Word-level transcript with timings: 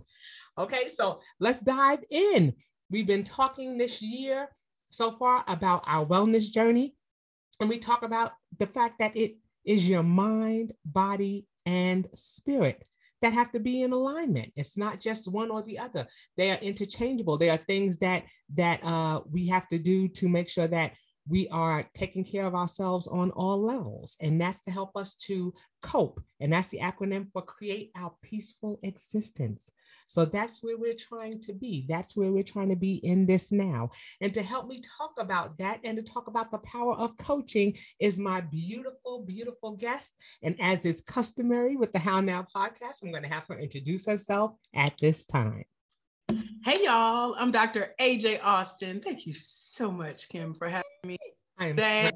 Okay, 0.57 0.89
so 0.89 1.21
let's 1.41 1.61
dive 1.61 2.03
in. 2.11 2.55
We've 2.89 3.07
been 3.07 3.25
talking 3.25 3.77
this 3.77 4.01
year 4.01 4.49
so 4.91 5.17
far 5.17 5.45
about 5.49 5.85
our 5.87 6.05
wellness 6.05 6.51
journey, 6.51 6.95
and 7.61 7.69
we 7.69 7.79
talk 7.79 8.03
about 8.03 8.33
the 8.59 8.67
fact 8.67 8.99
that 8.99 9.17
it 9.17 9.37
is 9.65 9.89
your 9.89 10.03
mind, 10.03 10.73
body, 10.85 11.47
and 11.67 12.09
spirit 12.15 12.85
that 13.23 13.35
have 13.35 13.53
to 13.53 13.61
be 13.61 13.83
in 13.83 13.93
alignment. 13.93 14.53
It's 14.57 14.77
not 14.77 15.01
just 15.01 15.31
one 15.31 15.51
or 15.51 15.63
the 15.63 15.79
other. 15.79 16.07
They 16.37 16.51
are 16.51 16.59
interchangeable. 16.59 17.37
They 17.37 17.51
are 17.51 17.59
things 17.59 17.99
that 17.99 18.25
that 18.55 18.83
uh, 18.83 19.21
we 19.31 19.47
have 19.49 19.69
to 19.69 19.79
do 19.79 20.09
to 20.09 20.29
make 20.29 20.49
sure 20.49 20.67
that 20.67 20.93
we 21.31 21.49
are 21.49 21.89
taking 21.95 22.25
care 22.25 22.45
of 22.45 22.57
ourselves 22.57 23.07
on 23.07 23.31
all 23.31 23.63
levels. 23.63 24.17
And 24.21 24.41
that's 24.41 24.63
to 24.63 24.73
help 24.73 24.97
us 24.97 25.15
to 25.27 25.55
cope. 25.81 26.21
And 26.41 26.53
that's 26.53 26.69
the 26.69 26.81
acronym 26.81 27.29
for 27.33 27.41
create 27.41 27.93
our 27.97 28.13
peaceful 28.21 28.81
existence. 28.83 29.71
So 30.09 30.25
that's 30.25 30.61
where 30.61 30.77
we're 30.77 30.97
trying 30.99 31.41
to 31.43 31.53
be. 31.53 31.87
That's 31.89 32.17
where 32.17 32.33
we're 32.33 32.43
trying 32.43 32.71
to 32.71 32.77
be 32.77 32.95
in 32.95 33.27
this 33.27 33.53
now. 33.53 33.91
And 34.21 34.35
to 34.35 34.43
help 34.43 34.67
me 34.67 34.83
talk 34.99 35.13
about 35.21 35.57
that 35.59 35.79
and 35.85 35.97
to 35.97 36.03
talk 36.03 36.27
about 36.27 36.51
the 36.51 36.59
power 36.59 36.95
of 36.97 37.17
coaching 37.17 37.77
is 38.01 38.19
my 38.19 38.41
beautiful, 38.41 39.25
beautiful 39.25 39.77
guest. 39.77 40.15
And 40.43 40.57
as 40.61 40.85
is 40.85 41.01
customary 41.01 41.77
with 41.77 41.93
the 41.93 42.01
How 42.01 42.21
Now 42.21 42.45
podcast, 42.55 43.05
I'm 43.05 43.13
going 43.13 43.23
to 43.23 43.29
have 43.29 43.45
her 43.49 43.59
introduce 43.61 44.05
herself 44.05 44.57
at 44.75 44.95
this 45.01 45.27
time. 45.27 45.65
Hey, 46.65 46.85
y'all. 46.85 47.35
I'm 47.39 47.51
Dr. 47.51 47.95
AJ 48.01 48.41
Austin. 48.45 49.01
Thank 49.01 49.27
you 49.27 49.33
so 49.33 49.91
much, 49.91 50.29
Kim, 50.29 50.55
for 50.55 50.69
having 50.69 50.85
me 51.05 51.17
today. 51.59 52.11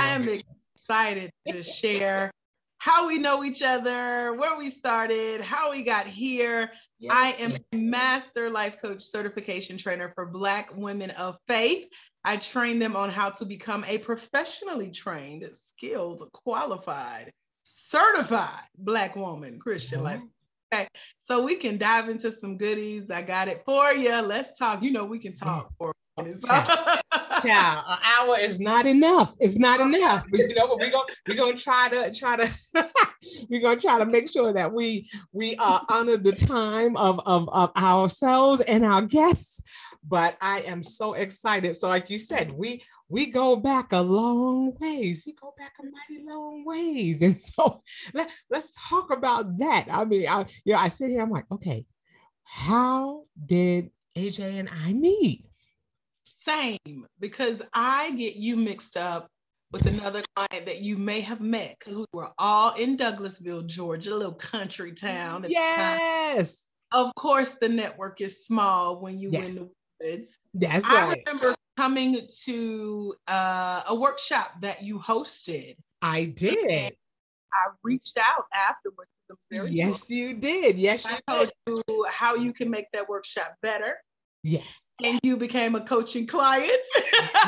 I 0.00 0.08
am 0.08 0.28
excited 0.74 1.30
to 1.46 1.62
share 1.62 2.32
how 2.78 3.06
we 3.06 3.18
know 3.18 3.44
each 3.44 3.62
other, 3.62 4.34
where 4.34 4.58
we 4.58 4.68
started, 4.70 5.40
how 5.40 5.70
we 5.70 5.82
got 5.82 6.06
here. 6.06 6.72
Yes. 6.98 7.12
I 7.14 7.30
am 7.42 7.56
a 7.72 7.76
master 7.76 8.50
life 8.50 8.80
coach 8.80 9.02
certification 9.02 9.78
trainer 9.78 10.10
for 10.14 10.26
Black 10.26 10.76
women 10.76 11.10
of 11.10 11.36
faith. 11.46 11.86
I 12.24 12.38
train 12.38 12.78
them 12.78 12.96
on 12.96 13.10
how 13.10 13.30
to 13.30 13.44
become 13.44 13.84
a 13.86 13.98
professionally 13.98 14.90
trained, 14.90 15.48
skilled, 15.52 16.22
qualified, 16.32 17.32
certified 17.62 18.64
Black 18.76 19.14
woman, 19.14 19.60
Christian 19.60 19.98
mm-hmm. 19.98 20.06
life. 20.06 20.20
Okay, 20.74 20.88
so 21.20 21.42
we 21.42 21.56
can 21.56 21.78
dive 21.78 22.08
into 22.08 22.30
some 22.30 22.56
goodies. 22.56 23.10
I 23.10 23.22
got 23.22 23.46
it 23.46 23.62
for 23.64 23.92
you. 23.92 24.20
Let's 24.20 24.58
talk. 24.58 24.82
You 24.82 24.90
know, 24.90 25.04
we 25.04 25.18
can 25.18 25.34
talk 25.34 25.70
for 25.78 25.92
minutes. 26.16 26.42
yeah, 27.44 27.82
an 27.86 27.98
hour 28.02 28.38
is 28.38 28.58
not 28.58 28.86
enough. 28.86 29.34
It's 29.38 29.58
not 29.58 29.80
enough. 29.80 30.26
You 30.32 30.54
know, 30.54 30.68
but 30.68 30.78
we're 30.78 30.90
gonna 30.90 31.04
we're 31.28 31.36
gonna 31.36 31.56
try 31.56 31.88
to 31.88 32.12
try 32.12 32.36
to 32.36 32.50
we're 33.50 33.60
gonna 33.60 33.80
try 33.80 33.98
to 33.98 34.06
make 34.06 34.30
sure 34.30 34.52
that 34.52 34.72
we 34.72 35.08
we 35.32 35.56
uh, 35.56 35.80
honor 35.88 36.16
the 36.16 36.32
time 36.32 36.96
of, 36.96 37.20
of 37.26 37.48
of 37.50 37.70
ourselves 37.76 38.60
and 38.60 38.84
our 38.84 39.02
guests. 39.02 39.62
But 40.08 40.36
I 40.40 40.60
am 40.60 40.82
so 40.82 41.14
excited. 41.14 41.76
So, 41.76 41.88
like 41.88 42.10
you 42.10 42.18
said, 42.18 42.52
we 42.52 42.82
we 43.08 43.26
go 43.26 43.56
back 43.56 43.92
a 43.92 44.00
long 44.00 44.74
ways. 44.80 45.24
We 45.26 45.32
go 45.32 45.52
back 45.58 45.72
a 45.80 45.84
mighty 45.84 46.24
long 46.24 46.64
ways, 46.64 47.22
and 47.26 47.36
so 47.36 47.82
let, 48.14 48.30
let's 48.50 48.72
talk 48.88 49.10
about 49.10 49.58
that. 49.58 49.86
I 49.90 50.04
mean, 50.04 50.28
I 50.28 50.46
you 50.64 50.74
know, 50.74 50.78
I 50.78 50.88
sit 50.88 51.10
here. 51.10 51.22
I'm 51.22 51.30
like, 51.30 51.50
okay, 51.50 51.86
how 52.44 53.24
did 53.44 53.90
AJ 54.16 54.60
and 54.60 54.68
I 54.84 54.92
meet? 54.92 55.44
Same, 56.24 57.06
because 57.18 57.60
I 57.74 58.12
get 58.12 58.36
you 58.36 58.56
mixed 58.56 58.96
up 58.96 59.28
with 59.72 59.86
another 59.86 60.22
client 60.34 60.66
that 60.66 60.80
you 60.80 60.96
may 60.96 61.20
have 61.20 61.40
met 61.40 61.76
because 61.78 61.98
we 61.98 62.06
were 62.12 62.30
all 62.38 62.74
in 62.74 62.96
Douglasville, 62.96 63.66
Georgia, 63.66 64.12
a 64.12 64.14
little 64.14 64.32
country 64.32 64.92
town. 64.92 65.44
Yes. 65.48 66.66
Of 66.92 67.12
course, 67.16 67.58
the 67.58 67.68
network 67.68 68.20
is 68.20 68.46
small 68.46 69.00
when 69.00 69.18
you 69.18 69.30
yes. 69.32 69.48
in 69.48 69.54
the 69.56 69.70
woods. 70.00 70.38
That's 70.54 70.84
I 70.84 71.08
right. 71.08 71.22
remember 71.26 71.54
coming 71.76 72.26
to 72.44 73.14
uh, 73.28 73.82
a 73.88 73.94
workshop 73.94 74.60
that 74.60 74.82
you 74.82 74.98
hosted. 74.98 75.76
I 76.02 76.24
did. 76.24 76.94
I 77.52 77.70
reached 77.82 78.18
out 78.18 78.44
afterwards. 78.54 79.10
Yes, 79.50 80.08
you 80.10 80.34
did. 80.34 80.78
Yes, 80.78 81.04
I 81.06 81.20
told 81.28 81.50
you 81.66 82.06
how 82.10 82.34
you 82.34 82.52
can 82.52 82.70
make 82.70 82.86
that 82.92 83.08
workshop 83.08 83.54
better. 83.62 83.96
Yes. 84.42 84.84
And 85.02 85.18
you 85.24 85.36
became 85.36 85.74
a 85.74 85.80
coaching 85.80 86.26
client. 86.26 86.70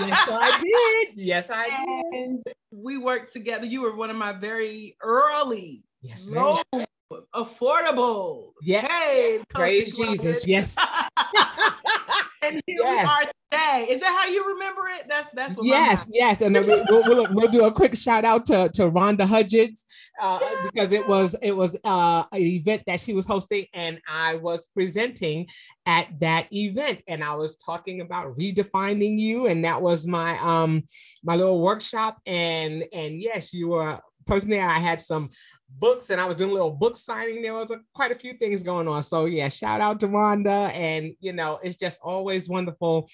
yes, 0.00 0.28
I 0.28 0.60
did. 1.06 1.16
Yes, 1.16 1.50
I 1.50 1.66
and 2.12 2.42
did. 2.44 2.54
We 2.72 2.98
worked 2.98 3.32
together. 3.32 3.66
You 3.66 3.82
were 3.82 3.94
one 3.94 4.10
of 4.10 4.16
my 4.16 4.32
very 4.32 4.96
early, 5.00 5.84
yes, 6.02 6.28
low, 6.28 6.60
affordable. 7.34 8.52
Yeah. 8.62 8.86
Hey, 8.88 9.40
praise 9.50 9.94
Jesus. 9.94 10.46
Yes. 10.46 10.76
and 12.42 12.62
here 12.66 12.80
yes. 12.80 13.04
we 13.04 13.08
are 13.08 13.32
today. 13.50 13.92
Is 13.92 14.00
that 14.00 14.18
how 14.20 14.30
you 14.30 14.46
remember 14.54 14.82
it? 14.88 15.06
That's 15.08 15.28
that's 15.32 15.56
what 15.56 15.66
yes, 15.66 16.08
yes. 16.12 16.40
And 16.40 16.54
then 16.54 16.66
we, 16.66 16.74
will 16.88 17.02
we'll, 17.06 17.26
we'll, 17.30 17.50
do 17.50 17.64
a 17.64 17.72
quick 17.72 17.96
shout 17.96 18.24
out 18.24 18.46
to 18.46 18.68
to 18.74 18.90
Rhonda 18.90 19.26
Hudgens 19.26 19.84
uh, 20.20 20.40
because 20.64 20.92
it 20.92 21.06
was 21.08 21.34
it 21.42 21.52
was 21.52 21.76
uh, 21.84 22.24
an 22.32 22.40
event 22.40 22.82
that 22.86 23.00
she 23.00 23.14
was 23.14 23.26
hosting, 23.26 23.66
and 23.74 24.00
I 24.08 24.36
was 24.36 24.66
presenting 24.66 25.46
at 25.86 26.08
that 26.20 26.52
event, 26.52 27.00
and 27.06 27.24
I 27.24 27.34
was 27.34 27.56
talking 27.56 28.00
about 28.00 28.36
redefining 28.38 29.18
you, 29.18 29.46
and 29.46 29.64
that 29.64 29.80
was 29.80 30.06
my 30.06 30.38
um 30.38 30.84
my 31.24 31.36
little 31.36 31.62
workshop, 31.62 32.18
and 32.26 32.84
and 32.92 33.20
yes, 33.20 33.52
you 33.52 33.68
were 33.68 34.00
personally. 34.26 34.60
I 34.60 34.78
had 34.78 35.00
some 35.00 35.30
books 35.68 36.10
and 36.10 36.20
I 36.20 36.26
was 36.26 36.36
doing 36.36 36.50
a 36.50 36.54
little 36.54 36.70
book 36.70 36.96
signing. 36.96 37.42
There 37.42 37.54
was 37.54 37.70
a, 37.70 37.80
quite 37.94 38.12
a 38.12 38.14
few 38.16 38.34
things 38.34 38.62
going 38.62 38.88
on. 38.88 39.02
So 39.02 39.26
yeah, 39.26 39.48
shout 39.48 39.80
out 39.80 40.00
to 40.00 40.08
Rhonda. 40.08 40.72
And 40.72 41.14
you 41.20 41.32
know, 41.32 41.58
it's 41.62 41.76
just 41.76 42.00
always 42.02 42.48
wonderful 42.48 43.08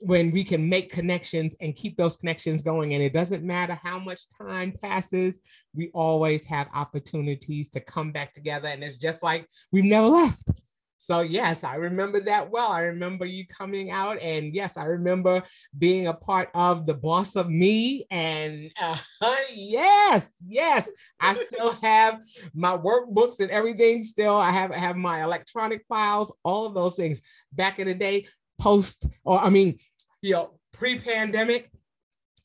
when 0.00 0.30
we 0.30 0.44
can 0.44 0.68
make 0.68 0.92
connections 0.92 1.56
and 1.60 1.74
keep 1.74 1.96
those 1.96 2.16
connections 2.16 2.62
going. 2.62 2.94
And 2.94 3.02
it 3.02 3.12
doesn't 3.12 3.42
matter 3.42 3.74
how 3.74 3.98
much 3.98 4.28
time 4.36 4.74
passes, 4.82 5.40
we 5.74 5.90
always 5.94 6.44
have 6.46 6.68
opportunities 6.74 7.68
to 7.70 7.80
come 7.80 8.12
back 8.12 8.32
together. 8.32 8.68
And 8.68 8.84
it's 8.84 8.98
just 8.98 9.22
like 9.22 9.48
we've 9.72 9.84
never 9.84 10.08
left. 10.08 10.50
So, 10.98 11.20
yes, 11.20 11.62
I 11.62 11.76
remember 11.76 12.20
that 12.22 12.50
well. 12.50 12.70
I 12.70 12.80
remember 12.80 13.26
you 13.26 13.46
coming 13.46 13.90
out, 13.90 14.20
and 14.20 14.54
yes, 14.54 14.76
I 14.76 14.84
remember 14.84 15.42
being 15.76 16.06
a 16.08 16.14
part 16.14 16.50
of 16.54 16.86
the 16.86 16.94
boss 16.94 17.36
of 17.36 17.48
me. 17.48 18.06
And 18.10 18.70
uh, 18.80 18.98
yes, 19.54 20.32
yes, 20.46 20.90
I 21.20 21.34
still 21.34 21.72
have 21.82 22.20
my 22.54 22.76
workbooks 22.76 23.40
and 23.40 23.50
everything. 23.50 24.02
Still, 24.02 24.36
I 24.36 24.50
have, 24.50 24.74
have 24.74 24.96
my 24.96 25.22
electronic 25.22 25.84
files, 25.88 26.32
all 26.44 26.66
of 26.66 26.74
those 26.74 26.96
things. 26.96 27.20
Back 27.52 27.78
in 27.78 27.86
the 27.86 27.94
day, 27.94 28.26
post, 28.58 29.06
or 29.24 29.38
I 29.38 29.50
mean, 29.50 29.78
you 30.22 30.32
know, 30.32 30.58
pre-pandemic. 30.72 31.70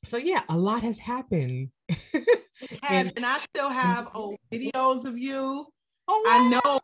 So 0.03 0.17
yeah, 0.17 0.41
a 0.49 0.57
lot 0.57 0.81
has 0.81 0.97
happened. 0.97 1.69
and, 2.13 3.13
and 3.15 3.25
I 3.25 3.37
still 3.37 3.69
have 3.69 4.09
old 4.13 4.37
videos 4.51 5.05
of 5.05 5.17
you. 5.17 5.67
Oh, 6.07 6.23
wow. 6.25 6.31
I 6.31 6.49
know, 6.49 6.79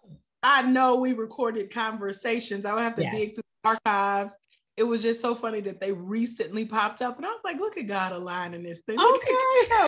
I 0.49 0.61
know 0.61 0.95
we 0.95 1.11
recorded 1.11 1.73
conversations. 1.73 2.65
I 2.65 2.73
would 2.73 2.83
have 2.83 2.95
to 2.95 3.03
yes. 3.03 3.15
dig 3.15 3.33
through 3.35 3.43
archives. 3.65 4.33
It 4.77 4.83
was 4.83 5.01
just 5.03 5.19
so 5.19 5.35
funny 5.35 5.59
that 5.61 5.81
they 5.81 5.91
recently 5.91 6.63
popped 6.63 7.01
up, 7.01 7.17
and 7.17 7.25
I 7.25 7.29
was 7.29 7.41
like, 7.43 7.59
"Look 7.59 7.77
at 7.77 7.85
God 7.85 8.13
aligning 8.13 8.63
this 8.63 8.81
thing." 8.81 8.97
Okay. 8.97 9.07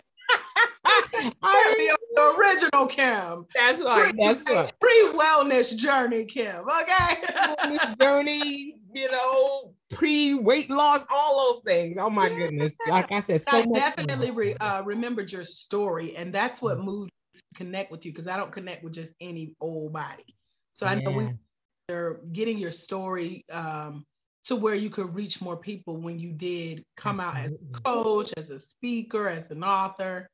I, 1.42 1.96
the 2.14 2.34
original 2.36 2.86
Kim. 2.86 3.46
That's 3.54 3.80
right. 3.80 4.12
Pre, 4.12 4.26
that's 4.26 4.50
right. 4.50 4.72
Pre 4.78 5.12
wellness 5.14 5.74
journey, 5.74 6.26
Kim. 6.26 6.64
Okay. 6.82 7.78
journey, 7.98 8.74
you 8.94 9.10
know, 9.10 9.72
pre 9.90 10.34
weight 10.34 10.68
loss, 10.68 11.06
all 11.10 11.52
those 11.52 11.62
things. 11.62 11.96
Oh 11.96 12.10
my 12.10 12.28
goodness! 12.28 12.74
Like 12.86 13.10
I 13.12 13.20
said, 13.20 13.40
so 13.40 13.60
I 13.60 13.64
definitely 13.64 14.30
re, 14.30 14.54
uh, 14.60 14.82
remembered 14.84 15.32
your 15.32 15.44
story, 15.44 16.14
and 16.16 16.34
that's 16.34 16.60
what 16.60 16.76
mm. 16.76 16.84
moved 16.84 17.12
to 17.34 17.42
connect 17.54 17.90
with 17.90 18.04
you 18.04 18.12
because 18.12 18.28
I 18.28 18.36
don't 18.36 18.52
connect 18.52 18.84
with 18.84 18.92
just 18.92 19.16
any 19.22 19.54
old 19.58 19.94
body. 19.94 20.36
So 20.80 20.86
I 20.86 20.94
know 20.94 21.10
we 21.10 21.94
are 21.94 22.20
getting 22.32 22.56
your 22.56 22.70
story 22.70 23.44
um, 23.52 24.02
to 24.46 24.56
where 24.56 24.74
you 24.74 24.88
could 24.88 25.14
reach 25.14 25.42
more 25.42 25.58
people 25.58 25.98
when 25.98 26.18
you 26.18 26.32
did 26.32 26.82
come 26.96 27.20
out 27.20 27.36
as 27.36 27.52
a 27.52 27.80
coach, 27.82 28.32
as 28.38 28.48
a 28.48 28.58
speaker, 28.58 29.28
as 29.28 29.50
an 29.50 29.62
author. 29.62 30.26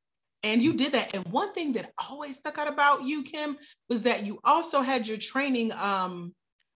And 0.45 0.63
you 0.63 0.75
did 0.75 0.93
that. 0.93 1.17
And 1.17 1.27
one 1.33 1.53
thing 1.53 1.73
that 1.73 1.91
always 2.09 2.39
stuck 2.39 2.59
out 2.59 2.69
about 2.69 3.03
you, 3.03 3.25
Kim, 3.25 3.57
was 3.89 4.05
that 4.05 4.25
you 4.25 4.39
also 4.45 4.83
had 4.83 5.09
your 5.09 5.17
training 5.17 5.73
um, 5.73 6.33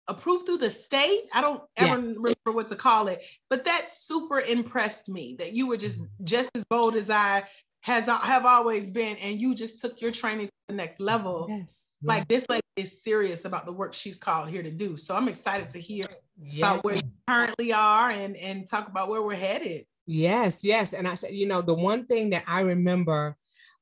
approved 0.08 0.46
through 0.46 0.60
the 0.60 0.72
state. 0.72 1.24
I 1.34 1.42
don't 1.42 1.62
ever 1.76 1.98
yes. 1.98 2.16
remember 2.16 2.54
what 2.54 2.70
to 2.70 2.78
call 2.78 3.10
it, 3.10 3.22
but 3.50 3.66
that 3.66 3.92
super 3.92 4.40
impressed 4.40 5.10
me 5.10 5.36
that 5.40 5.52
you 5.52 5.68
were 5.68 5.76
just 5.76 6.00
mm-hmm. 6.00 6.24
just 6.24 6.52
as 6.56 6.64
bold 6.70 6.96
as 6.96 7.10
I 7.10 7.44
has 7.82 8.06
have 8.06 8.46
always 8.46 8.90
been, 8.90 9.18
and 9.18 9.42
you 9.42 9.54
just 9.54 9.82
took 9.82 10.00
your 10.02 10.12
training 10.12 10.48
to 10.48 10.54
the 10.70 10.74
next 10.74 11.02
level. 11.02 11.48
Yes. 11.50 11.87
Like 12.04 12.28
this 12.28 12.46
lady 12.50 12.62
is 12.76 13.02
serious 13.02 13.46
about 13.46 13.66
the 13.66 13.74
work 13.74 13.94
she's 13.94 14.18
called 14.18 14.50
here 14.50 14.62
to 14.62 14.72
do. 14.72 14.98
So 14.98 15.16
I'm 15.16 15.28
excited 15.28 15.70
to 15.72 15.80
hear 15.80 16.08
yes. 16.40 16.60
about 16.60 16.84
where 16.84 16.96
you 16.96 17.02
currently 17.28 17.74
are 17.74 18.12
and 18.12 18.38
and 18.38 18.68
talk 18.68 18.88
about 18.88 19.10
where 19.10 19.24
we're 19.24 19.36
headed. 19.36 19.86
Yes, 20.06 20.64
yes. 20.64 20.94
And 20.94 21.08
I 21.08 21.16
said, 21.16 21.32
you 21.32 21.48
know, 21.48 21.62
the 21.62 21.74
one 21.74 22.06
thing 22.06 22.30
that 22.30 22.44
I 22.48 22.62
remember, 22.62 23.36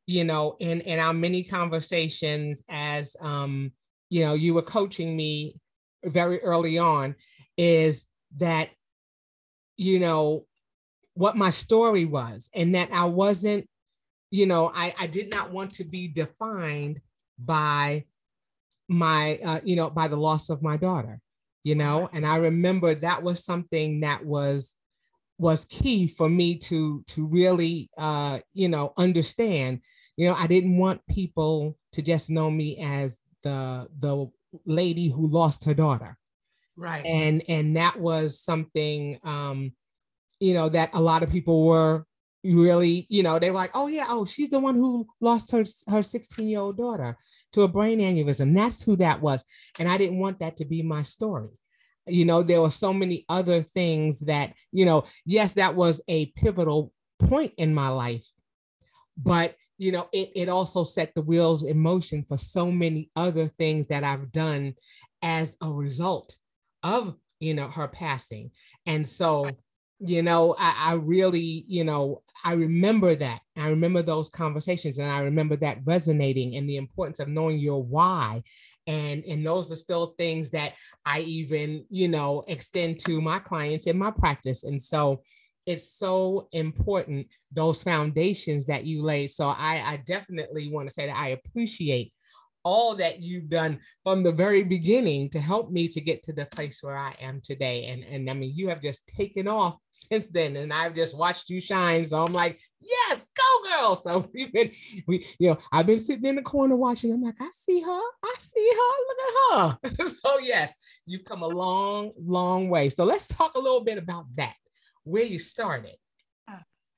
you 0.07 0.23
know, 0.23 0.55
in 0.59 0.81
in 0.81 0.99
our 0.99 1.13
many 1.13 1.43
conversations 1.43 2.63
as 2.69 3.15
um, 3.21 3.73
you 4.09 4.21
know, 4.21 4.33
you 4.33 4.53
were 4.53 4.61
coaching 4.61 5.15
me 5.15 5.57
very 6.03 6.41
early 6.41 6.77
on 6.77 7.15
is 7.57 8.05
that, 8.37 8.69
you 9.75 9.99
know, 9.99 10.45
what 11.15 11.35
my 11.35 11.49
story 11.49 12.05
was, 12.05 12.49
and 12.53 12.75
that 12.75 12.91
I 12.93 13.05
wasn't, 13.05 13.67
you 14.31 14.45
know, 14.45 14.71
I, 14.73 14.93
I 14.99 15.07
did 15.07 15.29
not 15.29 15.51
want 15.51 15.73
to 15.75 15.83
be 15.83 16.07
defined 16.07 17.01
by 17.37 18.05
my, 18.87 19.39
uh, 19.43 19.59
you 19.63 19.75
know, 19.75 19.89
by 19.89 20.07
the 20.07 20.15
loss 20.15 20.49
of 20.49 20.61
my 20.61 20.77
daughter, 20.77 21.19
you 21.63 21.75
know, 21.75 22.09
and 22.13 22.25
I 22.25 22.37
remember 22.37 22.93
that 22.95 23.23
was 23.23 23.43
something 23.43 24.01
that 24.01 24.25
was 24.25 24.73
was 25.37 25.65
key 25.65 26.07
for 26.07 26.29
me 26.29 26.55
to 26.55 27.03
to 27.07 27.25
really 27.25 27.89
uh 27.97 28.39
you 28.53 28.69
know 28.69 28.93
understand. 28.97 29.81
You 30.15 30.27
know 30.27 30.35
i 30.35 30.47
didn't 30.47 30.77
want 30.77 31.05
people 31.09 31.77
to 31.91 32.01
just 32.01 32.29
know 32.29 32.49
me 32.49 32.77
as 32.77 33.17
the 33.43 33.87
the 33.99 34.31
lady 34.65 35.09
who 35.09 35.27
lost 35.27 35.65
her 35.65 35.73
daughter. 35.73 36.17
Right. 36.77 37.05
And 37.05 37.43
and 37.47 37.75
that 37.77 37.99
was 37.99 38.39
something 38.39 39.19
um 39.23 39.73
you 40.39 40.53
know 40.53 40.69
that 40.69 40.91
a 40.93 41.01
lot 41.01 41.23
of 41.23 41.31
people 41.31 41.65
were 41.65 42.05
really 42.45 43.05
you 43.09 43.23
know 43.23 43.39
they 43.39 43.49
were 43.49 43.57
like 43.57 43.71
oh 43.73 43.87
yeah 43.87 44.05
oh 44.09 44.25
she's 44.25 44.49
the 44.49 44.59
one 44.59 44.75
who 44.75 45.07
lost 45.19 45.51
her 45.51 45.63
her 45.87 46.03
16 46.03 46.47
year 46.47 46.59
old 46.59 46.77
daughter 46.77 47.17
to 47.53 47.61
a 47.61 47.67
brain 47.67 47.99
aneurysm. 47.99 48.53
That's 48.53 48.81
who 48.81 48.97
that 48.97 49.21
was. 49.21 49.43
And 49.79 49.87
i 49.87 49.97
didn't 49.97 50.19
want 50.19 50.39
that 50.39 50.57
to 50.57 50.65
be 50.65 50.81
my 50.81 51.01
story. 51.01 51.49
You 52.07 52.25
know 52.25 52.43
there 52.43 52.61
were 52.61 52.71
so 52.71 52.93
many 52.93 53.25
other 53.29 53.63
things 53.63 54.19
that 54.21 54.53
you 54.71 54.85
know 54.85 55.05
yes 55.25 55.53
that 55.53 55.75
was 55.75 56.01
a 56.07 56.27
pivotal 56.37 56.91
point 57.19 57.53
in 57.57 57.73
my 57.73 57.89
life 57.89 58.27
but 59.17 59.55
you 59.77 59.91
know, 59.91 60.07
it, 60.11 60.31
it 60.35 60.49
also 60.49 60.83
set 60.83 61.13
the 61.13 61.21
wheels 61.21 61.63
in 61.63 61.77
motion 61.77 62.23
for 62.27 62.37
so 62.37 62.71
many 62.71 63.09
other 63.15 63.47
things 63.47 63.87
that 63.87 64.03
I've 64.03 64.31
done 64.31 64.75
as 65.21 65.57
a 65.61 65.71
result 65.71 66.37
of, 66.83 67.15
you 67.39 67.53
know, 67.53 67.67
her 67.67 67.87
passing. 67.87 68.51
And 68.85 69.05
so, 69.05 69.49
you 69.99 70.21
know, 70.21 70.55
I, 70.57 70.73
I 70.77 70.93
really, 70.93 71.63
you 71.67 71.83
know, 71.83 72.21
I 72.43 72.53
remember 72.53 73.15
that. 73.15 73.41
I 73.57 73.69
remember 73.69 74.01
those 74.01 74.29
conversations 74.29 74.97
and 74.97 75.09
I 75.09 75.19
remember 75.19 75.55
that 75.57 75.79
resonating 75.85 76.55
and 76.55 76.69
the 76.69 76.77
importance 76.77 77.19
of 77.19 77.27
knowing 77.27 77.59
your 77.59 77.81
why. 77.83 78.43
And, 78.87 79.23
and 79.25 79.45
those 79.45 79.71
are 79.71 79.77
still 79.77 80.13
things 80.17 80.51
that 80.51 80.73
I 81.05 81.21
even, 81.21 81.85
you 81.89 82.07
know, 82.07 82.43
extend 82.47 82.99
to 83.01 83.21
my 83.21 83.39
clients 83.39 83.87
in 83.87 83.97
my 83.97 84.11
practice. 84.11 84.63
And 84.63 84.81
so, 84.81 85.23
it's 85.65 85.91
so 85.91 86.47
important 86.51 87.27
those 87.51 87.81
foundations 87.81 88.67
that 88.67 88.85
you 88.85 89.03
laid. 89.03 89.27
So 89.27 89.47
I, 89.47 89.93
I 89.93 90.03
definitely 90.05 90.71
want 90.71 90.87
to 90.87 90.93
say 90.93 91.07
that 91.07 91.17
I 91.17 91.29
appreciate 91.29 92.13
all 92.65 92.95
that 92.95 93.21
you've 93.21 93.47
done 93.47 93.79
from 94.03 94.23
the 94.23 94.31
very 94.31 94.63
beginning 94.63 95.29
to 95.29 95.39
help 95.39 95.71
me 95.71 95.87
to 95.87 96.01
get 96.01 96.23
to 96.23 96.33
the 96.33 96.45
place 96.47 96.81
where 96.81 96.97
I 96.97 97.15
am 97.21 97.39
today. 97.39 97.85
And, 97.85 98.03
and 98.03 98.27
I 98.27 98.33
mean, 98.33 98.51
you 98.55 98.67
have 98.69 98.81
just 98.81 99.07
taken 99.07 99.47
off 99.47 99.77
since 99.91 100.27
then, 100.27 100.55
and 100.57 100.73
I've 100.73 100.95
just 100.95 101.15
watched 101.15 101.49
you 101.49 101.61
shine. 101.61 102.03
So 102.03 102.25
I'm 102.25 102.33
like, 102.33 102.59
yes, 102.81 103.29
go 103.37 103.69
girl. 103.69 103.95
So 103.95 104.29
we've 104.33 104.51
been, 104.51 104.71
we, 105.07 105.25
you 105.39 105.51
know, 105.51 105.57
I've 105.71 105.85
been 105.85 105.99
sitting 105.99 106.25
in 106.25 106.35
the 106.35 106.41
corner 106.41 106.75
watching. 106.75 107.13
I'm 107.13 107.23
like, 107.23 107.39
I 107.39 107.49
see 107.51 107.79
her, 107.79 108.01
I 108.23 108.33
see 108.39 108.69
her, 108.73 108.95
look 109.07 109.79
at 109.93 109.99
her. 110.01 110.07
so 110.07 110.39
yes, 110.39 110.73
you've 111.05 111.23
come 111.23 111.43
a 111.43 111.47
long, 111.47 112.11
long 112.17 112.69
way. 112.69 112.89
So 112.89 113.05
let's 113.05 113.27
talk 113.27 113.53
a 113.55 113.59
little 113.59 113.83
bit 113.83 113.99
about 113.99 114.25
that 114.35 114.55
where 115.03 115.23
you 115.23 115.37
started. 115.37 115.95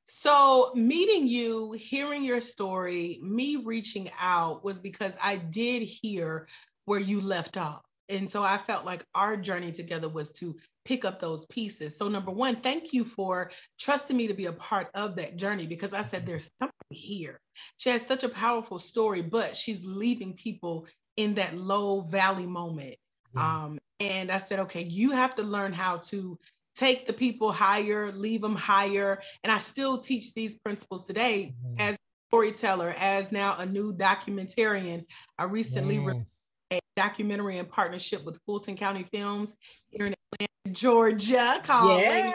So, 0.08 0.72
meeting 0.74 1.28
you, 1.28 1.74
hearing 1.74 2.24
your 2.24 2.40
story, 2.40 3.20
me 3.22 3.58
reaching 3.58 4.10
out 4.18 4.64
was 4.64 4.80
because 4.80 5.14
I 5.22 5.36
did 5.36 5.82
hear 5.82 6.48
where 6.86 7.02
you 7.02 7.20
left 7.20 7.58
off. 7.58 7.82
And 8.08 8.30
so 8.30 8.42
I 8.42 8.58
felt 8.58 8.86
like 8.86 9.04
our 9.14 9.36
journey 9.36 9.74
together 9.74 10.08
was 10.08 10.32
to 10.34 10.56
pick 10.86 11.04
up 11.04 11.20
those 11.20 11.46
pieces. 11.48 11.98
So, 11.98 12.08
number 12.08 12.32
one, 12.32 12.56
thank 12.56 12.94
you 12.94 13.04
for 13.04 13.52
trusting 13.78 14.16
me 14.16 14.28
to 14.28 14.34
be 14.34 14.46
a 14.46 14.54
part 14.54 14.90
of 14.96 15.18
that 15.18 15.36
journey 15.36 15.68
because 15.68 15.94
I 15.94 16.04
said 16.04 16.26
there's 16.26 16.50
something 16.58 16.74
here. 16.90 17.38
She 17.76 17.90
has 17.90 18.06
such 18.06 18.24
a 18.24 18.30
powerful 18.30 18.80
story, 18.80 19.22
but 19.22 19.58
she's 19.58 19.86
leaving 19.86 20.34
people 20.34 20.88
in 21.18 21.34
that 21.34 21.58
low 21.58 22.02
valley 22.02 22.48
moment. 22.48 22.96
Um, 23.36 23.78
and 24.00 24.32
I 24.32 24.38
said, 24.38 24.60
okay, 24.60 24.84
you 24.84 25.12
have 25.12 25.36
to 25.36 25.44
learn 25.44 25.74
how 25.74 25.98
to 25.98 26.40
take 26.78 27.06
the 27.06 27.14
people 27.14 27.52
higher, 27.52 28.12
leave 28.12 28.42
them 28.42 28.56
higher. 28.56 29.22
And 29.44 29.52
I 29.52 29.58
still 29.58 29.98
teach 29.98 30.34
these 30.34 30.60
principles 30.60 31.08
today 31.08 31.54
mm-hmm. 31.66 31.76
as 31.80 31.98
storyteller, 32.30 32.94
as 33.00 33.32
now 33.32 33.58
a 33.58 33.66
new 33.66 33.94
documentarian. 33.94 35.04
I 35.38 35.46
recently 35.46 35.96
yes. 35.96 36.06
released 36.06 36.48
a 36.72 36.80
documentary 36.96 37.58
in 37.58 37.66
partnership 37.66 38.24
with 38.26 38.40
Fulton 38.46 38.76
County 38.76 39.06
Films 39.12 39.56
here 39.90 40.08
in 40.08 40.14
Atlanta, 40.34 40.78
Georgia, 40.78 41.62
called 41.64 42.02
yes. 42.02 42.34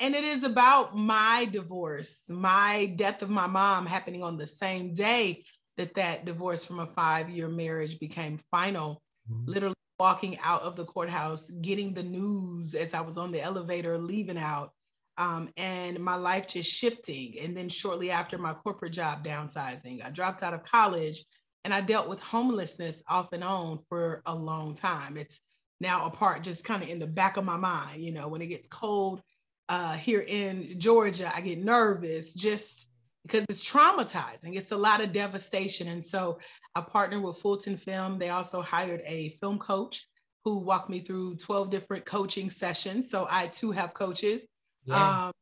And 0.00 0.14
it 0.14 0.24
is 0.24 0.42
about 0.42 0.96
my 0.96 1.48
divorce, 1.50 2.28
my 2.28 2.92
death 2.96 3.22
of 3.22 3.30
my 3.30 3.46
mom 3.46 3.86
happening 3.86 4.22
on 4.22 4.36
the 4.36 4.46
same 4.46 4.92
day 4.92 5.44
that 5.76 5.94
that 5.94 6.24
divorce 6.24 6.66
from 6.66 6.80
a 6.80 6.86
five-year 6.86 7.48
marriage 7.48 7.98
became 7.98 8.38
final. 8.50 9.00
Mm-hmm. 9.30 9.50
Literally 9.50 9.74
walking 9.98 10.36
out 10.42 10.62
of 10.62 10.76
the 10.76 10.84
courthouse, 10.84 11.50
getting 11.60 11.94
the 11.94 12.02
news 12.02 12.74
as 12.74 12.94
I 12.94 13.00
was 13.00 13.16
on 13.16 13.32
the 13.32 13.40
elevator 13.40 13.98
leaving 13.98 14.38
out, 14.38 14.72
um, 15.18 15.48
and 15.56 16.00
my 16.00 16.14
life 16.14 16.48
just 16.48 16.70
shifting. 16.70 17.38
And 17.40 17.56
then 17.56 17.68
shortly 17.68 18.10
after, 18.10 18.38
my 18.38 18.54
corporate 18.54 18.92
job 18.92 19.24
downsizing. 19.24 20.04
I 20.04 20.10
dropped 20.10 20.42
out 20.42 20.54
of 20.54 20.64
college 20.64 21.24
and 21.64 21.72
I 21.72 21.80
dealt 21.80 22.08
with 22.08 22.20
homelessness 22.20 23.02
off 23.08 23.32
and 23.32 23.44
on 23.44 23.78
for 23.88 24.22
a 24.26 24.34
long 24.34 24.74
time. 24.74 25.16
It's 25.16 25.40
now 25.80 26.06
a 26.06 26.10
part 26.10 26.42
just 26.42 26.64
kind 26.64 26.82
of 26.82 26.88
in 26.88 26.98
the 26.98 27.06
back 27.06 27.36
of 27.36 27.44
my 27.44 27.56
mind. 27.56 28.02
You 28.02 28.12
know, 28.12 28.28
when 28.28 28.42
it 28.42 28.48
gets 28.48 28.68
cold 28.68 29.22
uh, 29.68 29.94
here 29.94 30.24
in 30.26 30.78
Georgia, 30.78 31.30
I 31.34 31.40
get 31.40 31.62
nervous 31.62 32.34
just 32.34 32.88
because 33.24 33.44
it's 33.48 33.64
traumatizing. 33.64 34.56
It's 34.56 34.72
a 34.72 34.76
lot 34.76 35.00
of 35.00 35.12
devastation. 35.12 35.88
And 35.88 36.04
so 36.04 36.38
I 36.74 36.80
partnered 36.80 37.22
with 37.22 37.38
Fulton 37.38 37.76
Film. 37.76 38.18
They 38.18 38.30
also 38.30 38.62
hired 38.62 39.02
a 39.04 39.30
film 39.40 39.58
coach 39.58 40.06
who 40.44 40.58
walked 40.60 40.90
me 40.90 41.00
through 41.00 41.36
12 41.36 41.70
different 41.70 42.04
coaching 42.04 42.50
sessions. 42.50 43.10
So 43.10 43.26
I 43.30 43.46
too 43.48 43.70
have 43.70 43.94
coaches. 43.94 44.46
Yeah. 44.84 45.26
Um, 45.26 45.32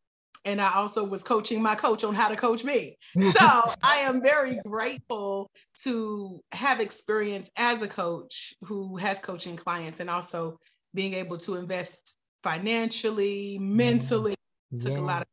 and 0.44 0.60
I 0.60 0.74
also 0.74 1.04
was 1.04 1.22
coaching 1.22 1.62
my 1.62 1.74
coach 1.74 2.02
on 2.02 2.14
how 2.14 2.28
to 2.28 2.36
coach 2.36 2.64
me. 2.64 2.96
So 3.32 3.72
I 3.82 3.98
am 3.98 4.22
very 4.22 4.58
grateful 4.66 5.50
to 5.82 6.40
have 6.52 6.80
experience 6.80 7.50
as 7.56 7.82
a 7.82 7.88
coach 7.88 8.54
who 8.62 8.96
has 8.96 9.18
coaching 9.18 9.56
clients 9.56 10.00
and 10.00 10.08
also 10.08 10.58
being 10.94 11.14
able 11.14 11.38
to 11.38 11.56
invest 11.56 12.16
financially, 12.42 13.58
mentally. 13.60 14.34
Yeah. 14.70 14.80
Took 14.84 14.98
a 14.98 15.00
lot 15.00 15.22
of 15.22 15.26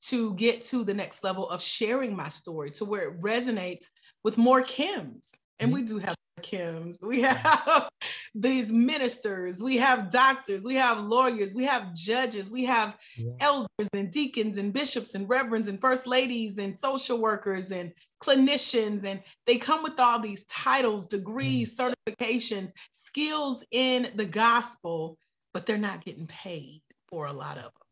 to 0.00 0.34
get 0.34 0.62
to 0.62 0.84
the 0.84 0.94
next 0.94 1.22
level 1.22 1.48
of 1.48 1.62
sharing 1.62 2.16
my 2.16 2.28
story 2.28 2.70
to 2.72 2.84
where 2.84 3.10
it 3.10 3.20
resonates 3.20 3.86
with 4.24 4.38
more 4.38 4.62
Kims. 4.62 5.30
And 5.58 5.72
we 5.72 5.82
do 5.82 5.98
have 5.98 6.16
Kims, 6.40 7.02
we 7.02 7.22
have 7.22 7.88
these 8.34 8.70
ministers, 8.70 9.62
we 9.62 9.78
have 9.78 10.10
doctors, 10.10 10.64
we 10.64 10.74
have 10.74 11.02
lawyers, 11.02 11.54
we 11.54 11.64
have 11.64 11.94
judges, 11.94 12.50
we 12.50 12.64
have 12.64 12.98
yeah. 13.16 13.32
elders 13.40 13.88
and 13.94 14.10
deacons 14.10 14.58
and 14.58 14.72
bishops 14.72 15.14
and 15.14 15.28
reverends 15.28 15.68
and 15.68 15.80
first 15.80 16.06
ladies 16.06 16.58
and 16.58 16.78
social 16.78 17.20
workers 17.20 17.70
and 17.70 17.92
clinicians. 18.22 19.04
And 19.04 19.22
they 19.46 19.56
come 19.56 19.82
with 19.82 19.98
all 19.98 20.20
these 20.20 20.44
titles, 20.44 21.06
degrees, 21.06 21.76
mm. 21.76 21.94
certifications, 22.08 22.72
skills 22.92 23.64
in 23.70 24.08
the 24.16 24.26
gospel, 24.26 25.16
but 25.54 25.64
they're 25.64 25.78
not 25.78 26.04
getting 26.04 26.26
paid 26.26 26.82
for 27.08 27.26
a 27.26 27.32
lot 27.32 27.56
of 27.56 27.64
them. 27.64 27.85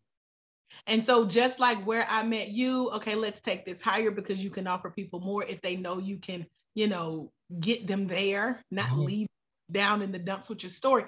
And 0.87 1.05
so, 1.05 1.25
just 1.25 1.61
like 1.61 1.83
where 1.85 2.07
I 2.09 2.23
met 2.25 2.49
you, 2.49 2.91
okay, 2.91 3.15
let's 3.15 3.41
take 3.41 3.65
this 3.65 3.81
higher 3.81 4.11
because 4.11 4.43
you 4.43 4.51
can 4.51 4.67
offer 4.67 4.91
people 4.91 5.21
more 5.21 5.43
if 5.43 5.61
they 5.63 5.77
know 5.77 5.99
you 5.99 6.19
can, 6.19 6.47
you 6.75 6.89
know, 6.89 7.33
get 7.61 7.87
them 7.87 8.07
there, 8.07 8.63
not 8.71 8.87
mm-hmm. 8.87 9.05
leave 9.05 9.29
down 9.71 10.03
in 10.03 10.13
the 10.13 10.19
dumps 10.19 10.49
with 10.49 10.63
your 10.63 10.71
story. 10.71 11.05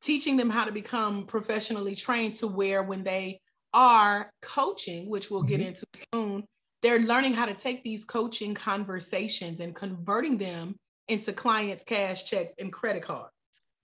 Teaching 0.00 0.36
them 0.36 0.50
how 0.50 0.64
to 0.64 0.72
become 0.72 1.26
professionally 1.26 1.96
trained 1.96 2.34
to 2.34 2.46
where 2.46 2.84
when 2.84 3.02
they 3.02 3.40
are 3.74 4.30
coaching, 4.40 5.10
which 5.10 5.30
we'll 5.30 5.40
mm-hmm. 5.40 5.48
get 5.48 5.60
into 5.60 5.84
soon, 6.12 6.44
they're 6.82 7.00
learning 7.00 7.34
how 7.34 7.46
to 7.46 7.54
take 7.54 7.82
these 7.82 8.04
coaching 8.04 8.54
conversations 8.54 9.58
and 9.58 9.74
converting 9.74 10.38
them 10.38 10.76
into 11.08 11.32
clients' 11.32 11.82
cash 11.82 12.24
checks 12.24 12.54
and 12.60 12.72
credit 12.72 13.02
cards. 13.02 13.32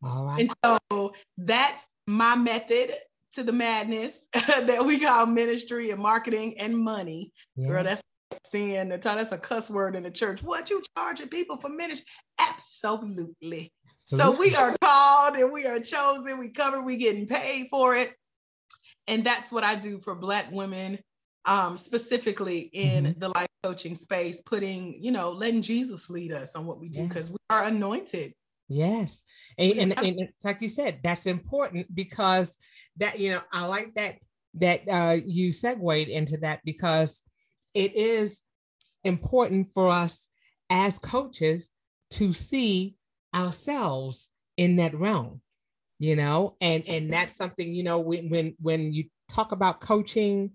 All 0.02 0.26
right. 0.26 0.40
And 0.40 0.80
so 0.92 1.14
that's 1.38 1.86
my 2.06 2.36
method 2.36 2.94
to 3.34 3.42
the 3.42 3.52
madness 3.52 4.26
that 4.32 4.84
we 4.84 5.00
call 5.00 5.26
ministry 5.26 5.90
and 5.90 6.00
marketing 6.00 6.58
and 6.58 6.76
money. 6.76 7.32
Yeah. 7.56 7.68
Girl, 7.68 7.84
that's 7.84 8.02
sin. 8.46 8.88
That's 8.88 9.32
a 9.32 9.38
cuss 9.38 9.70
word 9.70 9.96
in 9.96 10.02
the 10.02 10.10
church. 10.10 10.42
What 10.42 10.70
you 10.70 10.82
charging 10.96 11.28
people 11.28 11.56
for 11.56 11.68
ministry? 11.68 12.06
Absolutely. 12.38 13.72
So 14.04 14.32
we 14.32 14.54
are 14.54 14.76
called 14.82 15.36
and 15.36 15.50
we 15.52 15.66
are 15.66 15.80
chosen. 15.80 16.38
We 16.38 16.50
cover. 16.50 16.82
We 16.82 16.96
getting 16.96 17.26
paid 17.26 17.68
for 17.70 17.96
it, 17.96 18.12
and 19.08 19.24
that's 19.24 19.50
what 19.50 19.64
I 19.64 19.76
do 19.76 19.98
for 19.98 20.14
Black 20.14 20.52
women, 20.52 20.98
um, 21.46 21.76
specifically 21.78 22.70
in 22.72 23.04
mm-hmm. 23.04 23.18
the 23.18 23.30
life 23.30 23.48
coaching 23.62 23.94
space. 23.94 24.42
Putting, 24.42 25.02
you 25.02 25.10
know, 25.10 25.32
letting 25.32 25.62
Jesus 25.62 26.10
lead 26.10 26.32
us 26.32 26.54
on 26.54 26.66
what 26.66 26.80
we 26.80 26.90
do 26.90 27.08
because 27.08 27.30
yeah. 27.30 27.36
we 27.50 27.56
are 27.56 27.64
anointed. 27.64 28.34
Yes. 28.68 29.22
And, 29.58 29.72
and, 29.72 29.98
and, 29.98 30.20
it's 30.20 30.44
like 30.44 30.62
you 30.62 30.68
said, 30.68 31.00
that's 31.02 31.26
important 31.26 31.94
because 31.94 32.56
that, 32.96 33.18
you 33.18 33.30
know, 33.30 33.40
I 33.52 33.66
like 33.66 33.94
that 33.94 34.16
that 34.54 34.82
uh, 34.88 35.16
you 35.26 35.52
segued 35.52 36.08
into 36.08 36.36
that 36.38 36.60
because 36.64 37.22
it 37.74 37.94
is 37.94 38.40
important 39.02 39.68
for 39.74 39.88
us 39.88 40.26
as 40.70 40.98
coaches 40.98 41.70
to 42.10 42.32
see 42.32 42.94
ourselves 43.34 44.28
in 44.56 44.76
that 44.76 44.94
realm 44.94 45.40
you 45.98 46.16
know 46.16 46.56
and 46.60 46.86
and 46.88 47.12
that's 47.12 47.34
something 47.34 47.72
you 47.72 47.82
know 47.82 47.98
when 47.98 48.28
when 48.28 48.54
when 48.60 48.92
you 48.92 49.04
talk 49.28 49.52
about 49.52 49.80
coaching 49.80 50.50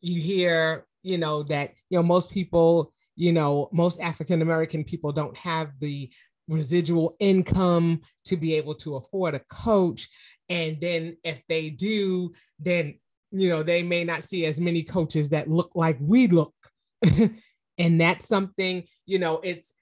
you 0.00 0.20
hear 0.20 0.86
you 1.02 1.18
know 1.18 1.42
that 1.42 1.72
you 1.90 1.98
know 1.98 2.02
most 2.02 2.30
people 2.30 2.92
you 3.16 3.32
know 3.32 3.68
most 3.72 4.00
african 4.00 4.42
american 4.42 4.84
people 4.84 5.12
don't 5.12 5.36
have 5.36 5.70
the 5.80 6.10
residual 6.48 7.16
income 7.18 8.00
to 8.24 8.36
be 8.36 8.54
able 8.54 8.74
to 8.74 8.96
afford 8.96 9.34
a 9.34 9.40
coach. 9.50 10.08
And 10.48 10.80
then 10.80 11.16
if 11.24 11.42
they 11.48 11.70
do 11.70 12.32
then 12.58 12.94
you 13.32 13.48
know 13.48 13.62
they 13.62 13.82
may 13.82 14.04
not 14.04 14.22
see 14.22 14.46
as 14.46 14.60
many 14.60 14.82
coaches 14.82 15.30
that 15.30 15.48
look 15.48 15.72
like 15.74 15.98
we 16.00 16.28
look. 16.28 16.54
And 17.78 18.00
that's 18.00 18.26
something 18.26 18.84
you 19.04 19.18
know 19.18 19.38
it's 19.44 19.74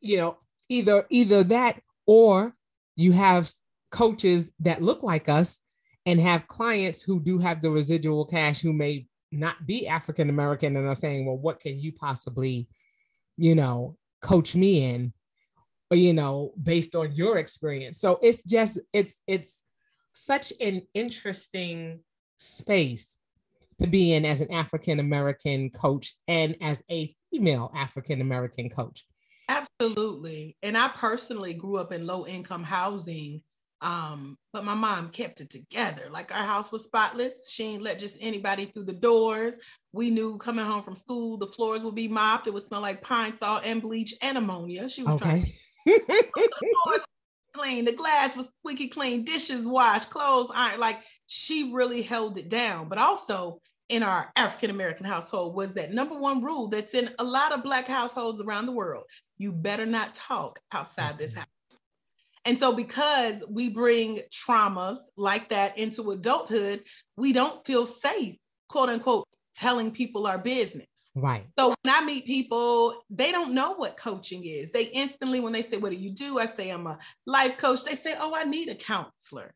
you 0.00 0.16
know 0.16 0.38
either 0.70 1.04
either 1.10 1.44
that 1.44 1.78
or 2.06 2.54
you 2.96 3.12
have 3.12 3.52
coaches 3.90 4.50
that 4.60 4.80
look 4.80 5.02
like 5.02 5.28
us 5.28 5.60
and 6.06 6.20
have 6.20 6.48
clients 6.48 7.02
who 7.02 7.20
do 7.20 7.38
have 7.38 7.60
the 7.60 7.70
residual 7.70 8.24
cash 8.24 8.60
who 8.60 8.72
may 8.72 9.06
not 9.32 9.66
be 9.66 9.86
African 9.86 10.28
American 10.28 10.76
and 10.76 10.86
are 10.86 10.94
saying, 10.94 11.26
well, 11.26 11.36
what 11.36 11.60
can 11.60 11.78
you 11.78 11.92
possibly, 11.92 12.68
you 13.36 13.54
know, 13.54 13.96
coach 14.22 14.54
me 14.54 14.84
in, 14.84 15.12
you 15.98 16.12
know, 16.12 16.52
based 16.62 16.94
on 16.94 17.12
your 17.12 17.38
experience. 17.38 17.98
So 18.00 18.18
it's 18.22 18.42
just 18.42 18.78
it's 18.92 19.20
it's 19.26 19.62
such 20.12 20.52
an 20.60 20.82
interesting 20.94 22.00
space 22.38 23.16
to 23.80 23.86
be 23.86 24.12
in 24.12 24.24
as 24.24 24.40
an 24.40 24.52
African 24.52 25.00
American 25.00 25.70
coach 25.70 26.14
and 26.28 26.56
as 26.60 26.84
a 26.90 27.14
female 27.30 27.72
African 27.74 28.20
American 28.20 28.68
coach. 28.68 29.04
Absolutely. 29.48 30.56
And 30.62 30.76
I 30.76 30.88
personally 30.88 31.54
grew 31.54 31.76
up 31.76 31.92
in 31.92 32.06
low 32.06 32.24
income 32.26 32.62
housing, 32.62 33.42
um, 33.80 34.38
but 34.52 34.64
my 34.64 34.74
mom 34.74 35.08
kept 35.08 35.40
it 35.40 35.50
together. 35.50 36.04
Like 36.10 36.32
our 36.32 36.44
house 36.44 36.70
was 36.70 36.84
spotless. 36.84 37.50
She 37.50 37.64
ain't 37.64 37.82
let 37.82 37.98
just 37.98 38.18
anybody 38.20 38.66
through 38.66 38.84
the 38.84 38.92
doors. 38.92 39.58
We 39.92 40.10
knew 40.10 40.38
coming 40.38 40.66
home 40.66 40.82
from 40.82 40.94
school, 40.94 41.36
the 41.36 41.48
floors 41.48 41.84
would 41.84 41.96
be 41.96 42.06
mopped. 42.06 42.46
It 42.46 42.52
would 42.52 42.62
smell 42.62 42.80
like 42.80 43.02
pine 43.02 43.36
salt 43.36 43.62
and 43.64 43.82
bleach 43.82 44.14
and 44.22 44.38
ammonia. 44.38 44.88
She 44.88 45.02
was 45.02 45.16
okay. 45.16 45.24
trying 45.24 45.52
clean, 47.54 47.84
the 47.84 47.92
glass 47.92 48.36
was 48.36 48.52
squeaky 48.60 48.88
clean, 48.88 49.24
dishes 49.24 49.66
washed, 49.66 50.10
clothes 50.10 50.50
ironed. 50.54 50.80
Like 50.80 51.00
she 51.26 51.72
really 51.72 52.02
held 52.02 52.38
it 52.38 52.48
down. 52.48 52.88
But 52.88 52.98
also 52.98 53.60
in 53.88 54.02
our 54.02 54.30
African 54.36 54.70
American 54.70 55.06
household 55.06 55.54
was 55.54 55.74
that 55.74 55.92
number 55.92 56.16
one 56.16 56.42
rule 56.42 56.68
that's 56.68 56.94
in 56.94 57.10
a 57.18 57.24
lot 57.24 57.52
of 57.52 57.64
Black 57.64 57.86
households 57.86 58.40
around 58.40 58.66
the 58.66 58.72
world 58.72 59.04
you 59.40 59.52
better 59.52 59.86
not 59.86 60.14
talk 60.14 60.60
outside 60.72 61.18
this 61.18 61.34
house. 61.34 61.46
And 62.44 62.58
so, 62.58 62.74
because 62.74 63.42
we 63.48 63.68
bring 63.68 64.20
traumas 64.30 64.98
like 65.16 65.48
that 65.48 65.76
into 65.76 66.10
adulthood, 66.10 66.82
we 67.16 67.32
don't 67.32 67.64
feel 67.66 67.86
safe, 67.86 68.36
quote 68.68 68.88
unquote, 68.88 69.26
telling 69.54 69.90
people 69.90 70.26
our 70.26 70.38
business. 70.38 71.12
Right. 71.14 71.46
So 71.58 71.68
when 71.68 71.94
I 71.94 72.04
meet 72.04 72.26
people, 72.26 72.94
they 73.10 73.32
don't 73.32 73.54
know 73.54 73.72
what 73.72 73.96
coaching 73.96 74.44
is. 74.44 74.72
They 74.72 74.84
instantly, 74.84 75.40
when 75.40 75.52
they 75.52 75.62
say, 75.62 75.76
What 75.76 75.90
do 75.90 75.98
you 75.98 76.10
do? 76.10 76.38
I 76.38 76.46
say, 76.46 76.70
I'm 76.70 76.86
a 76.86 76.98
life 77.26 77.56
coach. 77.56 77.84
They 77.84 77.94
say, 77.94 78.14
Oh, 78.18 78.34
I 78.34 78.44
need 78.44 78.68
a 78.68 78.74
counselor. 78.74 79.52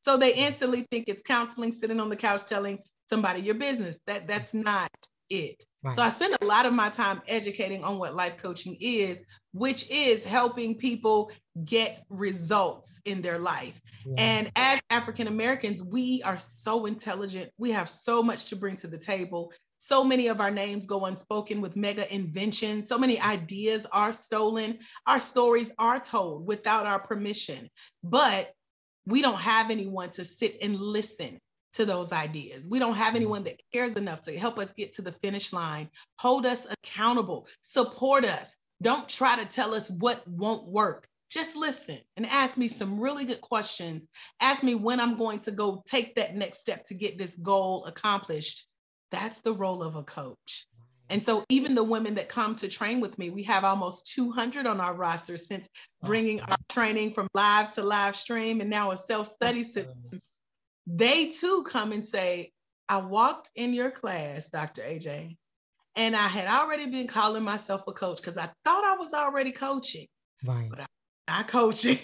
So 0.00 0.16
they 0.16 0.32
mm-hmm. 0.32 0.40
instantly 0.40 0.86
think 0.90 1.08
it's 1.08 1.22
counseling, 1.22 1.72
sitting 1.72 2.00
on 2.00 2.08
the 2.08 2.16
couch 2.16 2.44
telling 2.44 2.78
somebody 3.08 3.40
your 3.40 3.54
business. 3.54 3.98
That 4.06 4.26
that's 4.28 4.54
not 4.54 4.90
it. 5.30 5.64
Right. 5.84 5.94
So 5.94 6.00
I 6.00 6.08
spend 6.08 6.34
a 6.40 6.44
lot 6.46 6.64
of 6.64 6.72
my 6.72 6.88
time 6.88 7.20
educating 7.28 7.84
on 7.84 7.98
what 7.98 8.14
life 8.14 8.38
coaching 8.38 8.78
is, 8.80 9.26
which 9.52 9.90
is 9.90 10.24
helping 10.24 10.76
people 10.76 11.30
get 11.66 12.00
results 12.08 13.00
in 13.04 13.20
their 13.20 13.38
life. 13.38 13.82
Yeah. 14.06 14.14
And 14.16 14.52
as 14.56 14.80
African 14.88 15.26
Americans, 15.26 15.82
we 15.82 16.22
are 16.22 16.38
so 16.38 16.86
intelligent. 16.86 17.50
We 17.58 17.70
have 17.72 17.90
so 17.90 18.22
much 18.22 18.46
to 18.46 18.56
bring 18.56 18.76
to 18.76 18.86
the 18.86 18.96
table. 18.96 19.52
So 19.76 20.02
many 20.02 20.28
of 20.28 20.40
our 20.40 20.50
names 20.50 20.86
go 20.86 21.04
unspoken 21.04 21.60
with 21.60 21.76
mega 21.76 22.12
inventions. 22.12 22.88
So 22.88 22.98
many 22.98 23.20
ideas 23.20 23.86
are 23.92 24.12
stolen. 24.12 24.78
Our 25.06 25.20
stories 25.20 25.70
are 25.78 26.00
told 26.00 26.46
without 26.46 26.86
our 26.86 26.98
permission. 26.98 27.68
But 28.02 28.52
we 29.04 29.20
don't 29.20 29.38
have 29.38 29.70
anyone 29.70 30.08
to 30.12 30.24
sit 30.24 30.56
and 30.62 30.80
listen 30.80 31.38
to 31.74 31.84
those 31.84 32.12
ideas. 32.12 32.66
We 32.68 32.78
don't 32.78 32.96
have 32.96 33.08
mm-hmm. 33.08 33.16
anyone 33.16 33.44
that 33.44 33.60
cares 33.72 33.94
enough 33.94 34.22
to 34.22 34.38
help 34.38 34.58
us 34.58 34.72
get 34.72 34.92
to 34.94 35.02
the 35.02 35.12
finish 35.12 35.52
line, 35.52 35.88
hold 36.18 36.46
us 36.46 36.66
accountable, 36.70 37.46
support 37.62 38.24
us. 38.24 38.56
Don't 38.82 39.08
try 39.08 39.36
to 39.36 39.44
tell 39.44 39.74
us 39.74 39.90
what 39.90 40.26
won't 40.26 40.66
work. 40.66 41.08
Just 41.30 41.56
listen 41.56 41.98
and 42.16 42.26
ask 42.26 42.56
me 42.56 42.68
some 42.68 43.00
really 43.00 43.24
good 43.24 43.40
questions. 43.40 44.06
Ask 44.40 44.62
me 44.62 44.74
when 44.74 45.00
I'm 45.00 45.16
going 45.16 45.40
to 45.40 45.50
go 45.50 45.82
take 45.86 46.14
that 46.14 46.36
next 46.36 46.60
step 46.60 46.84
to 46.86 46.94
get 46.94 47.18
this 47.18 47.34
goal 47.36 47.84
accomplished. 47.86 48.68
That's 49.10 49.40
the 49.40 49.54
role 49.54 49.82
of 49.82 49.96
a 49.96 50.02
coach. 50.02 50.66
And 51.10 51.22
so, 51.22 51.44
even 51.50 51.74
the 51.74 51.84
women 51.84 52.14
that 52.14 52.28
come 52.28 52.54
to 52.56 52.68
train 52.68 53.00
with 53.00 53.18
me, 53.18 53.30
we 53.30 53.42
have 53.42 53.64
almost 53.64 54.10
200 54.14 54.66
on 54.66 54.80
our 54.80 54.96
roster 54.96 55.36
since 55.36 55.68
bringing 56.02 56.40
our 56.40 56.56
training 56.70 57.12
from 57.12 57.28
live 57.34 57.70
to 57.72 57.82
live 57.82 58.16
stream 58.16 58.60
and 58.60 58.70
now 58.70 58.92
a 58.92 58.96
self 58.96 59.26
study 59.26 59.62
system 59.62 60.20
they 60.86 61.30
too 61.30 61.64
come 61.68 61.92
and 61.92 62.06
say, 62.06 62.50
I 62.88 62.98
walked 62.98 63.50
in 63.54 63.72
your 63.72 63.90
class, 63.90 64.48
Dr. 64.48 64.82
AJ, 64.82 65.36
and 65.96 66.14
I 66.14 66.28
had 66.28 66.48
already 66.48 66.86
been 66.86 67.06
calling 67.06 67.42
myself 67.42 67.84
a 67.88 67.92
coach 67.92 68.18
because 68.20 68.36
I 68.36 68.48
thought 68.64 68.84
I 68.84 68.96
was 68.98 69.14
already 69.14 69.52
coaching. 69.52 70.06
Right. 70.44 70.68
But 70.68 70.80
I, 70.80 70.86
not 71.28 71.48
coaching. 71.48 71.96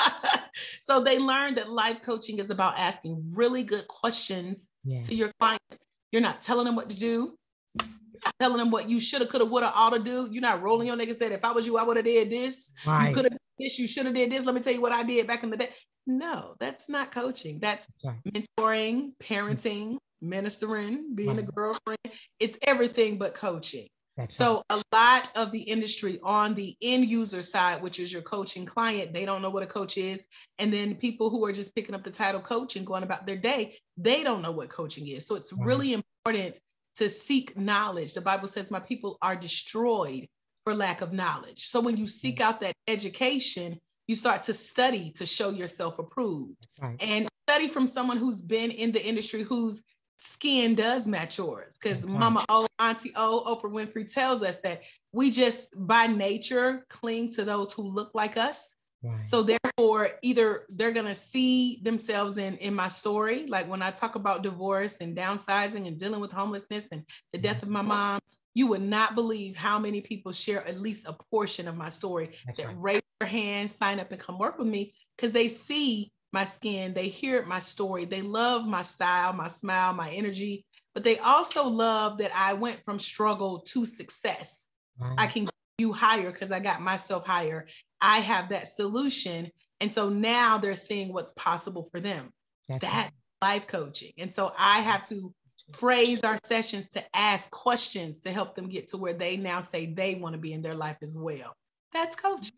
so 0.80 1.02
they 1.02 1.18
learned 1.18 1.58
that 1.58 1.68
life 1.68 2.00
coaching 2.02 2.38
is 2.38 2.50
about 2.50 2.78
asking 2.78 3.22
really 3.34 3.62
good 3.62 3.86
questions 3.88 4.70
to 5.02 5.14
your 5.14 5.30
clients. 5.38 5.86
You're 6.12 6.22
not 6.22 6.40
telling 6.40 6.64
them 6.64 6.76
what 6.76 6.88
to 6.90 6.96
do. 6.96 7.36
You're 7.78 7.88
not 8.24 8.34
telling 8.40 8.56
them 8.56 8.70
what 8.70 8.88
you 8.88 8.98
shoulda, 8.98 9.26
coulda, 9.26 9.44
woulda, 9.44 9.70
ought 9.74 9.90
to 9.90 9.98
do. 9.98 10.28
You're 10.30 10.40
not 10.40 10.62
rolling 10.62 10.86
your 10.86 10.96
nigga 10.96 11.14
said, 11.14 11.32
if 11.32 11.44
I 11.44 11.52
was 11.52 11.66
you, 11.66 11.76
I 11.76 11.82
would 11.82 11.96
have 11.96 12.06
did 12.06 12.30
this. 12.30 12.72
Right. 12.86 13.08
You 13.08 13.14
could 13.14 13.24
have 13.24 13.38
this, 13.58 13.78
you 13.78 13.86
should 13.86 14.06
have 14.06 14.14
did 14.14 14.32
this. 14.32 14.46
Let 14.46 14.54
me 14.54 14.62
tell 14.62 14.72
you 14.72 14.80
what 14.80 14.92
I 14.92 15.02
did 15.02 15.26
back 15.26 15.42
in 15.42 15.50
the 15.50 15.56
day. 15.58 15.68
No, 16.08 16.54
that's 16.58 16.88
not 16.88 17.12
coaching. 17.12 17.58
That's 17.60 17.86
right. 18.02 18.16
mentoring, 18.26 19.12
mm. 19.12 19.12
parenting, 19.22 19.98
ministering, 20.22 21.14
being 21.14 21.36
right. 21.36 21.40
a 21.40 21.52
girlfriend. 21.52 21.98
It's 22.40 22.58
everything 22.62 23.18
but 23.18 23.34
coaching. 23.34 23.86
That's 24.16 24.34
so 24.34 24.64
right. 24.70 24.82
a 24.90 24.96
lot 24.96 25.30
of 25.36 25.52
the 25.52 25.60
industry 25.60 26.18
on 26.24 26.54
the 26.54 26.74
end 26.82 27.06
user 27.06 27.42
side, 27.42 27.82
which 27.82 28.00
is 28.00 28.12
your 28.12 28.22
coaching 28.22 28.64
client, 28.64 29.12
they 29.12 29.26
don't 29.26 29.42
know 29.42 29.50
what 29.50 29.62
a 29.62 29.66
coach 29.66 29.98
is. 29.98 30.26
And 30.58 30.72
then 30.72 30.96
people 30.96 31.30
who 31.30 31.44
are 31.44 31.52
just 31.52 31.74
picking 31.74 31.94
up 31.94 32.02
the 32.02 32.10
title 32.10 32.40
coach 32.40 32.74
and 32.74 32.86
going 32.86 33.04
about 33.04 33.26
their 33.26 33.36
day, 33.36 33.76
they 33.96 34.24
don't 34.24 34.42
know 34.42 34.50
what 34.50 34.70
coaching 34.70 35.06
is. 35.06 35.26
So 35.26 35.36
it's 35.36 35.52
really 35.52 35.92
important 35.92 36.58
to 36.96 37.08
seek 37.08 37.56
knowledge. 37.56 38.14
The 38.14 38.22
Bible 38.22 38.48
says, 38.48 38.70
My 38.70 38.80
people 38.80 39.18
are 39.22 39.36
destroyed 39.36 40.26
for 40.64 40.74
lack 40.74 41.00
of 41.00 41.12
knowledge. 41.12 41.66
So 41.66 41.80
when 41.80 41.96
you 41.96 42.06
seek 42.06 42.40
out 42.40 42.60
that 42.62 42.74
education, 42.88 43.78
you 44.08 44.16
start 44.16 44.42
to 44.44 44.54
study 44.54 45.12
to 45.12 45.24
show 45.24 45.50
yourself 45.50 46.00
approved 46.00 46.66
right. 46.80 47.00
and 47.00 47.28
study 47.48 47.68
from 47.68 47.86
someone 47.86 48.16
who's 48.16 48.42
been 48.42 48.70
in 48.72 48.90
the 48.90 49.04
industry 49.06 49.42
whose 49.42 49.82
skin 50.18 50.74
does 50.74 51.06
match 51.06 51.38
yours 51.38 51.76
because 51.80 52.02
right. 52.04 52.18
mama 52.18 52.44
o 52.48 52.66
auntie 52.80 53.12
o 53.14 53.44
oprah 53.46 53.70
winfrey 53.70 54.12
tells 54.12 54.42
us 54.42 54.60
that 54.62 54.82
we 55.12 55.30
just 55.30 55.72
by 55.86 56.08
nature 56.08 56.84
cling 56.88 57.30
to 57.30 57.44
those 57.44 57.72
who 57.72 57.82
look 57.82 58.10
like 58.14 58.36
us 58.36 58.74
right. 59.04 59.24
so 59.24 59.44
therefore 59.44 60.10
either 60.22 60.66
they're 60.70 60.90
going 60.90 61.06
to 61.06 61.14
see 61.14 61.78
themselves 61.84 62.36
in 62.36 62.56
in 62.56 62.74
my 62.74 62.88
story 62.88 63.46
like 63.46 63.68
when 63.68 63.80
i 63.80 63.92
talk 63.92 64.16
about 64.16 64.42
divorce 64.42 64.96
and 65.00 65.16
downsizing 65.16 65.86
and 65.86 65.98
dealing 65.98 66.20
with 66.20 66.32
homelessness 66.32 66.88
and 66.90 67.04
the 67.32 67.38
death 67.38 67.62
of 67.62 67.68
my 67.68 67.82
mom 67.82 68.18
you 68.54 68.66
would 68.66 68.82
not 68.82 69.14
believe 69.14 69.56
how 69.56 69.78
many 69.78 70.00
people 70.00 70.32
share 70.32 70.66
at 70.66 70.80
least 70.80 71.06
a 71.06 71.16
portion 71.30 71.68
of 71.68 71.76
my 71.76 71.88
story 71.88 72.30
That's 72.46 72.58
that 72.58 72.66
right. 72.66 72.76
raise 72.78 73.02
their 73.20 73.28
hand, 73.28 73.70
sign 73.70 74.00
up, 74.00 74.10
and 74.12 74.20
come 74.20 74.38
work 74.38 74.58
with 74.58 74.68
me 74.68 74.94
because 75.16 75.32
they 75.32 75.48
see 75.48 76.10
my 76.32 76.44
skin, 76.44 76.92
they 76.94 77.08
hear 77.08 77.44
my 77.46 77.58
story, 77.58 78.04
they 78.04 78.22
love 78.22 78.66
my 78.66 78.82
style, 78.82 79.32
my 79.32 79.48
smile, 79.48 79.94
my 79.94 80.10
energy, 80.10 80.64
but 80.94 81.04
they 81.04 81.18
also 81.18 81.66
love 81.66 82.18
that 82.18 82.32
I 82.34 82.52
went 82.52 82.84
from 82.84 82.98
struggle 82.98 83.60
to 83.60 83.86
success. 83.86 84.68
Wow. 84.98 85.14
I 85.16 85.26
can 85.26 85.48
you 85.78 85.92
higher 85.92 86.32
because 86.32 86.50
I 86.50 86.58
got 86.58 86.82
myself 86.82 87.24
higher. 87.24 87.66
I 88.00 88.18
have 88.18 88.48
that 88.50 88.66
solution. 88.66 89.50
And 89.80 89.92
so 89.92 90.08
now 90.08 90.58
they're 90.58 90.74
seeing 90.74 91.12
what's 91.12 91.30
possible 91.32 91.88
for 91.90 92.00
them. 92.00 92.32
That's 92.68 92.82
that 92.82 93.10
right. 93.42 93.54
life 93.54 93.66
coaching. 93.68 94.12
And 94.18 94.30
so 94.30 94.52
I 94.58 94.80
have 94.80 95.08
to 95.08 95.32
phrase 95.72 96.22
our 96.22 96.36
sessions 96.44 96.88
to 96.90 97.04
ask 97.14 97.50
questions 97.50 98.20
to 98.20 98.30
help 98.30 98.54
them 98.54 98.68
get 98.68 98.88
to 98.88 98.96
where 98.96 99.12
they 99.12 99.36
now 99.36 99.60
say 99.60 99.86
they 99.86 100.14
want 100.14 100.34
to 100.34 100.38
be 100.38 100.52
in 100.52 100.62
their 100.62 100.74
life 100.74 100.96
as 101.02 101.16
well. 101.16 101.54
That's 101.92 102.16
coaching. 102.16 102.52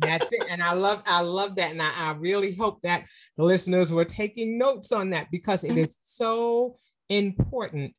That's 0.00 0.26
it. 0.30 0.46
And 0.48 0.62
I 0.62 0.72
love, 0.72 1.02
I 1.06 1.20
love 1.20 1.56
that. 1.56 1.72
And 1.72 1.82
I, 1.82 1.92
I, 1.94 2.12
really 2.12 2.54
hope 2.54 2.80
that 2.82 3.04
the 3.36 3.44
listeners 3.44 3.92
were 3.92 4.04
taking 4.04 4.56
notes 4.56 4.92
on 4.92 5.10
that 5.10 5.30
because 5.30 5.62
it 5.62 5.70
mm-hmm. 5.70 5.78
is 5.78 5.98
so 6.02 6.76
important 7.08 7.94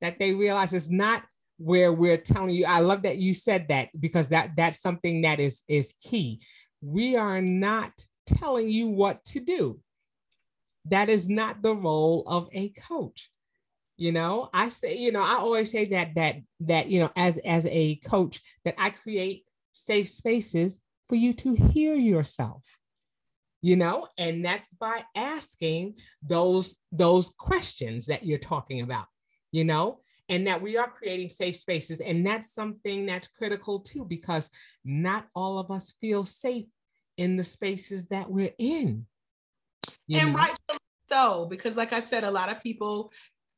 that 0.00 0.18
they 0.18 0.34
realize 0.34 0.74
it's 0.74 0.90
not 0.90 1.22
where 1.56 1.92
we're 1.92 2.18
telling 2.18 2.54
you. 2.54 2.66
I 2.66 2.80
love 2.80 3.02
that 3.02 3.16
you 3.18 3.32
said 3.32 3.68
that 3.68 3.88
because 3.98 4.28
that 4.28 4.50
that's 4.56 4.80
something 4.80 5.22
that 5.22 5.40
is 5.40 5.62
is 5.66 5.94
key. 6.00 6.40
We 6.82 7.16
are 7.16 7.40
not 7.40 7.92
telling 8.26 8.68
you 8.68 8.88
what 8.88 9.24
to 9.26 9.40
do. 9.40 9.80
That 10.86 11.08
is 11.08 11.28
not 11.28 11.62
the 11.62 11.74
role 11.74 12.24
of 12.26 12.48
a 12.52 12.68
coach 12.70 13.30
you 13.98 14.12
know 14.12 14.48
i 14.54 14.68
say 14.68 14.96
you 14.96 15.12
know 15.12 15.22
i 15.22 15.34
always 15.34 15.70
say 15.70 15.84
that 15.84 16.14
that 16.14 16.36
that 16.60 16.88
you 16.88 17.00
know 17.00 17.10
as 17.16 17.36
as 17.38 17.66
a 17.66 17.96
coach 17.96 18.40
that 18.64 18.74
i 18.78 18.88
create 18.88 19.44
safe 19.72 20.08
spaces 20.08 20.80
for 21.08 21.16
you 21.16 21.34
to 21.34 21.54
hear 21.54 21.94
yourself 21.94 22.62
you 23.60 23.76
know 23.76 24.06
and 24.16 24.44
that's 24.44 24.72
by 24.74 25.02
asking 25.16 25.94
those 26.22 26.76
those 26.92 27.30
questions 27.30 28.06
that 28.06 28.24
you're 28.24 28.38
talking 28.38 28.80
about 28.80 29.06
you 29.50 29.64
know 29.64 30.00
and 30.28 30.46
that 30.46 30.62
we 30.62 30.76
are 30.76 30.88
creating 30.88 31.28
safe 31.28 31.56
spaces 31.56 32.00
and 32.00 32.24
that's 32.24 32.52
something 32.52 33.04
that's 33.04 33.28
critical 33.28 33.80
too 33.80 34.04
because 34.04 34.48
not 34.84 35.26
all 35.34 35.58
of 35.58 35.70
us 35.70 35.94
feel 36.00 36.24
safe 36.24 36.68
in 37.16 37.36
the 37.36 37.44
spaces 37.44 38.06
that 38.08 38.30
we're 38.30 38.54
in 38.58 39.04
and 40.12 40.32
know? 40.32 40.38
right 40.38 40.54
so 41.08 41.46
because 41.46 41.76
like 41.76 41.92
i 41.92 42.00
said 42.00 42.22
a 42.22 42.30
lot 42.30 42.48
of 42.48 42.62
people 42.62 43.10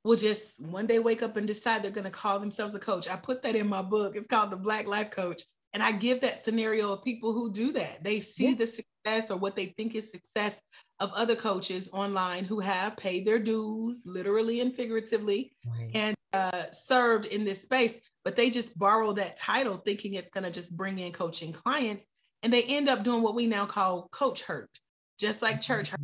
will 0.05 0.17
just 0.17 0.61
one 0.61 0.87
day 0.87 0.99
wake 0.99 1.23
up 1.23 1.37
and 1.37 1.47
decide 1.47 1.83
they're 1.83 1.91
going 1.91 2.05
to 2.05 2.11
call 2.11 2.39
themselves 2.39 2.75
a 2.75 2.79
coach. 2.79 3.09
I 3.09 3.17
put 3.17 3.43
that 3.43 3.57
in 3.57 3.69
my 3.69 3.83
book. 3.83 4.17
It's 4.17 4.27
called 4.27 4.51
the 4.51 4.57
Black 4.57 4.87
Life 4.87 5.11
Coach. 5.11 5.43
And 5.73 5.83
I 5.83 5.93
give 5.93 6.21
that 6.23 6.43
scenario 6.43 6.93
of 6.93 7.05
people 7.05 7.33
who 7.33 7.53
do 7.53 7.73
that. 7.73 8.03
They 8.03 8.19
see 8.19 8.51
yeah. 8.51 8.57
the 8.57 8.67
success 8.67 9.31
or 9.31 9.37
what 9.37 9.55
they 9.55 9.67
think 9.67 9.95
is 9.95 10.11
success 10.11 10.61
of 10.99 11.13
other 11.15 11.37
coaches 11.37 11.89
online 11.93 12.45
who 12.45 12.59
have 12.61 12.97
paid 12.97 13.25
their 13.25 13.39
dues, 13.39 14.03
literally 14.05 14.61
and 14.61 14.75
figuratively, 14.75 15.53
right. 15.67 15.91
and 15.95 16.17
uh, 16.33 16.65
served 16.73 17.27
in 17.27 17.45
this 17.45 17.63
space. 17.63 17.99
But 18.25 18.37
they 18.37 18.51
just 18.51 18.79
borrow 18.79 19.13
that 19.13 19.37
title 19.37 19.77
thinking 19.77 20.15
it's 20.15 20.31
going 20.31 20.45
to 20.45 20.51
just 20.51 20.77
bring 20.77 20.99
in 20.99 21.13
coaching 21.13 21.53
clients. 21.53 22.07
And 22.43 22.53
they 22.53 22.63
end 22.65 22.89
up 22.89 23.05
doing 23.05 23.23
what 23.23 23.35
we 23.35 23.47
now 23.47 23.67
call 23.67 24.09
coach 24.11 24.43
hurt, 24.43 24.71
just 25.19 25.41
like 25.41 25.61
church 25.61 25.91
hurt. 25.91 26.01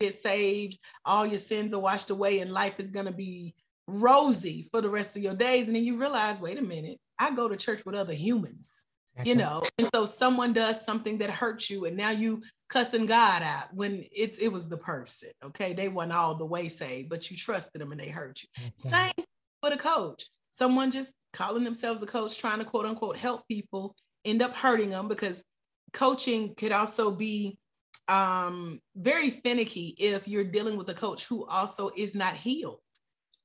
Get 0.00 0.14
saved, 0.14 0.78
all 1.04 1.26
your 1.26 1.40
sins 1.40 1.74
are 1.74 1.80
washed 1.80 2.10
away, 2.10 2.38
and 2.38 2.52
life 2.52 2.78
is 2.78 2.92
going 2.92 3.06
to 3.06 3.12
be 3.12 3.52
rosy 3.88 4.68
for 4.70 4.80
the 4.80 4.88
rest 4.88 5.16
of 5.16 5.22
your 5.22 5.34
days. 5.34 5.66
And 5.66 5.74
then 5.74 5.82
you 5.82 5.96
realize, 5.96 6.38
wait 6.38 6.56
a 6.56 6.62
minute, 6.62 6.98
I 7.18 7.34
go 7.34 7.48
to 7.48 7.56
church 7.56 7.84
with 7.84 7.96
other 7.96 8.12
humans, 8.12 8.84
That's 9.16 9.28
you 9.28 9.34
right. 9.34 9.40
know. 9.40 9.62
And 9.76 9.88
so 9.92 10.06
someone 10.06 10.52
does 10.52 10.84
something 10.84 11.18
that 11.18 11.30
hurts 11.30 11.68
you, 11.68 11.86
and 11.86 11.96
now 11.96 12.10
you 12.10 12.42
cussing 12.68 13.06
God 13.06 13.42
out 13.42 13.74
when 13.74 14.04
it's 14.12 14.38
it 14.38 14.52
was 14.52 14.68
the 14.68 14.76
person. 14.76 15.30
Okay, 15.44 15.72
they 15.72 15.88
weren't 15.88 16.12
all 16.12 16.36
the 16.36 16.46
way 16.46 16.68
saved, 16.68 17.08
but 17.08 17.28
you 17.28 17.36
trusted 17.36 17.80
them 17.80 17.90
and 17.90 18.00
they 18.00 18.08
hurt 18.08 18.40
you. 18.40 18.48
That's 18.62 18.90
Same 18.90 19.12
right. 19.18 19.26
with 19.64 19.74
a 19.74 19.78
coach. 19.78 20.26
Someone 20.50 20.92
just 20.92 21.12
calling 21.32 21.64
themselves 21.64 22.02
a 22.02 22.06
coach, 22.06 22.38
trying 22.38 22.60
to 22.60 22.64
quote 22.64 22.86
unquote 22.86 23.16
help 23.16 23.48
people, 23.48 23.96
end 24.24 24.42
up 24.42 24.54
hurting 24.54 24.90
them 24.90 25.08
because 25.08 25.42
coaching 25.92 26.54
could 26.54 26.70
also 26.70 27.10
be 27.10 27.58
um, 28.08 28.80
very 28.96 29.30
finicky 29.30 29.94
if 29.98 30.26
you're 30.26 30.44
dealing 30.44 30.76
with 30.76 30.88
a 30.88 30.94
coach 30.94 31.26
who 31.26 31.46
also 31.46 31.90
is 31.96 32.14
not 32.14 32.34
healed. 32.34 32.80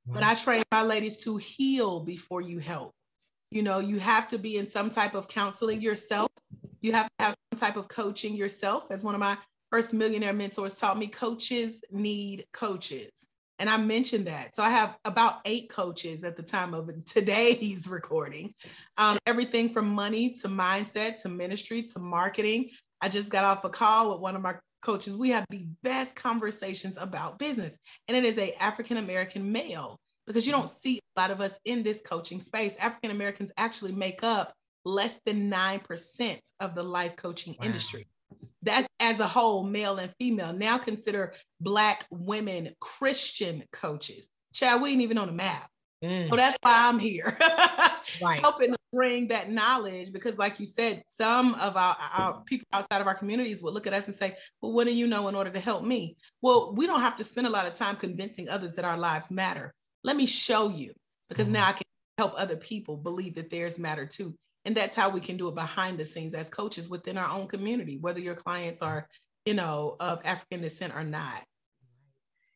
But 0.06 0.23
I 0.23 0.36
train 0.36 0.63
my 0.71 0.82
ladies 0.82 1.17
to 1.23 1.38
heal 1.38 2.02
before 2.02 2.41
you 2.41 2.60
help. 2.60 2.93
You 3.52 3.63
know, 3.63 3.80
you 3.80 3.99
have 3.99 4.28
to 4.30 4.38
be 4.38 4.58
in 4.58 4.67
some 4.67 4.89
type 4.89 5.15
of 5.15 5.28
counseling 5.28 5.80
yourself. 5.80 6.30
You 6.82 6.91
have 6.91 7.08
to 7.17 7.26
have 7.26 7.36
some 7.54 7.60
type 7.60 7.78
of 7.78 7.88
coaching 7.88 8.36
yourself. 8.36 8.86
As 8.89 9.04
one 9.04 9.15
of 9.15 9.21
my 9.21 9.38
first 9.71 9.93
millionaire 9.93 10.34
mentors 10.34 10.76
taught 10.76 10.97
me, 10.97 11.08
coaches 11.08 11.84
need 11.91 12.45
coaches. 12.52 13.28
And 13.60 13.69
I 13.69 13.78
mentioned 13.78 14.28
that. 14.28 14.56
So 14.56 14.63
I 14.63 14.69
have 14.69 14.97
about 15.06 15.39
eight 15.45 15.69
coaches 15.69 16.23
at 16.23 16.36
the 16.36 16.43
time 16.43 16.73
of 16.73 16.89
today's 17.06 17.88
recording. 17.89 18.54
Um, 18.97 19.17
everything 19.26 19.69
from 19.69 19.88
money 19.88 20.32
to 20.41 20.49
mindset 20.49 21.21
to 21.21 21.30
ministry 21.30 21.84
to 21.84 21.99
marketing 21.99 22.71
I 23.04 23.10
just 23.10 23.30
got 23.30 23.44
off 23.44 23.66
a 23.66 23.70
call 23.70 24.12
with 24.12 24.22
one 24.22 24.34
of 24.34 24.42
my 24.42 24.56
coaches. 24.82 25.18
We 25.18 25.30
have 25.32 25.46
the 25.50 25.66
best 25.84 26.16
conversations 26.16 26.98
about 26.98 27.38
business, 27.38 27.78
and 28.08 28.16
it 28.16 28.24
is 28.24 28.38
a 28.38 28.54
African 28.63 28.96
American 28.96 29.52
male 29.52 30.00
because 30.26 30.46
you 30.46 30.54
don't 30.54 30.70
see 30.70 31.02
a 31.18 31.20
lot 31.20 31.30
of 31.30 31.42
us 31.42 31.60
in 31.66 31.84
this 31.84 32.02
coaching 32.02 32.39
space. 32.39 32.78
African 32.78 33.12
Americans 33.12 33.52
actually 33.58 33.92
make 33.92 34.24
up 34.24 34.54
less 34.86 35.20
than 35.26 35.52
9% 35.52 36.39
of 36.62 36.76
the 36.76 36.84
life 36.84 37.18
coaching 37.18 37.58
wow. 37.60 37.66
industry. 37.66 38.08
That's 38.62 38.88
as 39.02 39.20
a 39.20 39.28
whole, 39.28 39.63
male 39.63 39.98
and 39.98 40.13
female. 40.18 40.54
Now 40.54 40.78
consider 40.78 41.34
Black 41.60 42.06
women 42.10 42.74
Christian 42.80 43.66
coaches. 43.74 44.30
Chad, 44.54 44.82
we 44.82 44.92
ain't 44.92 45.02
even 45.02 45.18
on 45.18 45.28
the 45.28 45.34
map. 45.34 45.70
Mm. 46.02 46.30
So 46.30 46.38
that's 46.38 46.58
why 46.62 46.88
I'm 46.88 47.00
here, 47.00 47.38
right. 48.22 48.39
helping 48.39 48.76
bring 48.94 49.28
that 49.28 49.52
knowledge. 49.52 50.13
Because, 50.13 50.38
like 50.38 50.60
you 50.60 50.66
said, 50.66 51.04
some 51.06 51.56
of 51.56 51.76
our, 51.76 51.98
our 52.13 52.42
people 52.42 52.68
outside 52.72 53.02
of 53.02 53.08
our 53.08 53.16
communities 53.16 53.62
will 53.62 53.74
look 53.74 53.88
at 53.88 53.94
us 53.94 54.08
and 54.08 54.16
say, 54.16 54.36
Well, 54.62 54.72
what 54.74 54.86
do 54.86 54.94
you 54.94 55.08
know 55.08 55.28
in 55.28 55.36
order 55.36 55.50
to 55.50 55.60
help 55.60 55.84
me? 55.84 56.16
Well, 56.42 56.74
we 56.76 56.88
don't 56.88 57.02
have 57.02 57.16
to 57.16 57.24
spend 57.24 57.48
a 57.48 57.50
lot 57.50 57.68
of 57.68 57.74
time 57.74 57.96
convincing 57.96 58.48
others 58.48 58.76
that 58.76 58.86
our 58.86 58.98
lives 58.98 59.32
matter. 59.32 59.74
Let 60.04 60.16
me 60.16 60.26
show 60.26 60.70
you, 60.70 60.94
because 61.30 61.50
mm. 61.50 61.54
now 61.54 61.68
I 61.68 61.74
can 61.74 61.84
help 62.18 62.34
other 62.38 62.58
people 62.58 62.96
believe 62.96 63.36
that 63.36 63.50
theirs 63.50 63.80
matter 63.80 64.06
too. 64.06 64.36
And 64.66 64.76
that's 64.76 64.96
how 64.96 65.10
we 65.10 65.20
can 65.20 65.36
do 65.36 65.50
it 65.50 65.56
behind 65.56 65.98
the 65.98 66.06
scenes 66.06 66.34
as 66.34 66.50
coaches 66.50 66.89
within 66.89 67.18
our 67.18 67.30
own 67.30 67.48
community, 67.48 67.98
whether 68.00 68.22
your 68.22 68.36
clients 68.36 68.82
are, 68.82 69.10
you 69.46 69.54
know, 69.54 69.98
of 70.00 70.22
African 70.24 70.62
descent 70.62 70.94
or 70.96 71.04
not. 71.04 71.44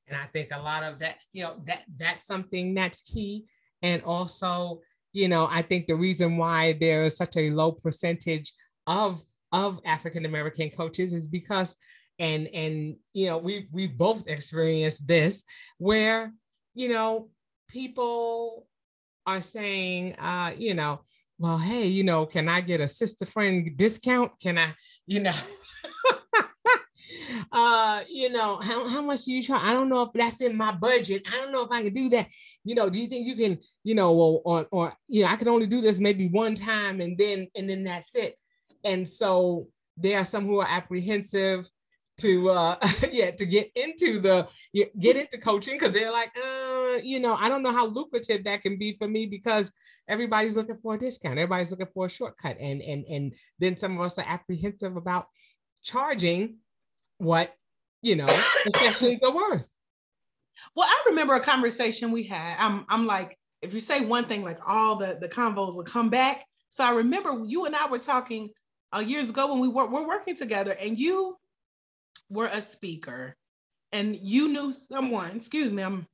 And 0.07 0.15
I 0.15 0.25
think 0.27 0.49
a 0.53 0.61
lot 0.61 0.83
of 0.83 0.99
that, 0.99 1.17
you 1.33 1.43
know, 1.43 1.61
that 1.65 1.81
that's 1.97 2.25
something 2.25 2.73
that's 2.73 3.01
key. 3.01 3.45
And 3.81 4.01
also, 4.03 4.81
you 5.13 5.27
know, 5.27 5.47
I 5.49 5.61
think 5.61 5.87
the 5.87 5.95
reason 5.95 6.37
why 6.37 6.73
there 6.73 7.03
is 7.03 7.17
such 7.17 7.37
a 7.37 7.49
low 7.51 7.71
percentage 7.71 8.53
of 8.85 9.23
of 9.51 9.79
African 9.85 10.25
American 10.25 10.69
coaches 10.69 11.13
is 11.13 11.27
because 11.27 11.75
and 12.19 12.47
and 12.47 12.95
you 13.13 13.27
know 13.27 13.37
we 13.37 13.67
we 13.71 13.87
both 13.87 14.27
experienced 14.27 15.07
this 15.07 15.43
where 15.77 16.33
you 16.73 16.89
know 16.89 17.29
people 17.67 18.67
are 19.25 19.41
saying 19.41 20.15
uh 20.19 20.51
you 20.57 20.73
know 20.73 21.01
well 21.37 21.57
hey 21.57 21.85
you 21.87 22.03
know 22.03 22.25
can 22.25 22.49
i 22.49 22.61
get 22.61 22.81
a 22.81 22.87
sister 22.87 23.25
friend 23.25 23.77
discount? 23.77 24.31
Can 24.41 24.57
i 24.57 24.73
you 25.05 25.19
know 25.19 25.35
uh, 27.51 28.01
you 28.09 28.29
know, 28.29 28.57
how, 28.57 28.87
how 28.87 29.01
much 29.01 29.25
do 29.25 29.33
you 29.33 29.43
try? 29.43 29.59
I 29.61 29.73
don't 29.73 29.89
know 29.89 30.03
if 30.03 30.13
that's 30.13 30.41
in 30.41 30.55
my 30.55 30.71
budget. 30.71 31.23
I 31.27 31.37
don't 31.37 31.51
know 31.51 31.63
if 31.63 31.71
I 31.71 31.83
can 31.83 31.93
do 31.93 32.09
that. 32.09 32.27
You 32.63 32.75
know, 32.75 32.89
do 32.89 32.99
you 32.99 33.07
think 33.07 33.27
you 33.27 33.35
can, 33.35 33.59
you 33.83 33.95
know, 33.95 34.13
or, 34.13 34.41
or, 34.43 34.67
or 34.71 34.93
you 35.07 35.23
know, 35.23 35.29
I 35.29 35.35
can 35.35 35.47
only 35.47 35.67
do 35.67 35.81
this 35.81 35.99
maybe 35.99 36.27
one 36.27 36.55
time 36.55 37.01
and 37.01 37.17
then, 37.17 37.47
and 37.55 37.69
then 37.69 37.83
that's 37.83 38.15
it. 38.15 38.35
And 38.83 39.07
so 39.07 39.67
there 39.97 40.19
are 40.19 40.25
some 40.25 40.45
who 40.45 40.59
are 40.59 40.67
apprehensive 40.67 41.69
to 42.17 42.49
uh 42.49 42.75
yeah 43.11 43.31
to 43.31 43.45
get 43.45 43.71
into 43.75 44.19
the 44.19 44.47
get 44.99 45.15
into 45.15 45.37
coaching 45.37 45.75
because 45.75 45.93
they're 45.93 46.11
like 46.11 46.31
uh 46.35 46.97
you 47.03 47.19
know 47.19 47.35
i 47.35 47.47
don't 47.47 47.61
know 47.61 47.71
how 47.71 47.85
lucrative 47.85 48.43
that 48.43 48.61
can 48.61 48.77
be 48.77 48.95
for 48.97 49.07
me 49.07 49.25
because 49.27 49.71
everybody's 50.07 50.57
looking 50.57 50.77
for 50.81 50.95
a 50.95 50.97
discount 50.97 51.37
everybody's 51.37 51.69
looking 51.69 51.87
for 51.93 52.07
a 52.07 52.09
shortcut 52.09 52.57
and 52.59 52.81
and 52.81 53.05
and 53.05 53.33
then 53.59 53.77
some 53.77 53.97
of 53.97 54.03
us 54.03 54.17
are 54.17 54.25
apprehensive 54.27 54.97
about 54.97 55.27
charging 55.83 56.55
what 57.17 57.53
you 58.01 58.15
know 58.15 58.25
the 58.25 59.19
are 59.23 59.35
worth. 59.35 59.69
Well 60.75 60.87
i 60.87 61.03
remember 61.07 61.35
a 61.35 61.41
conversation 61.41 62.11
we 62.11 62.23
had. 62.23 62.57
I'm 62.59 62.85
i'm 62.89 63.05
like 63.05 63.37
if 63.61 63.73
you 63.73 63.79
say 63.79 64.05
one 64.05 64.25
thing 64.25 64.43
like 64.43 64.59
all 64.67 64.95
the 64.95 65.17
the 65.19 65.29
convos 65.29 65.75
will 65.75 65.83
come 65.83 66.09
back. 66.09 66.45
So 66.69 66.83
i 66.83 66.95
remember 66.95 67.43
you 67.45 67.65
and 67.65 67.75
i 67.75 67.87
were 67.87 67.99
talking 67.99 68.49
uh, 68.95 68.99
years 68.99 69.29
ago 69.29 69.51
when 69.51 69.59
we 69.59 69.67
were, 69.67 69.87
were 69.87 70.07
working 70.07 70.35
together 70.35 70.75
and 70.79 70.97
you 70.97 71.37
were 72.29 72.47
a 72.47 72.61
speaker 72.61 73.35
and 73.91 74.15
you 74.15 74.49
knew 74.49 74.73
someone, 74.73 75.35
excuse 75.35 75.71
me, 75.73 75.83
I'm 75.83 76.05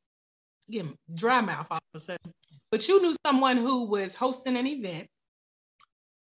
getting 0.70 0.96
dry 1.16 1.42
mouth 1.42 1.68
all 1.70 1.78
of 1.78 1.96
a 1.96 2.00
sudden, 2.00 2.34
but 2.72 2.88
you 2.88 3.02
knew 3.02 3.16
someone 3.26 3.58
who 3.58 3.86
was 3.88 4.16
hosting 4.16 4.56
an 4.58 4.68
event 4.68 5.08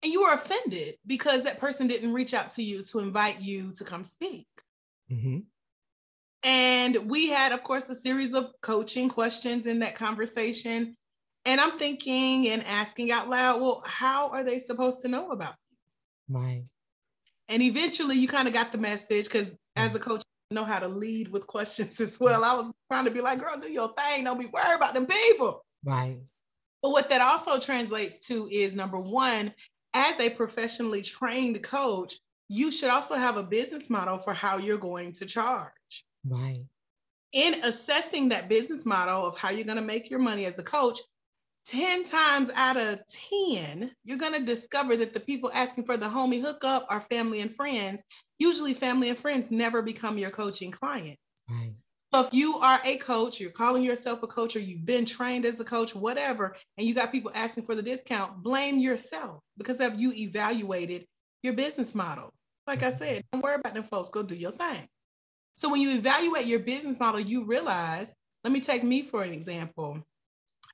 and 0.03 0.11
you 0.11 0.23
were 0.23 0.33
offended 0.33 0.95
because 1.05 1.43
that 1.43 1.59
person 1.59 1.87
didn't 1.87 2.13
reach 2.13 2.33
out 2.33 2.51
to 2.51 2.63
you 2.63 2.83
to 2.83 2.99
invite 2.99 3.39
you 3.39 3.71
to 3.73 3.83
come 3.83 4.03
speak. 4.03 4.47
Mm-hmm. 5.11 5.39
And 6.43 7.09
we 7.09 7.29
had, 7.29 7.51
of 7.51 7.63
course, 7.63 7.89
a 7.89 7.95
series 7.95 8.33
of 8.33 8.51
coaching 8.61 9.09
questions 9.09 9.67
in 9.67 9.79
that 9.79 9.95
conversation. 9.95 10.95
And 11.45 11.61
I'm 11.61 11.77
thinking 11.77 12.47
and 12.47 12.63
asking 12.63 13.11
out 13.11 13.29
loud, 13.29 13.61
well, 13.61 13.83
how 13.85 14.29
are 14.29 14.43
they 14.43 14.59
supposed 14.59 15.01
to 15.03 15.07
know 15.07 15.31
about 15.31 15.53
you? 15.69 16.37
Right. 16.37 16.63
And 17.49 17.61
eventually 17.61 18.15
you 18.15 18.27
kind 18.27 18.47
of 18.47 18.53
got 18.53 18.71
the 18.71 18.77
message 18.77 19.25
because 19.25 19.57
as 19.75 19.93
a 19.95 19.99
coach, 19.99 20.23
I 20.51 20.55
know 20.55 20.65
how 20.65 20.79
to 20.79 20.87
lead 20.87 21.27
with 21.27 21.47
questions 21.47 21.99
as 21.99 22.19
well. 22.19 22.43
I 22.43 22.55
was 22.55 22.71
trying 22.91 23.05
to 23.05 23.11
be 23.11 23.21
like, 23.21 23.39
girl, 23.39 23.59
do 23.59 23.71
your 23.71 23.93
thing. 23.93 24.23
Don't 24.23 24.39
be 24.39 24.47
worried 24.47 24.75
about 24.75 24.93
them 24.93 25.05
people. 25.05 25.63
Right. 25.83 26.17
But 26.81 26.91
what 26.91 27.09
that 27.09 27.21
also 27.21 27.59
translates 27.59 28.27
to 28.27 28.47
is 28.51 28.75
number 28.75 28.99
one, 28.99 29.53
as 29.93 30.19
a 30.19 30.29
professionally 30.29 31.01
trained 31.01 31.61
coach, 31.61 32.15
you 32.51 32.69
should 32.69 32.89
also 32.89 33.15
have 33.15 33.37
a 33.37 33.43
business 33.43 33.89
model 33.89 34.17
for 34.17 34.33
how 34.33 34.57
you're 34.57 34.77
going 34.77 35.13
to 35.13 35.25
charge. 35.25 36.05
Right. 36.27 36.65
In 37.31 37.53
assessing 37.63 38.27
that 38.29 38.49
business 38.49 38.85
model 38.85 39.25
of 39.25 39.37
how 39.37 39.51
you're 39.51 39.63
going 39.63 39.77
to 39.77 39.81
make 39.81 40.09
your 40.09 40.19
money 40.19 40.45
as 40.45 40.59
a 40.59 40.63
coach, 40.63 40.99
10 41.67 42.03
times 42.03 42.51
out 42.53 42.75
of 42.75 42.99
10, 43.39 43.89
you're 44.03 44.17
going 44.17 44.33
to 44.33 44.45
discover 44.45 44.97
that 44.97 45.13
the 45.13 45.19
people 45.21 45.49
asking 45.53 45.85
for 45.85 45.95
the 45.95 46.07
homie 46.07 46.41
hookup 46.41 46.87
are 46.89 46.99
family 46.99 47.39
and 47.39 47.55
friends. 47.55 48.03
Usually, 48.37 48.73
family 48.73 49.07
and 49.07 49.17
friends 49.17 49.49
never 49.49 49.81
become 49.81 50.17
your 50.17 50.31
coaching 50.31 50.71
clients. 50.71 51.21
Right. 51.49 51.71
So, 52.13 52.25
if 52.25 52.33
you 52.33 52.57
are 52.57 52.81
a 52.83 52.97
coach, 52.97 53.39
you're 53.39 53.51
calling 53.51 53.83
yourself 53.83 54.23
a 54.23 54.27
coach, 54.27 54.57
or 54.57 54.59
you've 54.59 54.85
been 54.85 55.05
trained 55.05 55.45
as 55.45 55.61
a 55.61 55.63
coach, 55.63 55.95
whatever, 55.95 56.53
and 56.77 56.85
you 56.85 56.93
got 56.93 57.13
people 57.13 57.31
asking 57.33 57.65
for 57.65 57.75
the 57.75 57.81
discount, 57.81 58.43
blame 58.43 58.77
yourself 58.77 59.41
because 59.57 59.79
have 59.79 59.97
you 59.97 60.11
evaluated 60.11 61.05
your 61.43 61.53
business 61.53 61.95
model? 61.95 62.33
Like 62.67 62.83
I 62.83 62.89
said, 62.89 63.23
don't 63.31 63.43
worry 63.43 63.55
about 63.55 63.73
them 63.73 63.83
folks, 63.83 64.09
go 64.09 64.23
do 64.23 64.35
your 64.35 64.51
thing. 64.51 64.87
So, 65.55 65.69
when 65.69 65.81
you 65.81 65.95
evaluate 65.95 66.45
your 66.45 66.59
business 66.59 66.99
model, 66.99 67.19
you 67.19 67.43
realize, 67.43 68.13
let 68.43 68.53
me 68.53 68.61
take 68.61 68.83
me 68.83 69.03
for 69.03 69.23
an 69.23 69.31
example. 69.31 70.01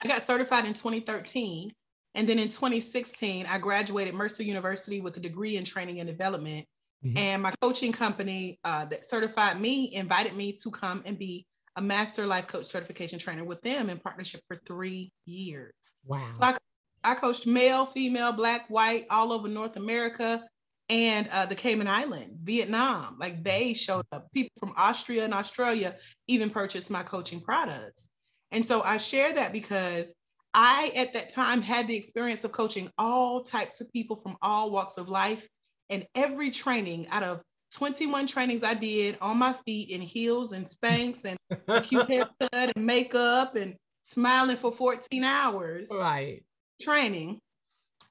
I 0.03 0.07
got 0.07 0.21
certified 0.21 0.65
in 0.65 0.73
2013. 0.73 1.71
And 2.15 2.27
then 2.27 2.39
in 2.39 2.47
2016, 2.47 3.45
I 3.45 3.59
graduated 3.59 4.15
Mercer 4.15 4.43
University 4.43 5.01
with 5.01 5.17
a 5.17 5.19
degree 5.19 5.55
in 5.55 5.63
training 5.63 5.99
and 5.99 6.09
development. 6.09 6.65
Mm-hmm. 7.05 7.17
And 7.17 7.43
my 7.43 7.53
coaching 7.61 7.91
company 7.91 8.59
uh, 8.63 8.85
that 8.85 9.05
certified 9.05 9.61
me 9.61 9.93
invited 9.93 10.35
me 10.35 10.53
to 10.63 10.71
come 10.71 11.03
and 11.05 11.19
be 11.19 11.45
a 11.75 11.81
master 11.81 12.25
life 12.25 12.47
coach 12.47 12.65
certification 12.65 13.19
trainer 13.19 13.43
with 13.43 13.61
them 13.61 13.89
in 13.89 13.99
partnership 13.99 14.41
for 14.47 14.59
three 14.65 15.11
years. 15.25 15.73
Wow. 16.05 16.29
So 16.31 16.43
I, 16.43 16.57
I 17.03 17.13
coached 17.13 17.45
male, 17.45 17.85
female, 17.85 18.31
black, 18.31 18.67
white, 18.67 19.05
all 19.11 19.31
over 19.31 19.47
North 19.47 19.75
America 19.75 20.43
and 20.89 21.27
uh, 21.29 21.45
the 21.45 21.55
Cayman 21.55 21.87
Islands, 21.87 22.41
Vietnam. 22.41 23.17
Like 23.19 23.43
they 23.43 23.73
showed 23.73 24.05
up. 24.11 24.31
People 24.33 24.53
from 24.59 24.73
Austria 24.77 25.25
and 25.25 25.33
Australia 25.33 25.97
even 26.27 26.49
purchased 26.49 26.89
my 26.89 27.03
coaching 27.03 27.41
products. 27.41 28.09
And 28.51 28.65
so 28.65 28.81
I 28.81 28.97
share 28.97 29.33
that 29.33 29.51
because 29.51 30.13
I, 30.53 30.91
at 30.95 31.13
that 31.13 31.33
time, 31.33 31.61
had 31.61 31.87
the 31.87 31.95
experience 31.95 32.43
of 32.43 32.51
coaching 32.51 32.89
all 32.97 33.43
types 33.43 33.81
of 33.81 33.91
people 33.91 34.15
from 34.15 34.37
all 34.41 34.71
walks 34.71 34.97
of 34.97 35.09
life. 35.09 35.47
And 35.89 36.05
every 36.15 36.51
training 36.51 37.07
out 37.09 37.23
of 37.23 37.41
21 37.73 38.27
trainings 38.27 38.63
I 38.63 38.73
did 38.73 39.17
on 39.21 39.37
my 39.37 39.53
feet 39.53 39.89
in 39.89 40.01
heels 40.01 40.53
and 40.53 40.65
Spanx 40.65 41.25
and 41.25 41.83
cute 41.83 42.09
haircut 42.09 42.71
and 42.75 42.85
makeup 42.85 43.55
and 43.55 43.75
smiling 44.03 44.55
for 44.55 44.71
14 44.71 45.23
hours. 45.23 45.89
Right. 45.91 46.43
Training. 46.81 47.39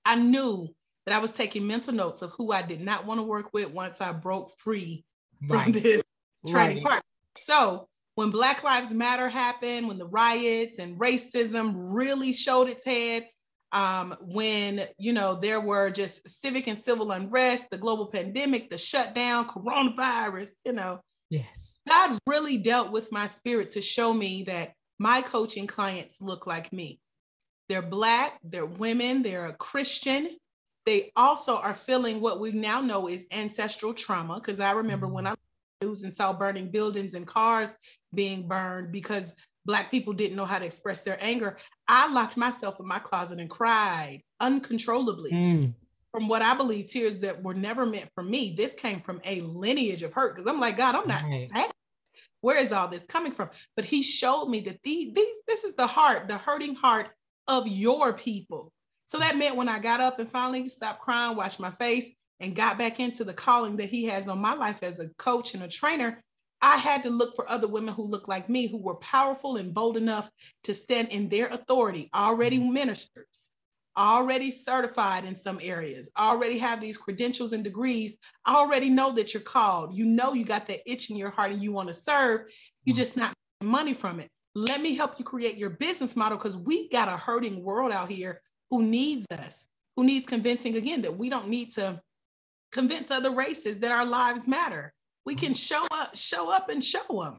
I 0.05 0.17
knew 0.17 0.69
that 1.07 1.14
I 1.14 1.19
was 1.19 1.33
taking 1.33 1.66
mental 1.66 1.92
notes 1.92 2.23
of 2.23 2.33
who 2.33 2.53
I 2.53 2.62
did 2.62 2.81
not 2.81 3.07
want 3.07 3.19
to 3.19 3.25
work 3.25 3.55
with 3.55 3.71
once 3.71 4.01
I 4.01 4.12
broke 4.12 4.51
free 4.59 5.05
right. 5.49 5.62
from 5.62 5.73
this 5.73 6.03
training 6.47 6.79
right. 6.79 6.85
part. 6.85 7.03
So 7.37 7.88
when 8.16 8.31
Black 8.31 8.64
Lives 8.64 8.92
Matter 8.92 9.29
happened, 9.29 9.88
when 9.88 9.99
the 9.99 10.07
riots 10.07 10.79
and 10.79 10.99
racism 10.99 11.75
really 11.77 12.33
showed 12.33 12.69
its 12.69 12.85
head, 12.85 13.29
um, 13.73 14.16
when 14.21 14.87
you 14.99 15.12
know 15.12 15.35
there 15.35 15.61
were 15.61 15.90
just 15.90 16.29
civic 16.29 16.66
and 16.66 16.79
civil 16.79 17.12
unrest, 17.12 17.71
the 17.71 17.79
global 17.79 18.07
pandemic, 18.07 18.71
the 18.71 18.79
shutdown, 18.79 19.47
coronavirus, 19.47 20.51
you 20.64 20.73
know, 20.73 21.01
yes, 21.31 21.79
God 21.88 22.19
really 22.27 22.59
dealt 22.59 22.90
with 22.90 23.12
my 23.12 23.27
spirit 23.27 23.71
to 23.71 23.81
show 23.81 24.12
me 24.12 24.45
that 24.45 24.73
my 24.99 25.21
coaching 25.23 25.66
clients 25.66 26.23
look 26.23 26.47
like 26.47 26.73
me. 26.73 26.99
They're 27.69 27.83
black, 27.83 28.38
they're 28.45 28.64
women, 28.64 29.23
they're 29.23 29.47
a 29.47 29.53
Christian. 29.53 30.37
They 30.87 31.12
also 31.16 31.57
are 31.57 31.75
feeling 31.75 32.20
what 32.20 32.40
we 32.40 32.53
now 32.53 32.81
know 32.81 33.09
is 33.09 33.27
ancestral 33.33 33.92
trauma. 33.92 34.37
Because 34.37 34.61
I 34.61 34.72
remember 34.72 35.09
when 35.09 35.25
mm-hmm. 35.25 35.35
I 35.35 35.87
news 35.87 36.05
and 36.05 36.12
saw 36.12 36.33
burning 36.33 36.70
buildings 36.70 37.14
and 37.14 37.27
cars 37.27 37.77
being 38.14 38.49
burned 38.49 38.92
because 38.92 39.35
Black 39.66 39.90
people 39.90 40.12
didn't 40.12 40.37
know 40.37 40.44
how 40.44 40.59
to 40.59 40.64
express 40.64 41.03
their 41.03 41.18
anger, 41.20 41.59
I 41.88 42.11
locked 42.11 42.37
myself 42.37 42.79
in 42.81 42.87
my 42.87 43.01
closet 43.01 43.40
and 43.40 43.51
cried 43.51 44.22
uncontrollably. 44.40 45.33
Mm. 45.33 45.75
From 46.12 46.29
what 46.29 46.40
I 46.40 46.55
believe, 46.55 46.87
tears 46.87 47.18
that 47.18 47.42
were 47.42 47.53
never 47.53 47.85
meant 47.85 48.09
for 48.14 48.22
me. 48.22 48.55
This 48.57 48.75
came 48.75 49.01
from 49.01 49.20
a 49.25 49.42
lineage 49.42 50.03
of 50.03 50.14
hurt 50.14 50.35
because 50.35 50.51
I'm 50.51 50.61
like, 50.61 50.79
God, 50.79 50.94
I'm 50.94 51.09
not 51.09 51.25
right. 51.25 51.49
sad. 51.53 51.70
Where 52.40 52.59
is 52.59 52.72
all 52.72 52.88
this 52.88 53.05
coming 53.07 53.33
from? 53.33 53.51
But 53.75 53.85
He 53.85 54.03
showed 54.03 54.46
me 54.46 54.61
that 54.61 54.83
these, 54.83 55.12
these, 55.12 55.37
this 55.46 55.64
is 55.64 55.75
the 55.75 55.87
heart, 55.87 56.29
the 56.29 56.38
hurting 56.38 56.75
heart 56.75 57.09
of 57.49 57.68
your 57.68 58.14
people. 58.14 58.72
So 59.07 59.19
that 59.19 59.37
meant 59.37 59.57
when 59.57 59.69
I 59.69 59.79
got 59.79 60.01
up 60.01 60.19
and 60.19 60.29
finally 60.29 60.69
stopped 60.69 61.01
crying, 61.01 61.37
washed 61.37 61.61
my 61.61 61.71
face, 61.71 62.14
and 62.40 62.55
got 62.55 62.79
back 62.79 63.01
into 63.01 63.25
the 63.25 63.33
calling 63.33 63.77
that 63.77 63.88
he 63.88 64.05
has 64.07 64.29
on 64.29 64.40
my 64.40 64.55
life 64.55 64.83
as 64.83 65.01
a 65.01 65.09
coach 65.16 65.55
and 65.55 65.62
a 65.62 65.69
trainer, 65.69 66.23
I 66.61 66.77
had 66.77 67.03
to 67.05 67.11
look 67.11 67.35
for 67.35 67.49
other 67.49 67.69
women 67.69 67.95
who 67.95 68.07
looked 68.07 68.29
like 68.29 68.49
me, 68.49 68.66
who 68.66 68.79
were 68.79 68.97
powerful 68.97 69.57
and 69.57 69.73
bold 69.73 69.97
enough 69.97 70.31
to 70.64 70.75
stand 70.75 71.09
in 71.09 71.29
their 71.29 71.49
authority, 71.49 72.11
already 72.14 72.59
mm-hmm. 72.59 72.73
ministers, 72.73 73.51
already 73.97 74.51
certified 74.51 75.25
in 75.25 75.37
some 75.37 75.61
areas, 75.62 76.11
already 76.19 76.59
have 76.59 76.81
these 76.81 76.97
credentials 76.97 77.53
and 77.53 77.62
degrees, 77.62 78.19
already 78.49 78.90
know 78.90 79.12
that 79.12 79.33
you're 79.33 79.42
called. 79.42 79.95
You 79.95 80.07
know 80.07 80.33
you 80.33 80.45
got 80.45 80.66
that 80.66 80.81
itch 80.90 81.11
in 81.11 81.16
your 81.16 81.31
heart 81.31 81.53
and 81.53 81.62
you 81.62 81.73
want 81.73 81.88
to 81.88 81.95
serve. 81.95 82.51
You 82.85 82.92
mm-hmm. 82.92 82.99
just 82.99 83.16
not 83.16 83.33
money 83.62 83.95
from 83.95 84.19
it. 84.19 84.29
Let 84.55 84.81
me 84.81 84.95
help 84.95 85.19
you 85.19 85.25
create 85.25 85.59
your 85.59 85.71
business 85.71 86.16
model 86.16 86.38
because 86.38 86.57
we 86.57 86.88
got 86.88 87.09
a 87.09 87.16
hurting 87.16 87.62
world 87.62 87.92
out 87.92 88.11
here 88.11 88.40
who 88.70 88.83
needs 88.83 89.26
us, 89.31 89.66
who 89.96 90.05
needs 90.05 90.26
convincing 90.26 90.76
again 90.76 91.02
that 91.02 91.16
we 91.16 91.29
don't 91.29 91.48
need 91.48 91.72
to 91.72 92.00
convince 92.72 93.11
other 93.11 93.31
races 93.31 93.79
that 93.81 93.92
our 93.92 94.07
lives 94.07 94.46
matter. 94.46 94.92
We 95.24 95.35
can 95.35 95.52
mm-hmm. 95.52 95.55
show 95.55 95.87
up, 95.90 96.16
show 96.16 96.52
up 96.52 96.68
and 96.68 96.85
show 96.85 97.07
them, 97.09 97.38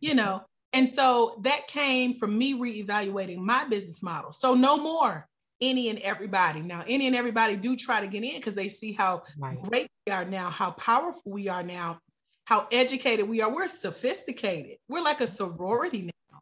you 0.00 0.14
know. 0.14 0.44
And 0.72 0.88
so 0.88 1.40
that 1.44 1.66
came 1.66 2.14
from 2.14 2.36
me 2.36 2.54
reevaluating 2.54 3.38
my 3.38 3.64
business 3.64 4.02
model. 4.02 4.32
So 4.32 4.54
no 4.54 4.76
more 4.76 5.26
any 5.60 5.88
and 5.88 5.98
everybody. 6.00 6.60
Now, 6.60 6.84
any 6.86 7.06
and 7.06 7.16
everybody 7.16 7.56
do 7.56 7.76
try 7.76 8.00
to 8.00 8.06
get 8.06 8.22
in 8.22 8.36
because 8.36 8.54
they 8.54 8.68
see 8.68 8.92
how 8.92 9.22
right. 9.38 9.60
great 9.62 9.88
we 10.06 10.12
are 10.12 10.24
now, 10.24 10.50
how 10.50 10.72
powerful 10.72 11.22
we 11.32 11.48
are 11.48 11.62
now, 11.62 11.98
how 12.44 12.66
educated 12.70 13.28
we 13.28 13.42
are. 13.42 13.52
We're 13.52 13.68
sophisticated. 13.68 14.76
We're 14.88 15.02
like 15.02 15.20
a 15.20 15.26
sorority 15.26 16.02
now. 16.02 16.38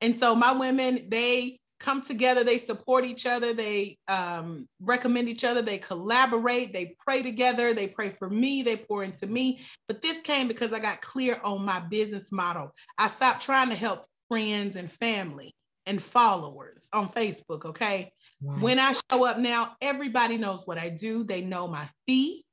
And 0.00 0.14
so 0.14 0.34
my 0.34 0.52
women, 0.52 1.06
they 1.08 1.58
come 1.80 2.02
together, 2.02 2.44
they 2.44 2.58
support 2.58 3.04
each 3.04 3.26
other, 3.26 3.52
they 3.52 3.98
um, 4.08 4.66
recommend 4.80 5.28
each 5.28 5.44
other, 5.44 5.62
they 5.62 5.78
collaborate, 5.78 6.72
they 6.72 6.94
pray 6.98 7.22
together, 7.22 7.74
they 7.74 7.86
pray 7.86 8.10
for 8.10 8.28
me, 8.28 8.62
they 8.62 8.76
pour 8.76 9.02
into 9.02 9.26
me. 9.26 9.60
But 9.88 10.02
this 10.02 10.20
came 10.20 10.48
because 10.48 10.72
I 10.72 10.78
got 10.78 11.00
clear 11.00 11.40
on 11.42 11.64
my 11.64 11.80
business 11.80 12.32
model. 12.32 12.74
I 12.98 13.08
stopped 13.08 13.42
trying 13.42 13.68
to 13.68 13.74
help 13.74 14.06
friends 14.28 14.76
and 14.76 14.90
family 14.90 15.54
and 15.86 16.02
followers 16.02 16.88
on 16.92 17.08
Facebook. 17.08 17.64
Okay. 17.64 18.12
Wow. 18.40 18.54
When 18.60 18.78
I 18.78 18.94
show 19.10 19.24
up 19.24 19.38
now, 19.38 19.76
everybody 19.80 20.36
knows 20.38 20.66
what 20.66 20.78
I 20.78 20.88
do. 20.88 21.24
They 21.24 21.42
know 21.42 21.68
my 21.68 21.88
fee 22.06 22.44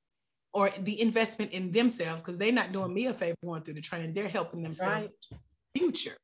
or 0.54 0.70
the 0.80 1.02
investment 1.02 1.52
in 1.52 1.72
themselves 1.72 2.22
because 2.22 2.38
they're 2.38 2.52
not 2.52 2.72
doing 2.72 2.94
me 2.94 3.08
a 3.08 3.14
favor 3.14 3.38
going 3.44 3.62
through 3.64 3.76
the 3.76 3.82
training. 3.82 4.14
They're 4.14 4.28
helping 4.28 4.62
themselves 4.62 5.08
right. 5.32 5.40
future. 5.76 6.18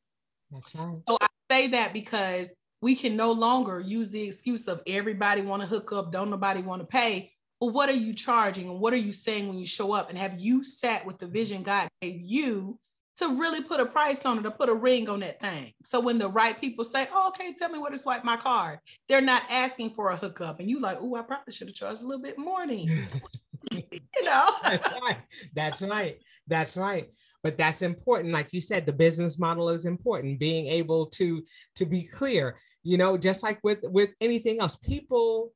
That's 0.51 0.75
right. 0.75 0.97
So 1.09 1.17
I 1.21 1.27
say 1.49 1.67
that 1.69 1.93
because 1.93 2.53
we 2.81 2.95
can 2.95 3.15
no 3.15 3.31
longer 3.31 3.79
use 3.79 4.11
the 4.11 4.21
excuse 4.21 4.67
of 4.67 4.81
everybody 4.87 5.41
want 5.41 5.61
to 5.61 5.67
hook 5.67 5.91
up, 5.91 6.11
don't 6.11 6.29
nobody 6.29 6.61
want 6.61 6.81
to 6.81 6.87
pay. 6.87 7.31
But 7.59 7.67
what 7.67 7.89
are 7.89 7.93
you 7.93 8.13
charging 8.13 8.69
and 8.69 8.79
what 8.79 8.93
are 8.93 8.97
you 8.97 9.11
saying 9.11 9.47
when 9.47 9.57
you 9.57 9.65
show 9.65 9.93
up? 9.93 10.09
And 10.09 10.17
have 10.17 10.39
you 10.39 10.63
sat 10.63 11.05
with 11.05 11.17
the 11.17 11.25
vision 11.25 11.63
God 11.63 11.87
gave 12.01 12.21
you 12.21 12.79
to 13.17 13.35
really 13.39 13.63
put 13.63 13.79
a 13.79 13.85
price 13.87 14.25
on 14.27 14.37
it 14.37 14.45
or 14.45 14.51
put 14.51 14.69
a 14.69 14.75
ring 14.75 15.09
on 15.09 15.21
that 15.21 15.41
thing? 15.41 15.73
So 15.83 15.99
when 15.99 16.19
the 16.19 16.29
right 16.29 16.59
people 16.59 16.83
say, 16.83 17.07
oh, 17.11 17.29
okay, 17.29 17.55
tell 17.57 17.71
me 17.71 17.79
what 17.79 17.93
to 17.93 17.97
swipe 17.97 18.23
my 18.23 18.37
card, 18.37 18.77
they're 19.09 19.21
not 19.21 19.41
asking 19.49 19.91
for 19.91 20.11
a 20.11 20.15
hookup. 20.17 20.59
And 20.59 20.69
you 20.69 20.79
like, 20.79 20.97
oh, 21.01 21.15
I 21.15 21.23
probably 21.23 21.53
should 21.53 21.67
have 21.67 21.75
charged 21.75 22.03
a 22.03 22.07
little 22.07 22.21
bit 22.21 22.37
more 22.37 22.61
you 23.71 24.23
know? 24.23 24.49
That's 24.63 25.01
right. 25.01 25.17
That's 25.55 25.81
right. 25.81 26.19
That's 26.47 26.77
right 26.77 27.09
but 27.47 27.57
that's 27.57 27.81
important. 27.81 28.33
Like 28.33 28.51
you 28.51 28.59
said 28.59 28.85
the 28.85 28.91
business 28.91 29.39
model 29.39 29.69
is 29.69 29.85
important 29.85 30.37
being 30.37 30.67
able 30.67 31.05
to 31.05 31.41
to 31.75 31.85
be 31.85 32.03
clear 32.03 32.57
you 32.83 32.97
know 32.97 33.17
just 33.17 33.41
like 33.41 33.57
with 33.63 33.79
with 33.83 34.09
anything 34.19 34.59
else 34.59 34.75
people 34.75 35.53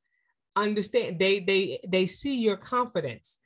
understand 0.56 1.18
they 1.18 1.40
they 1.40 1.78
they 1.86 2.06
see 2.06 2.36
your 2.36 2.56
confidence. 2.56 3.38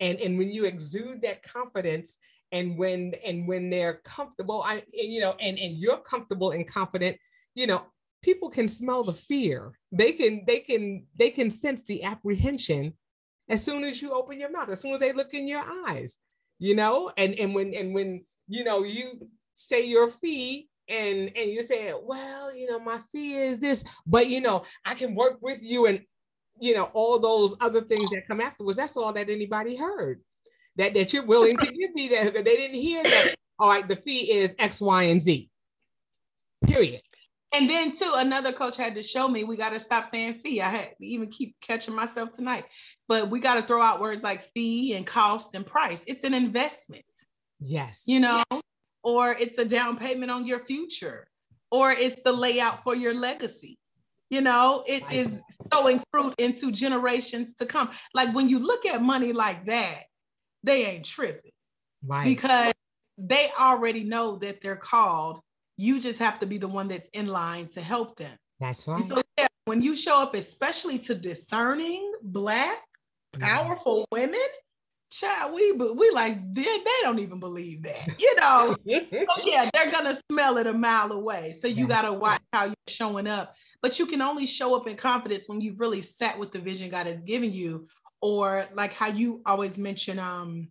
And 0.00 0.18
and 0.18 0.38
when 0.38 0.50
you 0.50 0.64
exude 0.64 1.20
that 1.20 1.42
confidence 1.42 2.16
and 2.52 2.78
when 2.78 3.12
and 3.22 3.46
when 3.46 3.68
they're 3.68 4.00
comfortable 4.02 4.62
i 4.66 4.82
you 4.94 5.20
know 5.20 5.34
and 5.38 5.58
and 5.58 5.76
you're 5.76 5.98
comfortable 5.98 6.52
and 6.52 6.66
confident 6.66 7.18
you 7.54 7.66
know 7.66 7.84
people 8.22 8.48
can 8.48 8.66
smell 8.66 9.02
the 9.02 9.12
fear. 9.12 9.72
They 9.92 10.12
can 10.12 10.44
they 10.46 10.60
can 10.60 11.04
they 11.16 11.28
can 11.28 11.50
sense 11.50 11.84
the 11.84 12.02
apprehension 12.04 12.94
as 13.50 13.62
soon 13.62 13.84
as 13.84 14.00
you 14.00 14.12
open 14.12 14.40
your 14.40 14.50
mouth 14.50 14.70
as 14.70 14.80
soon 14.80 14.94
as 14.94 15.00
they 15.00 15.12
look 15.12 15.34
in 15.34 15.46
your 15.46 15.64
eyes 15.86 16.16
you 16.60 16.76
know? 16.76 17.10
And 17.16 17.34
and 17.34 17.52
when 17.52 17.74
and 17.74 17.92
when 17.92 18.24
you 18.46 18.62
know 18.62 18.84
you 18.84 19.28
say 19.56 19.84
your 19.84 20.08
fee 20.08 20.68
and 20.88 21.32
and 21.36 21.50
you 21.50 21.62
say 21.62 21.92
well 22.02 22.54
you 22.54 22.68
know 22.68 22.80
my 22.80 22.98
fee 23.12 23.34
is 23.34 23.58
this 23.58 23.84
but 24.06 24.26
you 24.26 24.40
know 24.40 24.62
i 24.84 24.94
can 24.94 25.14
work 25.14 25.36
with 25.40 25.62
you 25.62 25.86
and 25.86 26.00
you 26.60 26.74
know 26.74 26.84
all 26.92 27.18
those 27.18 27.56
other 27.60 27.80
things 27.80 28.10
that 28.10 28.28
come 28.28 28.40
afterwards. 28.40 28.76
That's 28.76 28.96
all 28.96 29.12
that 29.14 29.30
anybody 29.30 29.74
heard. 29.74 30.20
That 30.76 30.94
that 30.94 31.12
you're 31.12 31.26
willing 31.26 31.56
to 31.56 31.66
give 31.66 31.94
me 31.94 32.08
that 32.08 32.34
they 32.34 32.42
didn't 32.42 32.76
hear 32.76 33.02
that 33.02 33.34
all 33.58 33.70
right 33.70 33.88
the 33.88 33.96
fee 33.96 34.30
is 34.30 34.54
x 34.58 34.80
y 34.80 35.04
and 35.04 35.20
z. 35.20 35.50
Period 36.64 37.00
and 37.52 37.68
then 37.68 37.92
too, 37.92 38.12
another 38.16 38.52
coach 38.52 38.76
had 38.76 38.94
to 38.94 39.02
show 39.02 39.26
me 39.26 39.44
we 39.44 39.56
got 39.56 39.70
to 39.70 39.80
stop 39.80 40.04
saying 40.04 40.34
fee. 40.34 40.60
I 40.60 40.68
had 40.68 40.88
to 41.00 41.06
even 41.06 41.28
keep 41.28 41.56
catching 41.60 41.94
myself 41.94 42.32
tonight. 42.32 42.64
But 43.08 43.28
we 43.28 43.40
got 43.40 43.56
to 43.56 43.62
throw 43.62 43.82
out 43.82 44.00
words 44.00 44.22
like 44.22 44.42
fee 44.54 44.94
and 44.94 45.04
cost 45.04 45.54
and 45.54 45.66
price. 45.66 46.04
It's 46.06 46.22
an 46.22 46.32
investment. 46.32 47.04
Yes. 47.58 48.04
You 48.06 48.20
know, 48.20 48.44
or 49.02 49.32
it's 49.32 49.58
a 49.58 49.64
down 49.64 49.96
payment 49.96 50.30
on 50.30 50.46
your 50.46 50.64
future, 50.64 51.26
or 51.70 51.90
it's 51.90 52.22
the 52.24 52.32
layout 52.32 52.84
for 52.84 52.94
your 52.94 53.14
legacy. 53.14 53.78
You 54.30 54.42
know, 54.42 54.84
it 54.86 55.02
is 55.10 55.42
sowing 55.72 56.00
fruit 56.12 56.34
into 56.38 56.70
generations 56.70 57.54
to 57.54 57.66
come. 57.66 57.90
Like 58.14 58.32
when 58.32 58.48
you 58.48 58.60
look 58.60 58.86
at 58.86 59.02
money 59.02 59.32
like 59.32 59.66
that, 59.66 60.02
they 60.62 60.86
ain't 60.86 61.04
tripping. 61.04 61.50
Right. 62.06 62.24
Because 62.24 62.72
they 63.18 63.48
already 63.58 64.04
know 64.04 64.36
that 64.36 64.60
they're 64.60 64.76
called 64.76 65.40
you 65.80 65.98
just 65.98 66.18
have 66.18 66.38
to 66.38 66.46
be 66.46 66.58
the 66.58 66.68
one 66.68 66.88
that's 66.88 67.08
in 67.14 67.26
line 67.26 67.66
to 67.68 67.80
help 67.80 68.16
them. 68.16 68.36
That's 68.60 68.86
right. 68.86 69.08
So, 69.08 69.22
yeah, 69.38 69.46
when 69.64 69.80
you 69.80 69.96
show 69.96 70.22
up, 70.22 70.34
especially 70.34 70.98
to 71.00 71.14
discerning 71.14 72.12
Black, 72.22 72.82
powerful 73.38 74.06
yeah. 74.12 74.20
women, 74.20 74.40
child, 75.10 75.54
we 75.54 75.72
we 75.72 76.10
like 76.10 76.52
they, 76.52 76.62
they 76.62 77.00
don't 77.02 77.18
even 77.18 77.40
believe 77.40 77.82
that, 77.84 78.08
you 78.18 78.36
know. 78.36 78.76
so 78.86 79.42
yeah, 79.42 79.70
they're 79.72 79.90
gonna 79.90 80.16
smell 80.30 80.58
it 80.58 80.66
a 80.66 80.72
mile 80.74 81.12
away. 81.12 81.50
So 81.50 81.66
you 81.66 81.88
gotta 81.88 82.12
watch 82.12 82.42
how 82.52 82.66
you're 82.66 82.74
showing 82.86 83.26
up. 83.26 83.54
But 83.80 83.98
you 83.98 84.04
can 84.04 84.20
only 84.20 84.44
show 84.44 84.76
up 84.76 84.86
in 84.86 84.96
confidence 84.96 85.48
when 85.48 85.62
you've 85.62 85.80
really 85.80 86.02
sat 86.02 86.38
with 86.38 86.52
the 86.52 86.58
vision 86.58 86.90
God 86.90 87.06
has 87.06 87.22
given 87.22 87.54
you, 87.54 87.86
or 88.20 88.66
like 88.74 88.92
how 88.92 89.08
you 89.08 89.40
always 89.46 89.78
mention, 89.78 90.18
um, 90.18 90.68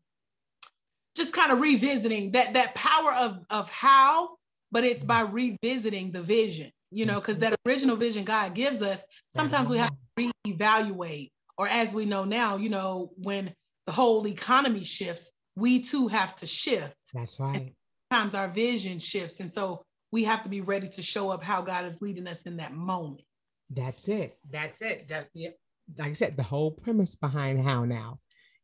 just 1.16 1.34
kind 1.34 1.52
of 1.52 1.60
revisiting 1.60 2.34
that 2.34 2.54
that 2.54 2.76
power 2.76 3.14
of 3.14 3.40
of 3.50 3.72
how 3.72 4.38
but 4.72 4.84
it's 4.84 5.04
by 5.04 5.22
revisiting 5.22 6.12
the 6.12 6.22
vision, 6.22 6.72
you 6.92 7.06
know, 7.06 7.20
because 7.20 7.40
that 7.40 7.56
original 7.66 7.96
vision 7.96 8.24
God 8.24 8.54
gives 8.54 8.82
us, 8.82 9.04
sometimes 9.34 9.70
we 9.70 9.78
have 9.78 9.92
to 10.18 10.32
reevaluate. 10.48 11.30
Or 11.58 11.68
as 11.68 11.94
we 11.94 12.06
know 12.06 12.24
now, 12.24 12.56
you 12.56 12.70
know, 12.70 13.12
when 13.18 13.54
the 13.86 13.92
whole 13.92 14.26
economy 14.28 14.84
shifts, 14.84 15.30
we 15.56 15.82
too 15.82 16.08
have 16.08 16.36
to 16.36 16.48
shift. 16.48 16.96
That's 17.14 17.40
right. 17.40 17.56
And 17.56 17.72
sometimes 18.12 18.34
our 18.34 18.48
vision 18.48 18.98
shifts. 19.00 19.40
And 19.42 19.52
so 19.52 19.84
we 20.12 20.24
have 20.24 20.44
to 20.44 20.50
be 20.50 20.62
ready 20.62 20.88
to 20.88 21.02
show 21.02 21.30
up 21.30 21.44
how 21.44 21.62
God 21.62 21.86
is 21.86 22.02
leading 22.02 22.28
us 22.28 22.44
in 22.44 22.58
that 22.58 22.74
moment. 22.74 23.24
That's 23.70 24.08
it. 24.08 24.38
That's 24.50 24.82
it. 24.82 25.08
That, 25.10 25.28
yeah. 25.34 25.50
Like 25.98 26.12
I 26.12 26.14
said, 26.14 26.38
the 26.38 26.44
whole 26.44 26.72
premise 26.72 27.16
behind 27.16 27.64
how 27.64 27.84
now 27.84 28.20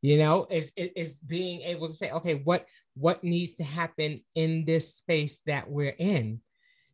you 0.05 0.17
know 0.17 0.45
is 0.51 0.71
is 0.75 1.19
being 1.19 1.61
able 1.61 1.87
to 1.87 1.93
say 1.93 2.11
okay 2.11 2.35
what 2.35 2.67
what 2.93 3.23
needs 3.23 3.53
to 3.55 3.63
happen 3.63 4.21
in 4.35 4.65
this 4.65 4.95
space 4.95 5.41
that 5.47 5.69
we're 5.69 5.95
in? 5.97 6.41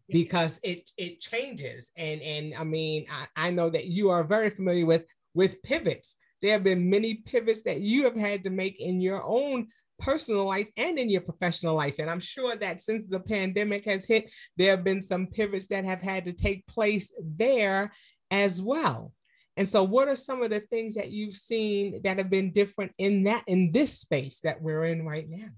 Because 0.07 0.59
it 0.63 0.89
it 0.97 1.19
changes. 1.19 1.91
And 1.97 2.21
and 2.21 2.53
i 2.55 2.63
mean 2.63 3.05
I, 3.11 3.47
I 3.47 3.51
know 3.51 3.69
that 3.69 3.85
you 3.85 4.09
are 4.09 4.23
very 4.23 4.49
familiar 4.49 4.85
with 4.85 5.05
with 5.33 5.61
pivots. 5.61 6.15
There 6.41 6.53
have 6.53 6.63
been 6.63 6.89
many 6.89 7.15
pivots 7.15 7.63
that 7.63 7.81
you 7.81 8.05
have 8.05 8.15
had 8.15 8.45
to 8.45 8.49
make 8.49 8.79
in 8.79 9.01
your 9.01 9.23
own 9.23 9.67
personal 9.99 10.45
life 10.45 10.67
and 10.77 10.97
in 10.97 11.09
your 11.09 11.21
professional 11.21 11.75
life. 11.75 11.99
And 11.99 12.09
i'm 12.09 12.19
sure 12.19 12.55
that 12.55 12.81
since 12.81 13.07
the 13.07 13.19
pandemic 13.19 13.85
has 13.85 14.05
hit 14.05 14.31
there 14.57 14.71
have 14.75 14.83
been 14.83 15.01
some 15.01 15.27
pivots 15.27 15.67
that 15.67 15.85
have 15.85 16.01
had 16.01 16.25
to 16.25 16.33
take 16.33 16.65
place 16.65 17.13
there 17.21 17.91
as 18.31 18.61
well 18.61 19.13
and 19.57 19.67
so 19.67 19.83
what 19.83 20.07
are 20.07 20.15
some 20.15 20.41
of 20.41 20.49
the 20.49 20.61
things 20.61 20.95
that 20.95 21.11
you've 21.11 21.35
seen 21.35 22.01
that 22.03 22.17
have 22.17 22.29
been 22.29 22.51
different 22.51 22.93
in 22.97 23.23
that 23.23 23.43
in 23.47 23.71
this 23.71 23.99
space 23.99 24.39
that 24.43 24.61
we're 24.61 24.85
in 24.85 25.05
right 25.05 25.29
now? 25.29 25.49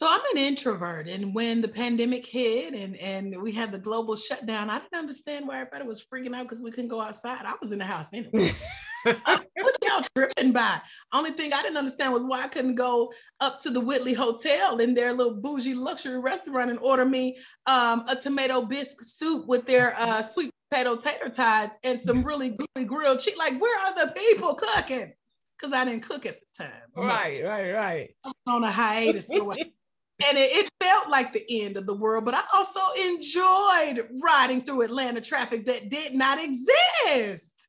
So 0.00 0.08
I'm 0.10 0.20
an 0.32 0.38
introvert, 0.38 1.08
and 1.08 1.34
when 1.34 1.60
the 1.60 1.68
pandemic 1.68 2.26
hit 2.26 2.74
and 2.74 2.96
and 2.96 3.40
we 3.40 3.52
had 3.52 3.72
the 3.72 3.78
global 3.78 4.16
shutdown, 4.16 4.68
I 4.68 4.80
didn't 4.80 4.98
understand 4.98 5.46
why 5.46 5.60
everybody 5.60 5.86
was 5.86 6.04
freaking 6.04 6.34
out 6.34 6.42
because 6.42 6.60
we 6.60 6.70
couldn't 6.70 6.90
go 6.90 7.00
outside. 7.00 7.44
I 7.44 7.54
was 7.62 7.72
in 7.72 7.78
the 7.78 7.84
house 7.84 8.08
anyway. 8.12 8.52
what 9.04 9.76
y'all 9.82 10.02
tripping 10.16 10.52
by? 10.52 10.78
Only 11.12 11.30
thing 11.30 11.52
I 11.52 11.62
didn't 11.62 11.76
understand 11.76 12.12
was 12.12 12.24
why 12.24 12.42
I 12.42 12.48
couldn't 12.48 12.74
go 12.74 13.12
up 13.40 13.60
to 13.60 13.70
the 13.70 13.80
Whitley 13.80 14.14
Hotel 14.14 14.78
in 14.78 14.94
their 14.94 15.12
little 15.12 15.34
bougie 15.34 15.74
luxury 15.74 16.18
restaurant 16.18 16.70
and 16.70 16.78
order 16.80 17.04
me 17.04 17.36
um, 17.66 18.04
a 18.08 18.16
tomato 18.16 18.62
bisque 18.62 19.00
soup 19.00 19.46
with 19.46 19.64
their 19.66 19.94
uh, 19.96 20.22
sweet 20.22 20.50
potato 20.74 20.96
tater 20.96 21.28
tots 21.28 21.78
and 21.84 22.00
some 22.00 22.22
really 22.22 22.50
gooey 22.50 22.84
grilled 22.84 23.20
cheese. 23.20 23.36
Like, 23.36 23.60
where 23.60 23.78
are 23.86 24.06
the 24.06 24.12
people 24.12 24.54
cooking? 24.54 25.12
Because 25.56 25.72
I 25.72 25.84
didn't 25.84 26.02
cook 26.02 26.26
at 26.26 26.38
the 26.40 26.64
time. 26.64 26.82
Right, 26.96 27.44
right, 27.44 27.72
right. 27.72 28.10
on 28.46 28.64
a 28.64 28.70
hiatus. 28.70 29.30
and 29.30 30.38
it, 30.38 30.50
it, 30.52 30.70
felt 30.80 31.08
like 31.08 31.32
the 31.32 31.44
end 31.62 31.76
of 31.76 31.86
the 31.86 31.94
world, 31.94 32.24
but 32.24 32.34
I 32.34 32.42
also 32.52 32.80
enjoyed 33.00 34.06
riding 34.22 34.62
through 34.62 34.82
Atlanta 34.82 35.20
traffic 35.20 35.66
that 35.66 35.88
did 35.88 36.14
not 36.14 36.42
exist. 36.42 37.68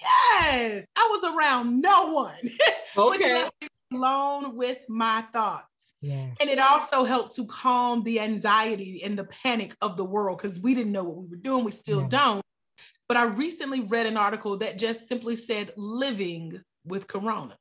Yes, 0.00 0.86
I 0.96 1.08
was 1.10 1.34
around 1.34 1.80
no 1.80 2.12
one. 2.12 2.34
Okay. 2.98 3.46
alone 3.92 4.56
with 4.56 4.78
my 4.88 5.22
thoughts. 5.30 5.75
Yeah. 6.00 6.28
And 6.40 6.50
it 6.50 6.58
also 6.58 7.04
helped 7.04 7.34
to 7.36 7.46
calm 7.46 8.02
the 8.02 8.20
anxiety 8.20 9.02
and 9.04 9.18
the 9.18 9.24
panic 9.24 9.74
of 9.80 9.96
the 9.96 10.04
world 10.04 10.38
because 10.38 10.60
we 10.60 10.74
didn't 10.74 10.92
know 10.92 11.04
what 11.04 11.16
we 11.16 11.26
were 11.28 11.36
doing. 11.36 11.64
We 11.64 11.70
still 11.70 12.02
yeah. 12.02 12.08
don't. 12.08 12.42
But 13.08 13.16
I 13.16 13.24
recently 13.24 13.80
read 13.80 14.06
an 14.06 14.16
article 14.16 14.56
that 14.58 14.78
just 14.78 15.08
simply 15.08 15.36
said 15.36 15.72
living 15.76 16.60
with 16.84 17.06
corona. 17.06 17.56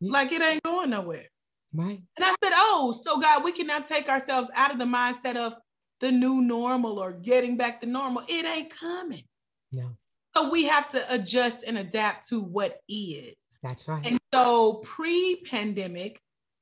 Yeah. 0.00 0.12
Like 0.12 0.32
it 0.32 0.42
ain't 0.42 0.62
going 0.62 0.90
nowhere. 0.90 1.26
Right. 1.74 2.00
And 2.16 2.24
I 2.24 2.34
said, 2.42 2.52
oh, 2.54 2.92
so 2.92 3.18
God, 3.18 3.44
we 3.44 3.52
can 3.52 3.66
now 3.66 3.80
take 3.80 4.08
ourselves 4.08 4.50
out 4.54 4.72
of 4.72 4.78
the 4.78 4.84
mindset 4.84 5.36
of 5.36 5.54
the 6.00 6.12
new 6.12 6.40
normal 6.40 6.98
or 6.98 7.12
getting 7.12 7.56
back 7.56 7.80
to 7.80 7.86
normal. 7.86 8.22
It 8.28 8.44
ain't 8.46 8.74
coming. 8.74 9.24
No. 9.72 9.96
So 10.36 10.50
we 10.50 10.64
have 10.66 10.88
to 10.90 11.02
adjust 11.12 11.64
and 11.66 11.78
adapt 11.78 12.28
to 12.28 12.40
what 12.40 12.80
is. 12.88 13.34
That's 13.62 13.88
right. 13.88 14.04
And 14.06 14.18
so 14.32 14.82
pre-pandemic, 14.84 16.20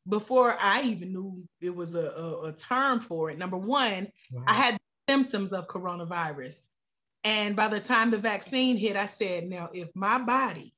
before 0.08 0.56
I 0.60 0.82
even 0.82 1.12
knew 1.12 1.42
it 1.60 1.74
was 1.74 1.94
a, 1.94 2.10
a, 2.10 2.48
a 2.48 2.52
term 2.52 3.00
for 3.00 3.30
it, 3.30 3.38
number 3.38 3.56
one, 3.56 4.08
wow. 4.30 4.44
I 4.46 4.54
had 4.54 4.76
symptoms 5.08 5.52
of 5.52 5.68
coronavirus. 5.68 6.68
And 7.24 7.56
by 7.56 7.68
the 7.68 7.80
time 7.80 8.10
the 8.10 8.18
vaccine 8.18 8.76
hit, 8.76 8.96
I 8.96 9.06
said, 9.06 9.48
now 9.48 9.70
if 9.72 9.88
my 9.94 10.18
body 10.18 10.74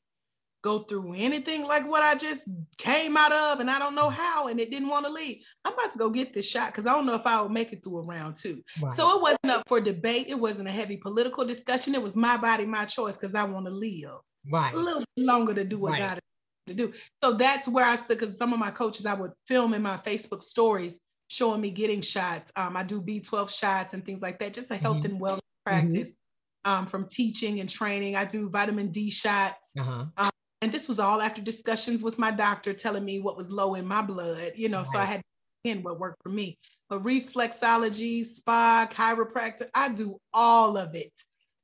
go 0.62 0.79
through 0.79 1.12
anything 1.15 1.65
like 1.65 1.89
what 1.89 2.03
I 2.03 2.15
just 2.17 2.49
came 2.77 3.17
out 3.17 3.33
of 3.33 3.61
and 3.61 3.71
I 3.71 3.79
don't 3.79 3.95
know 3.95 4.09
mm. 4.09 4.15
how 4.15 4.49
and 4.49 4.59
it 4.61 4.71
didn't 4.71 4.89
want 4.89 5.07
to 5.07 5.12
leave, 5.12 5.45
I'm 5.65 5.75
about 5.75 5.93
to 5.93 5.99
go 5.99 6.09
get 6.09 6.33
this 6.33 6.49
shot 6.49 6.69
because 6.69 6.87
I 6.87 6.93
don't 6.93 7.07
know 7.07 7.15
if 7.15 7.27
I 7.27 7.41
will 7.41 7.49
make 7.49 7.73
it 7.73 7.83
through 7.83 7.99
a 7.99 8.03
round 8.03 8.37
two. 8.37 8.62
Right. 8.81 8.93
So 8.93 9.17
it 9.17 9.23
wasn't 9.23 9.51
up 9.51 9.62
for 9.67 9.81
debate. 9.81 10.27
It 10.29 10.39
wasn't 10.39 10.69
a 10.69 10.73
heavy 10.73 10.97
political 10.97 11.45
discussion. 11.45 11.95
It 11.95 12.03
was 12.03 12.17
my 12.17 12.37
body, 12.37 12.65
my 12.65 12.85
choice 12.85 13.17
because 13.17 13.35
I 13.35 13.45
want 13.45 13.67
to 13.67 13.73
live 13.73 14.19
right. 14.51 14.73
a 14.73 14.79
little 14.79 15.05
longer 15.17 15.55
to 15.55 15.65
do 15.65 15.79
what 15.79 15.93
right. 15.93 15.99
God 15.99 16.21
to 16.66 16.74
do. 16.74 16.92
So 17.22 17.33
that's 17.33 17.68
where 17.68 17.85
I 17.85 17.96
stood 17.96 18.18
because 18.18 18.37
some 18.37 18.52
of 18.52 18.59
my 18.59 18.70
coaches 18.70 19.07
I 19.07 19.14
would 19.14 19.33
film 19.46 19.74
in 19.74 19.83
my 19.83 19.96
Facebook 19.96 20.42
stories 20.42 20.98
showing 21.29 21.61
me 21.61 21.70
getting 21.70 22.00
shots. 22.00 22.52
Um, 22.57 22.76
I 22.76 22.83
do 22.83 23.00
B12 23.00 23.50
shots 23.50 23.94
and 23.94 24.05
things 24.05 24.22
like 24.22 24.38
that, 24.38 24.52
just 24.52 24.70
a 24.70 24.76
health 24.76 24.98
mm-hmm. 24.98 25.12
and 25.12 25.20
wellness 25.20 25.40
practice 25.64 26.12
mm-hmm. 26.12 26.72
um, 26.72 26.87
from 26.87 27.07
teaching 27.07 27.61
and 27.61 27.68
training. 27.68 28.16
I 28.16 28.24
do 28.24 28.48
vitamin 28.48 28.88
D 28.88 29.11
shots. 29.11 29.72
Uh-huh. 29.79 30.05
Um, 30.16 30.31
and 30.62 30.72
this 30.72 30.88
was 30.88 30.98
all 30.98 31.20
after 31.20 31.42
discussions 31.42 32.02
with 32.02 32.18
my 32.18 32.31
doctor 32.31 32.72
telling 32.72 33.05
me 33.05 33.20
what 33.20 33.37
was 33.37 33.50
low 33.50 33.74
in 33.74 33.87
my 33.87 34.02
blood, 34.02 34.52
you 34.55 34.68
know, 34.68 34.79
right. 34.79 34.87
so 34.87 34.98
I 34.98 35.05
had 35.05 35.18
to 35.18 35.70
in 35.70 35.83
what 35.83 35.98
worked 35.98 36.22
for 36.22 36.29
me. 36.29 36.59
But 36.88 37.02
reflexology, 37.02 38.24
spa, 38.24 38.88
chiropractor, 38.90 39.66
I 39.74 39.88
do 39.88 40.18
all 40.33 40.76
of 40.76 40.94
it, 40.94 41.12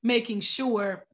making 0.02 0.40
sure 0.40 1.06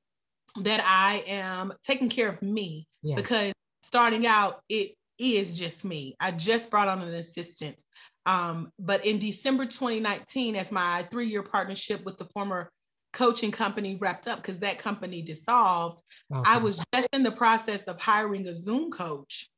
that 0.62 0.80
I 0.84 1.22
am 1.26 1.72
taking 1.82 2.08
care 2.08 2.28
of 2.28 2.40
me 2.40 2.86
yeah. 3.02 3.16
because 3.16 3.52
starting 3.88 4.26
out, 4.26 4.60
it 4.68 4.92
is 5.18 5.58
just 5.58 5.82
me. 5.82 6.14
I 6.20 6.30
just 6.30 6.70
brought 6.70 6.88
on 6.88 7.00
an 7.00 7.14
assistant. 7.14 7.82
Um, 8.26 8.70
but 8.78 9.06
in 9.06 9.18
December 9.18 9.64
2019, 9.64 10.56
as 10.56 10.70
my 10.70 11.06
three 11.10 11.26
year 11.26 11.42
partnership 11.42 12.04
with 12.04 12.18
the 12.18 12.26
former 12.26 12.70
coaching 13.14 13.50
company 13.50 13.96
wrapped 13.98 14.28
up 14.28 14.42
because 14.42 14.58
that 14.58 14.78
company 14.78 15.22
dissolved, 15.22 16.02
okay. 16.30 16.42
I 16.44 16.58
was 16.58 16.84
just 16.94 17.08
in 17.14 17.22
the 17.22 17.32
process 17.32 17.84
of 17.84 17.98
hiring 17.98 18.46
a 18.46 18.54
Zoom 18.54 18.90
coach. 18.90 19.48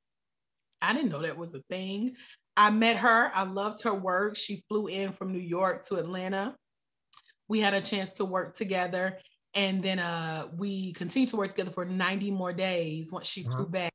I 0.80 0.94
didn't 0.94 1.10
know 1.10 1.22
that 1.22 1.36
was 1.36 1.52
a 1.54 1.62
thing. 1.68 2.14
I 2.56 2.70
met 2.70 2.98
her. 2.98 3.32
I 3.34 3.42
loved 3.42 3.82
her 3.82 3.94
work. 3.94 4.36
She 4.36 4.62
flew 4.68 4.86
in 4.86 5.10
from 5.10 5.32
New 5.32 5.40
York 5.40 5.82
to 5.86 5.96
Atlanta. 5.96 6.54
We 7.48 7.58
had 7.58 7.74
a 7.74 7.80
chance 7.80 8.12
to 8.14 8.24
work 8.24 8.54
together. 8.54 9.18
And 9.54 9.82
then 9.82 9.98
uh, 9.98 10.46
we 10.56 10.92
continued 10.92 11.30
to 11.30 11.36
work 11.36 11.50
together 11.50 11.72
for 11.72 11.84
90 11.84 12.30
more 12.30 12.52
days 12.52 13.10
once 13.10 13.26
she 13.26 13.44
uh-huh. 13.44 13.56
flew 13.56 13.66
back. 13.66 13.90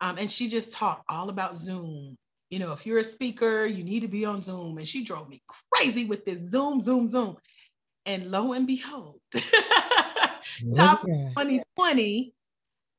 Um, 0.00 0.18
and 0.18 0.30
she 0.30 0.48
just 0.48 0.72
taught 0.72 1.02
all 1.08 1.28
about 1.28 1.56
Zoom. 1.56 2.16
You 2.50 2.58
know, 2.58 2.72
if 2.72 2.86
you're 2.86 2.98
a 2.98 3.04
speaker, 3.04 3.64
you 3.66 3.82
need 3.82 4.00
to 4.00 4.08
be 4.08 4.24
on 4.24 4.40
Zoom. 4.40 4.78
And 4.78 4.86
she 4.86 5.02
drove 5.04 5.28
me 5.28 5.42
crazy 5.72 6.04
with 6.04 6.24
this 6.24 6.38
Zoom, 6.38 6.80
Zoom, 6.80 7.08
Zoom. 7.08 7.36
And 8.04 8.30
lo 8.30 8.52
and 8.52 8.66
behold, 8.66 9.20
top 9.32 11.00
2020, 11.02 12.32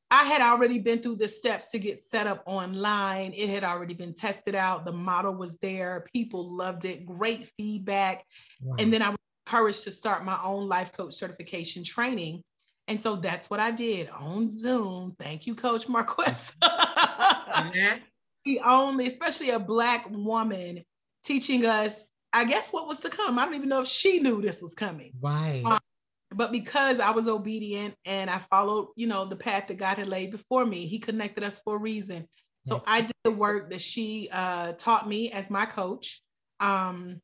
I 0.09 0.23
had 0.23 0.41
already 0.41 0.79
been 0.79 1.01
through 1.01 1.15
the 1.15 1.27
steps 1.27 1.67
to 1.71 1.79
get 1.79 2.01
set 2.01 2.27
up 2.27 2.43
online. 2.45 3.33
It 3.33 3.49
had 3.49 3.63
already 3.63 3.93
been 3.93 4.13
tested 4.13 4.55
out. 4.55 4.85
The 4.85 4.91
model 4.91 5.33
was 5.33 5.57
there. 5.57 6.05
People 6.13 6.55
loved 6.55 6.85
it. 6.85 7.05
Great 7.05 7.47
feedback. 7.57 8.25
Wow. 8.61 8.75
And 8.79 8.91
then 8.91 9.01
I 9.01 9.09
was 9.09 9.17
encouraged 9.45 9.83
to 9.83 9.91
start 9.91 10.25
my 10.25 10.39
own 10.43 10.67
life 10.67 10.91
coach 10.91 11.13
certification 11.13 11.83
training. 11.83 12.41
And 12.87 13.01
so 13.01 13.15
that's 13.17 13.49
what 13.49 13.59
I 13.59 13.71
did 13.71 14.09
on 14.09 14.47
Zoom. 14.47 15.15
Thank 15.19 15.45
you, 15.45 15.55
Coach 15.55 15.87
mm-hmm. 15.87 16.61
The 18.45 18.61
only, 18.65 19.07
especially 19.07 19.49
a 19.49 19.59
Black 19.59 20.07
woman, 20.09 20.83
teaching 21.23 21.65
us 21.65 22.09
I 22.33 22.43
guess 22.43 22.71
what 22.71 22.87
was 22.87 22.99
to 22.99 23.09
come. 23.09 23.39
I 23.39 23.45
don't 23.45 23.55
even 23.55 23.69
know 23.69 23.81
if 23.81 23.87
she 23.87 24.19
knew 24.19 24.41
this 24.41 24.61
was 24.61 24.73
coming. 24.73 25.11
Right. 25.19 25.63
Um, 25.65 25.79
but 26.31 26.51
because 26.51 26.99
I 26.99 27.11
was 27.11 27.27
obedient 27.27 27.95
and 28.05 28.29
I 28.29 28.37
followed, 28.37 28.89
you 28.95 29.07
know, 29.07 29.25
the 29.25 29.35
path 29.35 29.67
that 29.67 29.77
God 29.77 29.97
had 29.97 30.07
laid 30.07 30.31
before 30.31 30.65
me, 30.65 30.85
He 30.85 30.99
connected 30.99 31.43
us 31.43 31.59
for 31.59 31.77
a 31.77 31.79
reason. 31.79 32.27
So 32.65 32.83
I 32.85 32.99
did 32.99 33.13
the 33.23 33.31
work 33.31 33.69
that 33.69 33.79
she 33.79 34.27
uh, 34.29 34.73
taught 34.73 35.07
me 35.07 35.31
as 35.31 35.49
my 35.49 35.65
coach, 35.65 36.21
um, 36.59 37.21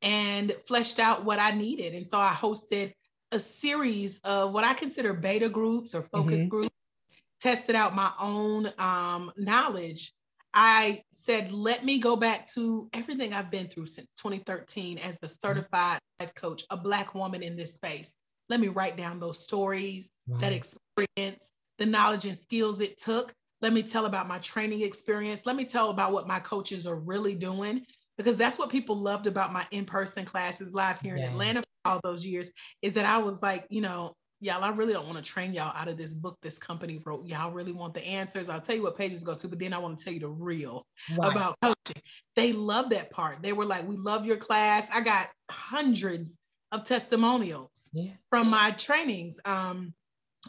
and 0.00 0.52
fleshed 0.64 1.00
out 1.00 1.24
what 1.24 1.40
I 1.40 1.50
needed. 1.50 1.92
And 1.92 2.06
so 2.06 2.20
I 2.20 2.30
hosted 2.30 2.92
a 3.32 3.38
series 3.38 4.20
of 4.20 4.52
what 4.52 4.64
I 4.64 4.74
consider 4.74 5.14
beta 5.14 5.48
groups 5.48 5.94
or 5.94 6.02
focus 6.02 6.40
mm-hmm. 6.40 6.48
groups, 6.48 6.76
tested 7.40 7.74
out 7.74 7.94
my 7.94 8.12
own 8.20 8.70
um, 8.78 9.32
knowledge 9.36 10.12
I 10.52 11.02
said, 11.12 11.52
let 11.52 11.84
me 11.84 11.98
go 11.98 12.16
back 12.16 12.46
to 12.54 12.88
everything 12.92 13.32
I've 13.32 13.50
been 13.50 13.68
through 13.68 13.86
since 13.86 14.08
2013 14.16 14.98
as 14.98 15.18
the 15.18 15.26
mm-hmm. 15.26 15.46
certified 15.46 16.00
life 16.18 16.34
coach, 16.34 16.64
a 16.70 16.76
Black 16.76 17.14
woman 17.14 17.42
in 17.42 17.56
this 17.56 17.74
space. 17.74 18.16
Let 18.48 18.60
me 18.60 18.68
write 18.68 18.96
down 18.96 19.20
those 19.20 19.38
stories, 19.38 20.10
right. 20.26 20.40
that 20.40 20.52
experience, 20.52 21.52
the 21.78 21.86
knowledge 21.86 22.24
and 22.24 22.36
skills 22.36 22.80
it 22.80 22.98
took. 22.98 23.32
Let 23.60 23.72
me 23.72 23.82
tell 23.82 24.06
about 24.06 24.26
my 24.26 24.38
training 24.38 24.82
experience. 24.82 25.46
Let 25.46 25.54
me 25.54 25.64
tell 25.64 25.90
about 25.90 26.12
what 26.12 26.26
my 26.26 26.40
coaches 26.40 26.86
are 26.86 26.96
really 26.96 27.34
doing 27.34 27.84
because 28.16 28.36
that's 28.36 28.58
what 28.58 28.70
people 28.70 28.96
loved 28.96 29.26
about 29.26 29.52
my 29.52 29.66
in-person 29.70 30.24
classes 30.24 30.74
live 30.74 30.98
here 31.00 31.16
yeah. 31.16 31.26
in 31.26 31.32
Atlanta 31.32 31.62
all 31.84 32.00
those 32.02 32.24
years 32.24 32.50
is 32.82 32.94
that 32.94 33.04
I 33.04 33.18
was 33.18 33.42
like, 33.42 33.66
you 33.70 33.80
know, 33.80 34.14
y'all, 34.40 34.64
I 34.64 34.70
really 34.70 34.92
don't 34.92 35.06
want 35.06 35.18
to 35.18 35.24
train 35.24 35.52
y'all 35.52 35.72
out 35.74 35.88
of 35.88 35.96
this 35.96 36.14
book 36.14 36.38
this 36.42 36.58
company 36.58 37.00
wrote. 37.04 37.26
Y'all 37.26 37.52
really 37.52 37.72
want 37.72 37.94
the 37.94 38.04
answers. 38.04 38.48
I'll 38.48 38.60
tell 38.60 38.74
you 38.74 38.82
what 38.82 38.96
pages 38.96 39.22
go 39.22 39.34
to, 39.34 39.48
but 39.48 39.58
then 39.58 39.72
I 39.72 39.78
want 39.78 39.98
to 39.98 40.04
tell 40.04 40.14
you 40.14 40.20
the 40.20 40.28
real 40.28 40.86
right. 41.16 41.30
about 41.30 41.56
coaching. 41.62 42.02
They 42.36 42.52
love 42.52 42.90
that 42.90 43.10
part. 43.10 43.42
They 43.42 43.52
were 43.52 43.66
like, 43.66 43.86
we 43.86 43.96
love 43.96 44.26
your 44.26 44.38
class. 44.38 44.88
I 44.92 45.02
got 45.02 45.28
hundreds 45.50 46.38
of 46.72 46.84
testimonials 46.84 47.90
yeah. 47.92 48.12
from 48.30 48.48
my 48.48 48.70
trainings. 48.72 49.40
Um, 49.44 49.92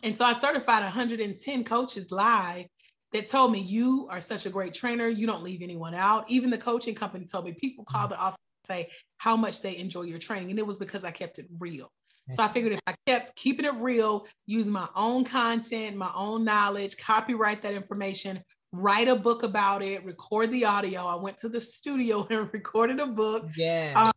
and 0.03 0.17
so 0.17 0.23
I 0.23 0.33
certified 0.33 0.83
110 0.83 1.63
coaches 1.65 2.11
live 2.11 2.65
that 3.11 3.27
told 3.27 3.51
me, 3.51 3.59
you 3.59 4.07
are 4.09 4.21
such 4.21 4.45
a 4.45 4.49
great 4.49 4.73
trainer. 4.73 5.07
You 5.07 5.27
don't 5.27 5.43
leave 5.43 5.61
anyone 5.61 5.93
out. 5.93 6.25
Even 6.29 6.49
the 6.49 6.57
coaching 6.57 6.95
company 6.95 7.25
told 7.25 7.45
me 7.45 7.53
people 7.53 7.83
call 7.83 8.07
mm. 8.07 8.11
the 8.11 8.17
office 8.17 8.37
say 8.65 8.89
how 9.17 9.35
much 9.35 9.61
they 9.61 9.77
enjoy 9.77 10.03
your 10.03 10.19
training. 10.19 10.49
And 10.49 10.59
it 10.59 10.65
was 10.67 10.79
because 10.79 11.03
I 11.03 11.11
kept 11.11 11.39
it 11.39 11.47
real. 11.59 11.91
So 12.29 12.43
I 12.43 12.47
figured 12.47 12.73
if 12.73 12.79
I 12.87 12.93
kept 13.07 13.35
keeping 13.35 13.65
it 13.65 13.75
real, 13.75 14.25
using 14.45 14.71
my 14.71 14.87
own 14.95 15.25
content, 15.25 15.97
my 15.97 16.11
own 16.15 16.45
knowledge, 16.45 16.95
copyright 16.97 17.61
that 17.63 17.73
information, 17.73 18.41
write 18.71 19.07
a 19.07 19.15
book 19.15 19.43
about 19.43 19.81
it, 19.81 20.05
record 20.05 20.51
the 20.51 20.65
audio. 20.65 21.05
I 21.05 21.15
went 21.15 21.37
to 21.39 21.49
the 21.49 21.59
studio 21.59 22.25
and 22.29 22.49
recorded 22.53 22.99
a 22.99 23.07
book. 23.07 23.49
Yeah. 23.57 23.93
Um, 23.95 24.11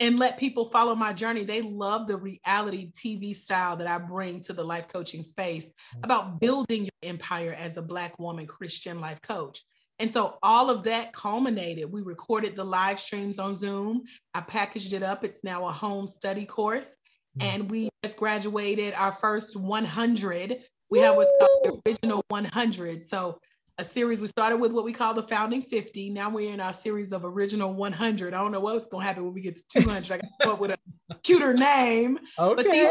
and 0.00 0.18
let 0.18 0.36
people 0.36 0.64
follow 0.64 0.96
my 0.96 1.12
journey. 1.12 1.44
They 1.44 1.62
love 1.62 2.08
the 2.08 2.16
reality 2.16 2.90
TV 2.90 3.34
style 3.34 3.76
that 3.76 3.86
I 3.86 3.98
bring 3.98 4.40
to 4.42 4.52
the 4.52 4.64
life 4.64 4.88
coaching 4.88 5.22
space 5.22 5.72
about 6.02 6.40
building 6.40 6.82
your 6.82 7.10
empire 7.10 7.54
as 7.56 7.76
a 7.76 7.82
Black 7.82 8.18
woman 8.18 8.46
Christian 8.46 9.00
life 9.00 9.22
coach. 9.22 9.62
And 9.98 10.10
so 10.10 10.38
all 10.42 10.70
of 10.70 10.82
that 10.84 11.12
culminated. 11.12 11.90
We 11.90 12.02
recorded 12.02 12.56
the 12.56 12.64
live 12.64 12.98
streams 12.98 13.38
on 13.38 13.54
Zoom. 13.54 14.02
I 14.34 14.40
packaged 14.40 14.92
it 14.92 15.02
up. 15.02 15.24
It's 15.24 15.44
now 15.44 15.66
a 15.66 15.72
home 15.72 16.06
study 16.06 16.46
course. 16.46 16.96
Mm. 17.38 17.44
and 17.44 17.70
we 17.70 17.88
just 18.02 18.16
graduated 18.16 18.94
our 18.94 19.12
first 19.12 19.56
100. 19.56 20.58
We 20.90 20.98
have 20.98 21.16
what's 21.16 21.32
called 21.40 21.82
the 21.84 21.90
original 21.90 22.22
100. 22.28 23.02
So 23.02 23.38
a 23.78 23.84
series 23.84 24.20
we 24.20 24.26
started 24.26 24.58
with 24.58 24.72
what 24.72 24.84
we 24.84 24.92
call 24.92 25.14
the 25.14 25.22
founding 25.22 25.62
50. 25.62 26.10
Now 26.10 26.28
we're 26.28 26.52
in 26.52 26.60
our 26.60 26.74
series 26.74 27.12
of 27.12 27.24
original 27.24 27.72
100. 27.72 28.34
I 28.34 28.38
don't 28.38 28.52
know 28.52 28.60
what's 28.60 28.88
going 28.88 29.02
to 29.02 29.06
happen 29.06 29.24
when 29.24 29.32
we 29.32 29.40
get 29.40 29.56
to 29.56 29.62
200. 29.80 30.12
I 30.12 30.16
got 30.18 30.20
to 30.20 30.28
come 30.42 30.52
up 30.52 30.60
with 30.60 30.72
a 30.72 31.14
cuter 31.22 31.54
name. 31.54 32.18
Okay. 32.38 32.54
But 32.54 32.70
these 32.70 32.90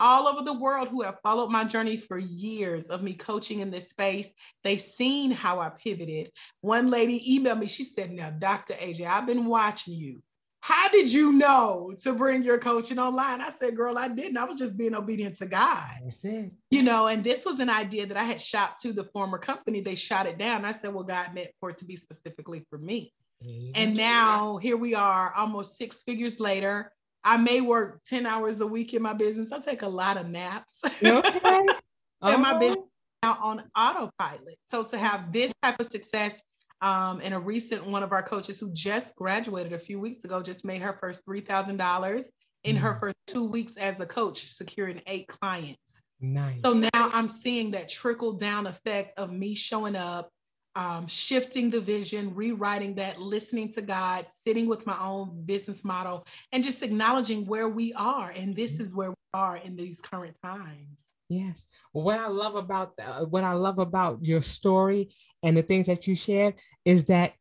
all 0.00 0.26
over 0.26 0.42
the 0.42 0.58
world 0.58 0.88
who 0.88 1.02
have 1.02 1.18
followed 1.22 1.50
my 1.50 1.64
journey 1.64 1.96
for 1.96 2.18
years 2.18 2.88
of 2.88 3.02
me 3.02 3.14
coaching 3.14 3.60
in 3.60 3.70
this 3.70 3.90
space. 3.90 4.32
They've 4.64 4.80
seen 4.80 5.30
how 5.30 5.60
I 5.60 5.68
pivoted. 5.68 6.32
One 6.62 6.90
lady 6.90 7.38
emailed 7.38 7.60
me. 7.60 7.66
She 7.66 7.84
said, 7.84 8.10
Now, 8.10 8.30
Dr. 8.30 8.74
AJ, 8.74 9.06
I've 9.06 9.26
been 9.26 9.46
watching 9.46 9.94
you 9.94 10.22
how 10.60 10.88
did 10.88 11.10
you 11.10 11.32
know 11.32 11.94
to 12.00 12.12
bring 12.12 12.42
your 12.42 12.58
coaching 12.58 12.98
online? 12.98 13.40
I 13.40 13.50
said, 13.50 13.76
girl, 13.76 13.96
I 13.96 14.08
didn't. 14.08 14.36
I 14.36 14.44
was 14.44 14.58
just 14.58 14.76
being 14.76 14.94
obedient 14.94 15.36
to 15.38 15.46
God. 15.46 15.90
That's 16.04 16.24
it. 16.24 16.52
You 16.70 16.82
know, 16.82 17.06
and 17.06 17.24
this 17.24 17.46
was 17.46 17.60
an 17.60 17.70
idea 17.70 18.06
that 18.06 18.16
I 18.16 18.24
had 18.24 18.40
shot 18.40 18.76
to 18.82 18.92
the 18.92 19.04
former 19.04 19.38
company. 19.38 19.80
They 19.80 19.94
shot 19.94 20.26
it 20.26 20.38
down. 20.38 20.66
I 20.66 20.72
said, 20.72 20.92
well, 20.92 21.04
God 21.04 21.34
meant 21.34 21.50
for 21.60 21.70
it 21.70 21.78
to 21.78 21.86
be 21.86 21.96
specifically 21.96 22.66
for 22.68 22.78
me. 22.78 23.12
Mm-hmm. 23.44 23.72
And 23.74 23.96
now 23.96 24.58
here 24.58 24.76
we 24.76 24.94
are, 24.94 25.32
almost 25.34 25.78
six 25.78 26.02
figures 26.02 26.38
later. 26.40 26.92
I 27.24 27.36
may 27.36 27.60
work 27.60 28.00
10 28.08 28.26
hours 28.26 28.60
a 28.60 28.66
week 28.66 28.94
in 28.94 29.02
my 29.02 29.12
business. 29.12 29.52
I 29.52 29.60
take 29.60 29.82
a 29.82 29.88
lot 29.88 30.16
of 30.16 30.28
naps. 30.28 30.82
Okay. 31.02 31.40
and 32.22 32.42
my 32.42 32.58
business 32.58 32.86
now 33.22 33.38
on 33.42 33.62
autopilot. 33.76 34.58
So 34.64 34.84
to 34.84 34.98
have 34.98 35.32
this 35.32 35.52
type 35.62 35.78
of 35.80 35.86
success 35.86 36.42
um, 36.80 37.20
and 37.22 37.34
a 37.34 37.38
recent 37.38 37.86
one 37.86 38.02
of 38.02 38.12
our 38.12 38.22
coaches 38.22 38.58
who 38.58 38.72
just 38.72 39.14
graduated 39.16 39.72
a 39.72 39.78
few 39.78 40.00
weeks 40.00 40.24
ago 40.24 40.42
just 40.42 40.64
made 40.64 40.80
her 40.82 40.94
first 40.94 41.24
$3,000 41.26 42.24
in 42.64 42.76
her 42.76 42.94
mm. 42.94 43.00
first 43.00 43.16
two 43.26 43.48
weeks 43.48 43.76
as 43.76 44.00
a 44.00 44.06
coach, 44.06 44.46
securing 44.46 45.00
eight 45.06 45.26
clients. 45.28 46.02
Nice. 46.20 46.60
So 46.60 46.74
now 46.74 46.88
I'm 46.94 47.28
seeing 47.28 47.70
that 47.72 47.88
trickle 47.88 48.34
down 48.34 48.66
effect 48.66 49.14
of 49.16 49.32
me 49.32 49.54
showing 49.54 49.96
up, 49.96 50.30
um, 50.76 51.06
shifting 51.06 51.70
the 51.70 51.80
vision, 51.80 52.34
rewriting 52.34 52.94
that, 52.96 53.20
listening 53.20 53.70
to 53.72 53.82
God, 53.82 54.28
sitting 54.28 54.68
with 54.68 54.86
my 54.86 54.96
own 55.00 55.42
business 55.44 55.84
model, 55.84 56.26
and 56.52 56.62
just 56.62 56.82
acknowledging 56.82 57.44
where 57.46 57.68
we 57.68 57.92
are. 57.94 58.32
And 58.36 58.54
this 58.54 58.74
mm-hmm. 58.74 58.82
is 58.84 58.94
where 58.94 59.10
we 59.10 59.16
are 59.34 59.56
in 59.56 59.76
these 59.76 60.00
current 60.00 60.36
times. 60.42 61.14
Yes. 61.28 61.64
What 61.92 62.18
I 62.18 62.26
love 62.26 62.56
about 62.56 62.92
uh, 63.00 63.24
what 63.24 63.44
I 63.44 63.52
love 63.52 63.78
about 63.78 64.18
your 64.22 64.42
story 64.42 65.14
and 65.42 65.56
the 65.56 65.62
things 65.62 65.86
that 65.86 66.06
you 66.06 66.16
shared 66.16 66.54
is 66.84 67.04
that 67.06 67.34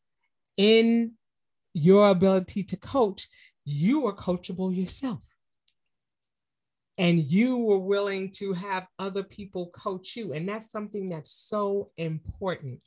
in 0.57 1.13
your 1.73 2.09
ability 2.09 2.63
to 2.63 2.77
coach, 2.77 3.27
you 3.65 4.05
are 4.07 4.15
coachable 4.15 4.75
yourself. 4.75 5.19
And 6.97 7.19
you 7.31 7.57
were 7.57 7.79
willing 7.79 8.29
to 8.33 8.51
have 8.53 8.85
other 8.99 9.23
people 9.23 9.67
coach 9.67 10.17
you. 10.17 10.33
And 10.33 10.49
that's 10.49 10.69
something 10.69 11.09
that's 11.09 11.31
so 11.31 11.91
important. 11.97 12.83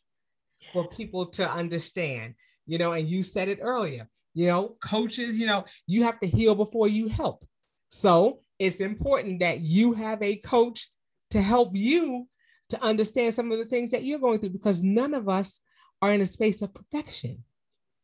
For 0.73 0.89
people 0.89 1.27
to 1.27 1.49
understand. 1.49 2.35
You 2.67 2.79
know, 2.79 2.93
and 2.93 3.09
you 3.09 3.23
said 3.23 3.49
it 3.49 3.59
earlier, 3.61 4.09
you 4.35 4.47
know, 4.47 4.77
coaches, 4.83 5.37
you 5.37 5.47
know, 5.47 5.65
you 5.87 6.05
have 6.05 6.19
to 6.21 6.27
heal 6.27 6.55
before 6.55 6.89
you 6.89 7.09
help. 7.09 7.45
So 7.91 8.41
it's 8.59 8.81
important 8.81 9.41
that 9.41 9.61
you 9.61 9.93
have 9.93 10.23
a 10.23 10.37
coach 10.37 10.89
to 11.31 11.43
help 11.43 11.75
you 11.75 12.29
to 12.69 12.83
understand 12.83 13.35
some 13.35 13.53
of 13.53 13.59
the 13.59 13.65
things 13.65 13.91
that 13.91 14.05
you're 14.05 14.19
going 14.19 14.39
through 14.39 14.51
because 14.51 14.83
none 14.83 15.13
of 15.13 15.29
us 15.29 15.61
are 16.01 16.13
in 16.13 16.21
a 16.21 16.27
space 16.27 16.63
of 16.63 16.73
perfection. 16.73 17.45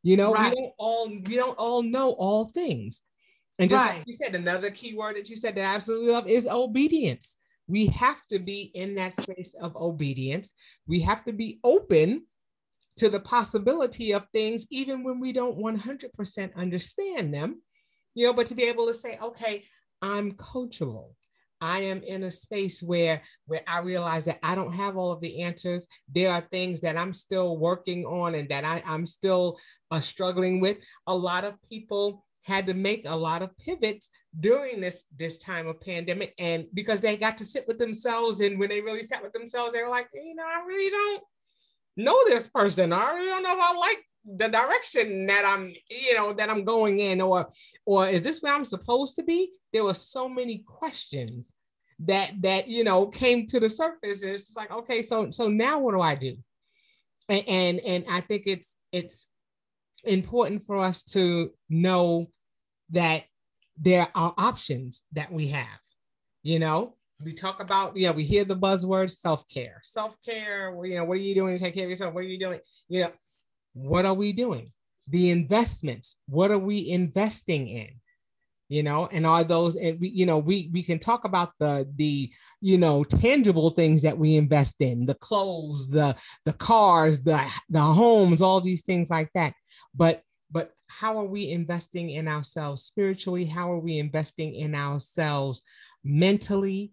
You 0.03 0.17
know, 0.17 0.33
right. 0.33 0.51
we 0.51 0.61
don't 0.61 0.73
all 0.79 1.09
we 1.09 1.37
don't 1.37 1.59
all 1.59 1.83
know 1.83 2.13
all 2.13 2.47
things. 2.47 3.03
And 3.59 3.69
just 3.69 3.85
right. 3.85 3.99
like 3.99 4.07
you 4.07 4.15
said, 4.15 4.35
another 4.35 4.71
key 4.71 4.95
word 4.95 5.17
that 5.17 5.29
you 5.29 5.37
said 5.37 5.57
that 5.57 5.65
I 5.65 5.75
absolutely 5.75 6.13
love 6.13 6.29
is 6.29 6.47
obedience. 6.47 7.37
We 7.67 7.87
have 7.87 8.25
to 8.29 8.39
be 8.39 8.71
in 8.75 8.95
that 8.95 9.15
space 9.15 9.55
of 9.61 9.77
obedience. 9.77 10.53
We 10.87 11.01
have 11.01 11.25
to 11.25 11.33
be 11.33 11.59
open 11.65 12.25
to 12.99 13.09
the 13.09 13.21
possibility 13.21 14.13
of 14.13 14.27
things, 14.33 14.67
even 14.71 15.05
when 15.05 15.21
we 15.21 15.33
don't 15.33 15.59
100% 15.59 16.55
understand 16.57 17.33
them, 17.33 17.63
you 18.15 18.27
know, 18.27 18.33
but 18.33 18.47
to 18.47 18.55
be 18.55 18.65
able 18.65 18.87
to 18.87 18.95
say, 18.95 19.19
okay, 19.23 19.65
I'm 20.03 20.33
coachable. 20.33 21.11
I 21.61 21.81
am 21.81 22.03
in 22.03 22.23
a 22.23 22.31
space 22.31 22.83
where 22.83 23.23
where 23.47 23.63
I 23.67 23.81
realize 23.81 24.25
that 24.27 24.39
I 24.45 24.55
don't 24.55 24.75
have 24.75 24.97
all 24.97 25.11
of 25.11 25.21
the 25.21 25.43
answers. 25.43 25.89
There 26.13 26.33
are 26.33 26.41
things 26.41 26.81
that 26.83 26.97
I'm 26.97 27.13
still 27.13 27.57
working 27.57 28.05
on 28.07 28.37
and 28.37 28.49
that 28.49 28.65
I, 28.65 28.83
I'm 28.87 29.07
still 29.07 29.59
uh, 29.91 30.01
struggling 30.01 30.61
with. 30.61 30.79
A 31.09 31.15
lot 31.15 31.45
of 31.45 31.55
people 31.69 32.25
had 32.47 32.67
to 32.69 32.75
make 32.75 33.07
a 33.07 33.17
lot 33.17 33.43
of 33.43 33.57
pivots 33.59 34.09
during 34.39 34.81
this 34.81 35.05
this 35.17 35.39
time 35.39 35.67
of 35.67 35.81
pandemic, 35.81 36.33
and 36.39 36.67
because 36.75 37.01
they 37.01 37.17
got 37.17 37.39
to 37.39 37.45
sit 37.45 37.65
with 37.67 37.79
themselves, 37.79 38.41
and 38.41 38.59
when 38.59 38.69
they 38.69 38.81
really 38.81 39.03
sat 39.03 39.23
with 39.23 39.33
themselves, 39.33 39.73
they 39.73 39.83
were 39.83 39.89
like, 39.89 40.09
you 40.15 40.35
know, 40.37 40.45
I 40.45 40.65
really 40.65 40.91
don't 40.91 41.23
know 41.99 42.19
this 42.27 42.49
person. 42.49 42.93
I 42.93 43.13
really 43.13 43.27
don't 43.27 43.43
know 43.43 43.53
if 43.53 43.59
I 43.61 43.75
like 43.75 43.99
the 44.25 44.49
direction 44.49 45.27
that 45.27 45.45
I'm, 45.45 45.75
you 45.91 46.15
know, 46.15 46.33
that 46.33 46.49
I'm 46.49 46.65
going 46.65 47.01
in, 47.01 47.21
or 47.21 47.49
or 47.85 48.09
is 48.09 48.23
this 48.23 48.41
where 48.41 48.55
I'm 48.55 48.65
supposed 48.65 49.17
to 49.17 49.23
be? 49.23 49.51
There 49.73 49.85
were 49.85 49.95
so 49.95 50.29
many 50.29 50.65
questions 50.67 51.53
that 52.01 52.31
that 52.43 52.69
you 52.69 52.85
know 52.85 53.07
came 53.07 53.47
to 53.47 53.61
the 53.61 53.69
surface. 53.69 54.23
And 54.23 54.33
it's 54.33 54.57
like, 54.57 54.71
okay, 54.71 55.03
so 55.03 55.31
so 55.31 55.49
now 55.49 55.81
what 55.81 55.95
do 55.95 56.01
I 56.01 56.15
do? 56.15 56.37
And 57.29 57.49
and, 57.49 57.81
and 57.81 58.05
I 58.09 58.21
think 58.21 58.45
it's 58.47 58.77
it's 58.93 59.27
important 60.05 60.67
for 60.67 60.79
us 60.79 61.03
to 61.03 61.51
know 61.69 62.31
that 62.91 63.25
there 63.77 64.09
are 64.15 64.35
options 64.39 65.03
that 65.13 65.33
we 65.33 65.49
have. 65.49 65.81
You 66.43 66.59
know, 66.59 66.95
we 67.23 67.33
talk 67.33 67.61
about, 67.61 67.97
yeah, 67.97 68.11
we 68.11 68.25
hear 68.25 68.45
the 68.45 68.57
buzzword 68.57 69.11
self-care. 69.11 69.81
Self-care, 69.83 70.75
you 70.85 70.95
know, 70.95 71.05
what 71.05 71.19
are 71.19 71.23
you 71.23 71.35
doing 71.35 71.57
to 71.57 71.63
take 71.63 71.75
care 71.75 71.85
of 71.85 71.91
yourself? 71.91 72.15
What 72.15 72.25
are 72.25 72.29
you 72.29 72.39
doing? 72.39 72.61
You 72.89 73.03
know, 73.03 73.13
what 73.73 74.07
are 74.07 74.15
we 74.15 74.33
doing? 74.33 74.73
The 75.09 75.31
investments, 75.31 76.17
what 76.29 76.51
are 76.51 76.59
we 76.59 76.89
investing 76.91 77.69
in? 77.69 77.89
You 78.69 78.83
know, 78.83 79.09
and 79.11 79.27
are 79.27 79.45
those, 79.45 79.77
and 79.77 79.99
we, 79.99 80.11
you 80.11 80.27
know, 80.27 80.37
we 80.37 80.69
we 80.75 80.83
can 80.83 80.99
talk 80.99 81.25
about 81.25 81.53
the 81.59 81.91
the 81.97 82.31
you 82.61 82.77
know 82.77 83.03
tangible 83.03 83.71
things 83.71 84.03
that 84.03 84.19
we 84.19 84.37
invest 84.37 84.83
in, 84.83 85.07
the 85.07 85.15
clothes, 85.15 85.89
the 85.89 86.15
the 86.45 86.53
cars, 86.53 87.25
the 87.25 87.51
the 87.71 87.81
homes, 87.81 88.43
all 88.43 88.61
these 88.61 88.83
things 88.83 89.09
like 89.09 89.31
that. 89.35 89.55
But 89.95 90.21
but 90.51 90.73
how 90.87 91.17
are 91.17 91.25
we 91.25 91.51
investing 91.51 92.11
in 92.11 92.29
ourselves 92.29 92.83
spiritually? 92.83 93.47
How 93.47 93.73
are 93.73 93.81
we 93.81 93.99
investing 93.99 94.55
in 94.55 94.75
ourselves 94.75 95.63
mentally? 96.05 96.93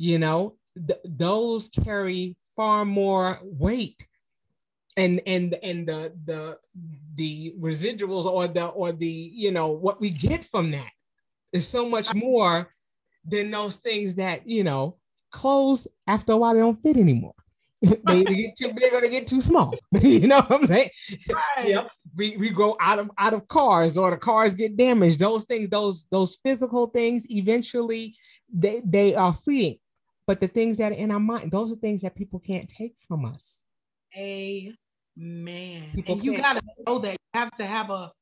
You 0.00 0.18
know, 0.18 0.54
th- 0.86 1.00
those 1.04 1.68
carry 1.68 2.34
far 2.56 2.86
more 2.86 3.38
weight. 3.42 4.02
And 4.96 5.20
and 5.26 5.54
and 5.62 5.86
the 5.86 6.12
the 6.24 6.58
the 7.16 7.52
residuals 7.60 8.24
or 8.24 8.48
the 8.48 8.66
or 8.68 8.92
the 8.92 9.06
you 9.06 9.52
know 9.52 9.68
what 9.68 10.00
we 10.00 10.08
get 10.08 10.42
from 10.44 10.70
that 10.70 10.90
is 11.52 11.68
so 11.68 11.86
much 11.86 12.14
more 12.14 12.74
than 13.26 13.50
those 13.50 13.76
things 13.76 14.14
that 14.14 14.48
you 14.48 14.64
know 14.64 14.96
clothes 15.30 15.86
after 16.06 16.32
a 16.32 16.36
while 16.36 16.54
they 16.54 16.60
don't 16.60 16.82
fit 16.82 16.96
anymore. 16.96 17.34
They, 18.06 18.24
get 18.24 18.56
too 18.56 18.72
big 18.72 18.92
or 18.92 19.00
they 19.02 19.10
get 19.10 19.26
too 19.26 19.40
small. 19.40 19.74
You 20.00 20.26
know 20.26 20.40
what 20.40 20.60
i'm 20.60 20.66
saying? 20.66 20.90
Right. 21.30 21.68
yep. 21.68 21.90
we, 22.16 22.36
we 22.38 22.50
go 22.50 22.76
out 22.80 22.98
of 22.98 23.10
out 23.18 23.34
of 23.34 23.48
cars 23.48 23.96
or 23.98 24.10
the 24.10 24.16
cars 24.16 24.54
get 24.54 24.76
damaged. 24.76 25.18
Those 25.18 25.44
things 25.44 25.68
those 25.68 26.06
those 26.10 26.38
physical 26.42 26.86
things 26.86 27.30
eventually 27.30 28.16
they 28.52 28.82
they 28.84 29.14
are 29.14 29.34
fleeting 29.34 29.78
but 30.30 30.40
the 30.40 30.46
things 30.46 30.76
that 30.76 30.92
are 30.92 30.94
in 30.94 31.10
our 31.10 31.18
mind 31.18 31.50
those 31.50 31.72
are 31.72 31.76
things 31.76 32.02
that 32.02 32.14
people 32.14 32.38
can't 32.38 32.68
take 32.68 32.94
from 33.08 33.24
us 33.24 33.64
Amen. 34.16 35.90
People 35.94 36.14
and 36.14 36.24
you 36.24 36.36
got 36.36 36.56
to 36.56 36.62
know 36.86 36.98
that 36.98 37.12
you 37.12 37.18
have 37.34 37.50
to 37.52 37.66
have 37.66 37.90
a, 37.90 38.12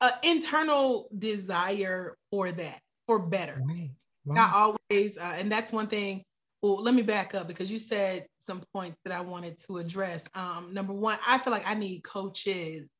a 0.00 0.10
internal 0.22 1.08
desire 1.18 2.16
for 2.30 2.52
that, 2.52 2.80
for 3.06 3.18
better. 3.18 3.62
Right. 3.66 3.90
Right. 4.26 4.36
Not 4.36 4.54
always, 4.54 5.16
uh, 5.18 5.34
and 5.38 5.50
that's 5.50 5.72
one 5.72 5.86
thing. 5.86 6.22
Well, 6.62 6.82
let 6.82 6.94
me 6.94 7.02
back 7.02 7.34
up 7.34 7.48
because 7.48 7.70
you 7.70 7.78
said 7.78 8.26
some 8.38 8.62
points 8.74 8.98
that 9.04 9.14
I 9.14 9.22
wanted 9.22 9.56
to 9.66 9.78
address. 9.78 10.28
Um, 10.34 10.74
number 10.74 10.92
one, 10.92 11.18
I 11.26 11.38
feel 11.38 11.52
like 11.52 11.66
I 11.66 11.74
need 11.74 12.04
coaches. 12.04 12.90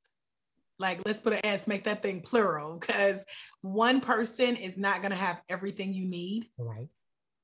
Like, 0.78 1.00
let's 1.04 1.20
put 1.20 1.34
an 1.34 1.40
S, 1.44 1.66
make 1.66 1.84
that 1.84 2.02
thing 2.02 2.22
plural, 2.22 2.78
because 2.78 3.22
one 3.60 4.00
person 4.00 4.56
is 4.56 4.78
not 4.78 5.02
going 5.02 5.10
to 5.10 5.16
have 5.16 5.42
everything 5.50 5.92
you 5.92 6.06
need. 6.08 6.48
Right. 6.56 6.88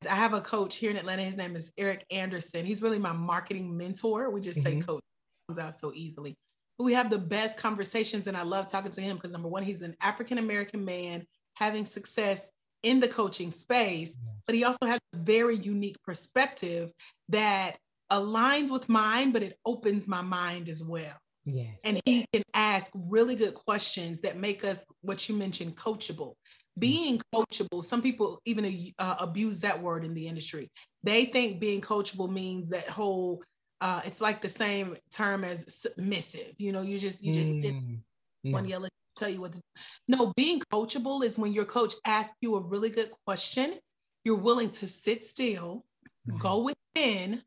I 0.06 0.14
have 0.14 0.32
a 0.32 0.40
coach 0.40 0.76
here 0.76 0.90
in 0.90 0.96
Atlanta. 0.96 1.22
His 1.22 1.36
name 1.36 1.56
is 1.56 1.72
Eric 1.78 2.04
Anderson. 2.10 2.64
He's 2.64 2.82
really 2.82 2.98
my 2.98 3.12
marketing 3.12 3.76
mentor. 3.76 4.30
We 4.30 4.40
just 4.40 4.60
mm-hmm. 4.64 4.80
say 4.80 4.86
coach 4.86 5.02
comes 5.48 5.58
out 5.58 5.74
so 5.74 5.92
easily. 5.94 6.34
But 6.78 6.84
we 6.84 6.92
have 6.92 7.10
the 7.10 7.18
best 7.18 7.58
conversations, 7.58 8.26
and 8.26 8.36
I 8.36 8.42
love 8.42 8.70
talking 8.70 8.92
to 8.92 9.00
him 9.00 9.16
because 9.16 9.32
number 9.32 9.48
one, 9.48 9.62
he's 9.62 9.82
an 9.82 9.94
African 10.02 10.38
American 10.38 10.84
man 10.84 11.26
having 11.54 11.86
success 11.86 12.50
in 12.82 13.00
the 13.00 13.08
coaching 13.08 13.50
space, 13.50 14.16
yes. 14.22 14.34
but 14.46 14.54
he 14.54 14.64
also 14.64 14.86
has 14.86 14.98
a 15.14 15.18
very 15.18 15.56
unique 15.56 15.96
perspective 16.02 16.92
that 17.30 17.76
aligns 18.12 18.70
with 18.70 18.88
mine, 18.88 19.32
but 19.32 19.42
it 19.42 19.56
opens 19.64 20.06
my 20.06 20.22
mind 20.22 20.68
as 20.68 20.82
well. 20.84 21.16
Yes. 21.44 21.76
And 21.84 22.00
he 22.04 22.26
can 22.32 22.42
ask 22.54 22.90
really 22.94 23.36
good 23.36 23.54
questions 23.54 24.20
that 24.20 24.36
make 24.36 24.64
us 24.64 24.84
what 25.00 25.28
you 25.28 25.36
mentioned 25.36 25.76
coachable 25.76 26.34
being 26.78 27.20
coachable 27.34 27.84
some 27.84 28.02
people 28.02 28.40
even 28.44 28.92
uh, 28.98 29.16
abuse 29.20 29.60
that 29.60 29.80
word 29.80 30.04
in 30.04 30.14
the 30.14 30.26
industry. 30.28 30.70
They 31.02 31.26
think 31.26 31.60
being 31.60 31.80
coachable 31.80 32.30
means 32.30 32.68
that 32.70 32.88
whole 32.88 33.42
uh, 33.80 34.00
it's 34.04 34.20
like 34.20 34.40
the 34.40 34.48
same 34.48 34.96
term 35.12 35.44
as 35.44 35.64
submissive. 35.68 36.52
You 36.58 36.72
know 36.72 36.82
you 36.82 36.98
just 36.98 37.22
you 37.22 37.32
just 37.32 37.52
mm, 37.52 37.62
sit 37.62 38.52
one 38.52 38.68
yellow 38.68 38.88
tell 39.16 39.28
you 39.30 39.40
what 39.40 39.52
to 39.52 39.58
do. 39.58 39.82
No 40.08 40.32
being 40.36 40.60
coachable 40.72 41.24
is 41.24 41.38
when 41.38 41.52
your 41.52 41.64
coach 41.64 41.94
asks 42.04 42.36
you 42.40 42.56
a 42.56 42.60
really 42.60 42.90
good 42.90 43.10
question 43.26 43.78
you're 44.26 44.34
willing 44.34 44.70
to 44.70 44.88
sit 44.88 45.24
still 45.24 45.84
mm. 46.28 46.38
go 46.38 46.68
within 46.94 47.40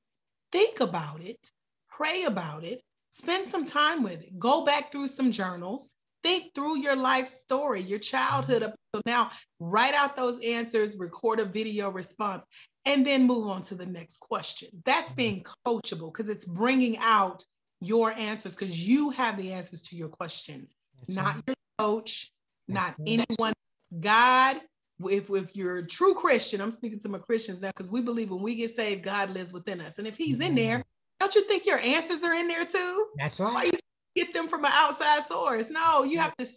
think 0.51 0.79
about 0.79 1.21
it 1.21 1.51
pray 1.89 2.23
about 2.23 2.63
it 2.63 2.81
spend 3.09 3.45
some 3.45 3.65
time 3.65 4.01
with 4.01 4.21
it 4.23 4.39
go 4.39 4.63
back 4.63 4.91
through 4.91 5.07
some 5.07 5.29
journals 5.29 5.93
think 6.23 6.53
through 6.53 6.79
your 6.79 6.95
life 6.95 7.27
story, 7.27 7.81
your 7.81 7.99
childhood 7.99 8.63
up 8.63 8.75
so 8.95 9.01
now, 9.05 9.29
write 9.59 9.93
out 9.93 10.15
those 10.15 10.39
answers, 10.39 10.97
record 10.97 11.39
a 11.39 11.45
video 11.45 11.91
response, 11.91 12.45
and 12.85 13.05
then 13.05 13.27
move 13.27 13.47
on 13.47 13.61
to 13.63 13.75
the 13.75 13.85
next 13.85 14.19
question. 14.19 14.69
That's 14.83 15.11
being 15.11 15.45
coachable 15.65 16.11
because 16.11 16.29
it's 16.29 16.45
bringing 16.45 16.97
out 16.97 17.43
your 17.81 18.11
answers 18.11 18.55
because 18.55 18.87
you 18.87 19.11
have 19.11 19.37
the 19.37 19.53
answers 19.53 19.81
to 19.81 19.95
your 19.95 20.09
questions, 20.09 20.73
That's 20.99 21.15
not 21.15 21.35
right. 21.35 21.43
your 21.47 21.55
coach, 21.77 22.31
not 22.67 22.95
anyone. 23.05 23.53
God, 23.99 24.59
if, 25.05 25.29
if 25.29 25.55
you're 25.55 25.77
a 25.77 25.87
true 25.87 26.15
Christian, 26.15 26.61
I'm 26.61 26.71
speaking 26.71 26.99
to 27.01 27.09
my 27.09 27.19
Christians 27.19 27.61
now 27.61 27.69
because 27.69 27.91
we 27.91 28.01
believe 28.01 28.31
when 28.31 28.41
we 28.41 28.55
get 28.55 28.71
saved, 28.71 29.03
God 29.03 29.29
lives 29.29 29.53
within 29.53 29.81
us. 29.81 29.99
And 29.99 30.07
if 30.07 30.17
He's 30.17 30.41
in 30.41 30.55
there, 30.55 30.83
don't 31.19 31.35
you 31.35 31.47
think 31.47 31.67
your 31.67 31.79
answers 31.79 32.23
are 32.23 32.33
in 32.33 32.47
there 32.47 32.65
too? 32.65 33.07
That's 33.17 33.39
right 33.39 33.79
get 34.19 34.33
them 34.33 34.47
from 34.47 34.65
an 34.65 34.71
outside 34.73 35.23
source. 35.23 35.69
No, 35.69 36.03
you 36.03 36.19
have 36.19 36.35
to 36.37 36.47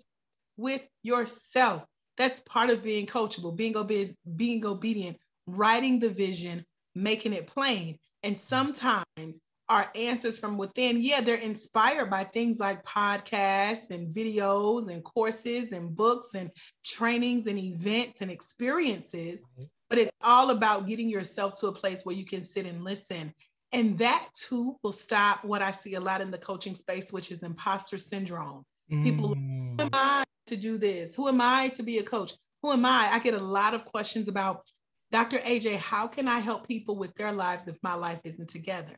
with 0.57 0.83
yourself. 1.03 1.85
That's 2.17 2.41
part 2.41 2.71
of 2.71 2.83
being 2.83 3.07
coachable, 3.07 3.57
being 3.57 3.77
obedient, 3.77 4.17
being 4.37 4.67
obedient, 4.67 5.17
writing 5.47 5.99
the 5.99 6.11
vision, 6.11 6.65
making 6.95 7.33
it 7.33 7.47
plain. 7.47 7.99
And 8.23 8.35
mm-hmm. 8.35 8.43
sometimes 8.43 9.41
our 9.69 9.91
answers 9.95 10.39
from 10.39 10.59
within, 10.59 11.01
yeah, 11.01 11.21
they're 11.21 11.37
inspired 11.37 12.11
by 12.11 12.25
things 12.25 12.61
like 12.61 12.85
podcasts 12.85 13.91
and 13.91 14.15
videos 14.15 14.89
and 14.89 15.03
courses 15.03 15.73
and 15.73 15.97
books 15.97 16.35
and 16.35 16.51
trainings 16.85 17.47
and 17.47 17.59
events 17.59 18.21
and 18.21 18.31
experiences. 18.31 19.41
Mm-hmm. 19.41 19.65
But 19.89 19.99
it's 19.99 20.13
all 20.23 20.51
about 20.51 20.87
getting 20.87 21.09
yourself 21.09 21.59
to 21.61 21.69
a 21.69 21.73
place 21.73 22.05
where 22.05 22.15
you 22.15 22.25
can 22.25 22.43
sit 22.43 22.67
and 22.67 22.85
listen. 22.85 23.33
And 23.73 23.97
that 23.99 24.29
too 24.35 24.77
will 24.83 24.93
stop 24.93 25.45
what 25.45 25.63
I 25.63 25.71
see 25.71 25.95
a 25.95 26.01
lot 26.01 26.21
in 26.21 26.31
the 26.31 26.39
coaching 26.39 26.75
space, 26.75 27.13
which 27.13 27.31
is 27.31 27.43
imposter 27.43 27.97
syndrome. 27.97 28.65
Mm. 28.91 29.03
People, 29.03 29.29
who 29.29 29.77
am 29.79 29.91
I 29.93 30.25
to 30.47 30.57
do 30.57 30.77
this? 30.77 31.15
Who 31.15 31.29
am 31.29 31.41
I 31.41 31.69
to 31.69 31.83
be 31.83 31.99
a 31.99 32.03
coach? 32.03 32.33
Who 32.63 32.73
am 32.73 32.85
I? 32.85 33.09
I 33.11 33.19
get 33.19 33.35
a 33.35 33.43
lot 33.43 33.75
of 33.75 33.85
questions 33.85 34.29
about 34.29 34.63
Dr. 35.11 35.39
AJ, 35.39 35.77
how 35.77 36.07
can 36.07 36.27
I 36.27 36.39
help 36.39 36.67
people 36.67 36.97
with 36.97 37.15
their 37.15 37.33
lives 37.33 37.69
if 37.69 37.77
my 37.83 37.95
life 37.95 38.21
isn't 38.25 38.49
together? 38.49 38.97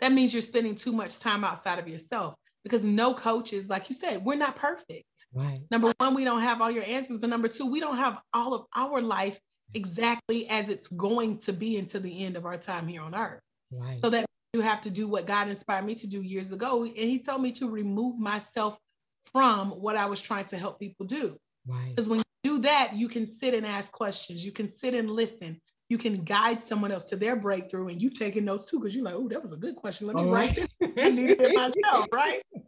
That 0.00 0.12
means 0.12 0.32
you're 0.32 0.42
spending 0.42 0.76
too 0.76 0.92
much 0.92 1.18
time 1.18 1.44
outside 1.44 1.80
of 1.80 1.88
yourself 1.88 2.34
because 2.62 2.84
no 2.84 3.14
coaches, 3.14 3.68
like 3.68 3.88
you 3.88 3.96
said, 3.96 4.24
we're 4.24 4.36
not 4.36 4.54
perfect. 4.54 5.04
Right. 5.32 5.60
Number 5.70 5.92
one, 5.98 6.14
we 6.14 6.24
don't 6.24 6.40
have 6.40 6.62
all 6.62 6.70
your 6.70 6.84
answers, 6.84 7.18
but 7.18 7.30
number 7.30 7.48
two, 7.48 7.66
we 7.66 7.80
don't 7.80 7.96
have 7.96 8.22
all 8.32 8.54
of 8.54 8.66
our 8.76 9.02
life 9.02 9.38
exactly 9.74 10.48
as 10.48 10.68
it's 10.68 10.88
going 10.88 11.38
to 11.38 11.52
be 11.52 11.78
until 11.78 12.00
the 12.00 12.24
end 12.24 12.36
of 12.36 12.44
our 12.44 12.56
time 12.56 12.86
here 12.86 13.02
on 13.02 13.14
earth. 13.14 13.40
Right. 13.76 14.00
So 14.02 14.10
that 14.10 14.26
you 14.52 14.60
have 14.60 14.80
to 14.82 14.90
do 14.90 15.08
what 15.08 15.26
God 15.26 15.48
inspired 15.48 15.84
me 15.84 15.94
to 15.96 16.06
do 16.06 16.22
years 16.22 16.52
ago. 16.52 16.84
And 16.84 16.94
He 16.94 17.18
told 17.18 17.42
me 17.42 17.52
to 17.52 17.68
remove 17.68 18.18
myself 18.18 18.78
from 19.24 19.70
what 19.70 19.96
I 19.96 20.06
was 20.06 20.20
trying 20.20 20.44
to 20.46 20.56
help 20.56 20.78
people 20.78 21.06
do. 21.06 21.36
Because 21.66 22.06
right. 22.06 22.10
when 22.10 22.18
you 22.18 22.24
do 22.56 22.58
that, 22.60 22.92
you 22.94 23.08
can 23.08 23.26
sit 23.26 23.54
and 23.54 23.66
ask 23.66 23.90
questions. 23.92 24.44
You 24.44 24.52
can 24.52 24.68
sit 24.68 24.94
and 24.94 25.10
listen. 25.10 25.60
You 25.88 25.98
can 25.98 26.24
guide 26.24 26.62
someone 26.62 26.92
else 26.92 27.04
to 27.06 27.16
their 27.16 27.36
breakthrough, 27.36 27.88
and 27.88 28.00
you 28.00 28.10
taking 28.10 28.44
notes 28.44 28.70
too, 28.70 28.80
because 28.80 28.94
you're 28.94 29.04
like, 29.04 29.14
oh, 29.14 29.28
that 29.28 29.42
was 29.42 29.52
a 29.52 29.56
good 29.56 29.76
question. 29.76 30.06
Let 30.06 30.16
me 30.16 30.22
All 30.22 30.30
write 30.30 30.56
right. 30.56 30.68
this. 30.80 30.90
I 30.98 31.10
needed 31.10 31.40
it 31.40 31.54
myself, 31.54 32.06
right? 32.12 32.40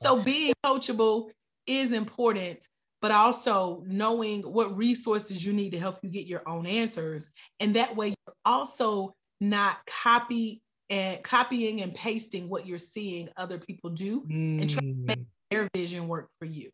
So 0.00 0.22
being 0.22 0.54
coachable 0.64 1.30
is 1.66 1.92
important, 1.92 2.64
but 3.02 3.10
also 3.10 3.82
knowing 3.84 4.42
what 4.42 4.76
resources 4.76 5.44
you 5.44 5.52
need 5.52 5.70
to 5.70 5.78
help 5.80 5.98
you 6.02 6.08
get 6.08 6.26
your 6.26 6.48
own 6.48 6.66
answers, 6.66 7.32
and 7.58 7.74
that 7.74 7.96
way 7.96 8.08
you're 8.08 8.36
also 8.44 9.16
not 9.40 9.78
copy 9.86 10.62
and 10.90 11.22
copying 11.22 11.82
and 11.82 11.94
pasting 11.94 12.48
what 12.48 12.66
you're 12.66 12.78
seeing 12.78 13.28
other 13.36 13.58
people 13.58 13.90
do, 13.90 14.22
mm. 14.22 14.60
and 14.60 14.70
trying 14.70 14.94
to 14.94 15.06
make 15.06 15.18
mm. 15.18 15.26
their 15.50 15.68
vision 15.74 16.08
work 16.08 16.30
for 16.38 16.46
you. 16.46 16.70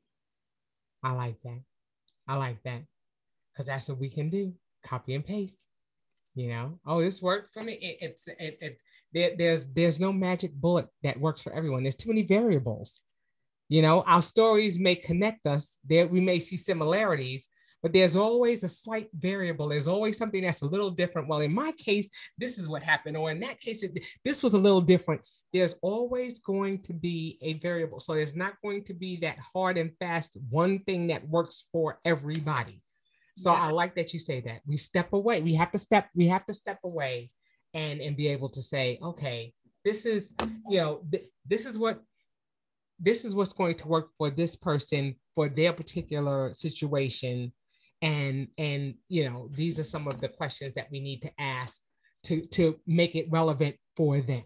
I 1.03 1.13
like 1.13 1.37
that. 1.45 1.61
I 2.27 2.37
like 2.37 2.63
that 2.63 2.83
because 3.53 3.67
that's 3.67 3.89
what 3.89 3.99
we 3.99 4.09
can 4.09 4.31
do 4.31 4.55
copy 4.85 5.15
and 5.15 5.25
paste. 5.25 5.67
You 6.35 6.49
know, 6.49 6.79
oh, 6.87 7.01
this 7.01 7.23
worked 7.23 7.55
for 7.55 7.63
me. 7.63 7.75
It, 7.75 7.99
it's 8.01 8.27
it, 8.27 8.59
it, 8.61 8.83
there, 9.13 9.33
there's 9.39 9.73
there's 9.73 10.01
no 10.01 10.13
magic 10.13 10.53
bullet 10.53 10.89
that 11.03 11.21
works 11.21 11.41
for 11.41 11.53
everyone. 11.53 11.83
There's 11.83 11.97
too 11.97 12.09
many 12.09 12.23
variables. 12.23 13.01
You 13.69 13.83
know, 13.83 14.03
our 14.03 14.23
stories 14.23 14.79
may 14.79 14.97
connect 14.97 15.47
us. 15.47 15.79
There 15.89 16.07
we 16.07 16.21
may 16.21 16.41
see 16.41 16.57
similarities, 16.57 17.49
but 17.85 17.93
there's 17.93 18.17
always 18.17 18.65
a 18.65 18.69
slight 18.69 19.11
variable. 19.15 19.69
There's 19.69 19.87
always 19.87 20.17
something 20.17 20.43
that's 20.43 20.63
a 20.63 20.67
little 20.67 20.91
different. 20.91 21.29
Well, 21.29 21.41
in 21.41 21.53
my 21.53 21.71
case, 21.73 22.09
this 22.39 22.59
is 22.59 22.69
what 22.69 22.83
happened, 22.83 23.17
or 23.17 23.31
in 23.31 23.39
that 23.41 23.61
case, 23.61 23.83
it, 23.83 23.93
this 24.25 24.43
was 24.43 24.55
a 24.55 24.59
little 24.59 24.81
different 24.81 25.21
there's 25.55 25.77
always 25.83 26.41
going 26.41 26.83
to 26.83 26.93
be 26.93 27.39
a 27.41 27.53
variable. 27.55 28.01
So 28.01 28.15
there's 28.15 28.35
not 28.35 28.55
going 28.61 28.83
to 28.87 28.93
be 28.93 29.19
that 29.19 29.39
hard 29.39 29.79
and 29.79 29.93
fast 30.01 30.37
one 30.51 30.81
thing 30.81 31.07
that 31.07 31.27
works 31.29 31.67
for 31.71 32.01
everybody. 32.05 32.83
So 33.37 33.53
yeah. 33.53 33.63
I 33.63 33.71
like 33.71 33.95
that 33.95 34.13
you 34.13 34.19
say 34.19 34.41
that. 34.41 34.63
We 34.67 34.77
step 34.77 35.13
away. 35.13 35.43
We 35.43 35.55
have 35.55 35.71
to 35.71 35.79
step, 35.79 36.09
we 36.13 36.27
have 36.27 36.45
to 36.47 36.55
step 36.55 36.81
away 36.83 37.31
and 37.73 38.01
and 38.01 38.17
be 38.17 38.27
able 38.29 38.49
to 38.49 38.63
say, 38.63 38.99
okay, 39.01 39.53
this 39.85 40.07
is, 40.07 40.33
you 40.69 40.79
know, 40.79 41.03
th- 41.11 41.25
this 41.47 41.67
is 41.67 41.79
what 41.79 42.03
this 42.99 43.25
is 43.25 43.35
what's 43.35 43.53
going 43.53 43.77
to 43.77 43.89
work 43.89 44.11
for 44.19 44.31
this 44.31 44.57
person 44.57 45.15
for 45.37 45.49
their 45.49 45.73
particular 45.73 46.53
situation 46.55 47.53
and 48.05 48.49
and 48.59 48.95
you 49.09 49.29
know 49.29 49.49
these 49.53 49.81
are 49.81 49.85
some 49.85 50.07
of 50.07 50.21
the 50.21 50.29
questions 50.29 50.75
that 50.75 50.89
we 50.93 51.01
need 51.01 51.23
to 51.23 51.31
ask 51.39 51.83
to 52.23 52.47
to 52.47 52.79
make 52.87 53.17
it 53.17 53.27
relevant 53.31 53.75
for 53.97 54.21
them 54.21 54.45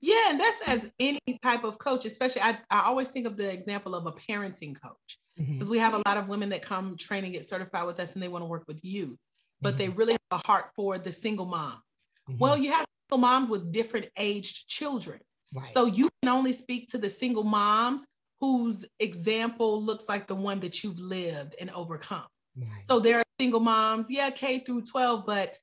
yeah, 0.00 0.30
and 0.30 0.38
that's 0.38 0.60
as 0.68 0.92
any 1.00 1.18
type 1.42 1.64
of 1.64 1.78
coach, 1.78 2.04
especially 2.04 2.42
I, 2.42 2.58
I 2.70 2.82
always 2.82 3.08
think 3.08 3.26
of 3.26 3.36
the 3.36 3.50
example 3.50 3.94
of 3.94 4.06
a 4.06 4.12
parenting 4.12 4.80
coach 4.80 5.18
because 5.36 5.50
mm-hmm. 5.50 5.70
we 5.70 5.78
have 5.78 5.94
a 5.94 6.02
lot 6.06 6.16
of 6.16 6.28
women 6.28 6.48
that 6.50 6.62
come 6.62 6.96
train 6.96 7.24
and 7.24 7.32
get 7.32 7.44
certified 7.44 7.86
with 7.86 7.98
us 7.98 8.14
and 8.14 8.22
they 8.22 8.28
want 8.28 8.42
to 8.42 8.46
work 8.46 8.64
with 8.68 8.84
you, 8.84 9.18
but 9.60 9.70
mm-hmm. 9.70 9.78
they 9.78 9.88
really 9.88 10.12
have 10.12 10.40
a 10.42 10.46
heart 10.46 10.66
for 10.76 10.98
the 10.98 11.10
single 11.10 11.46
moms. 11.46 11.80
Mm-hmm. 12.28 12.38
Well, 12.38 12.56
you 12.58 12.72
have 12.72 12.86
single 13.08 13.26
moms 13.26 13.50
with 13.50 13.72
different 13.72 14.06
aged 14.18 14.68
children. 14.68 15.18
Right. 15.54 15.72
So 15.72 15.86
you 15.86 16.10
can 16.22 16.30
only 16.30 16.52
speak 16.52 16.88
to 16.90 16.98
the 16.98 17.08
single 17.08 17.44
moms 17.44 18.06
whose 18.38 18.84
example 19.00 19.82
looks 19.82 20.08
like 20.08 20.26
the 20.26 20.34
one 20.34 20.60
that 20.60 20.84
you've 20.84 21.00
lived 21.00 21.54
and 21.58 21.70
overcome. 21.70 22.26
Right. 22.56 22.82
So 22.82 23.00
there 23.00 23.18
are 23.18 23.24
single 23.38 23.60
moms, 23.60 24.10
yeah, 24.10 24.30
K 24.30 24.60
through 24.60 24.82
12, 24.82 25.24
but 25.26 25.56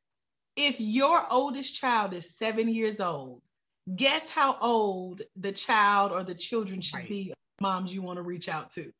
if 0.55 0.79
your 0.79 1.25
oldest 1.31 1.75
child 1.75 2.13
is 2.13 2.37
seven 2.37 2.69
years 2.69 2.99
old 2.99 3.41
guess 3.95 4.29
how 4.29 4.57
old 4.61 5.21
the 5.37 5.51
child 5.51 6.11
or 6.11 6.23
the 6.23 6.35
children 6.35 6.79
should 6.79 6.99
right. 6.99 7.09
be 7.09 7.33
moms 7.61 7.93
you 7.93 8.01
want 8.01 8.17
to 8.17 8.23
reach 8.23 8.47
out 8.47 8.69
to 8.69 8.91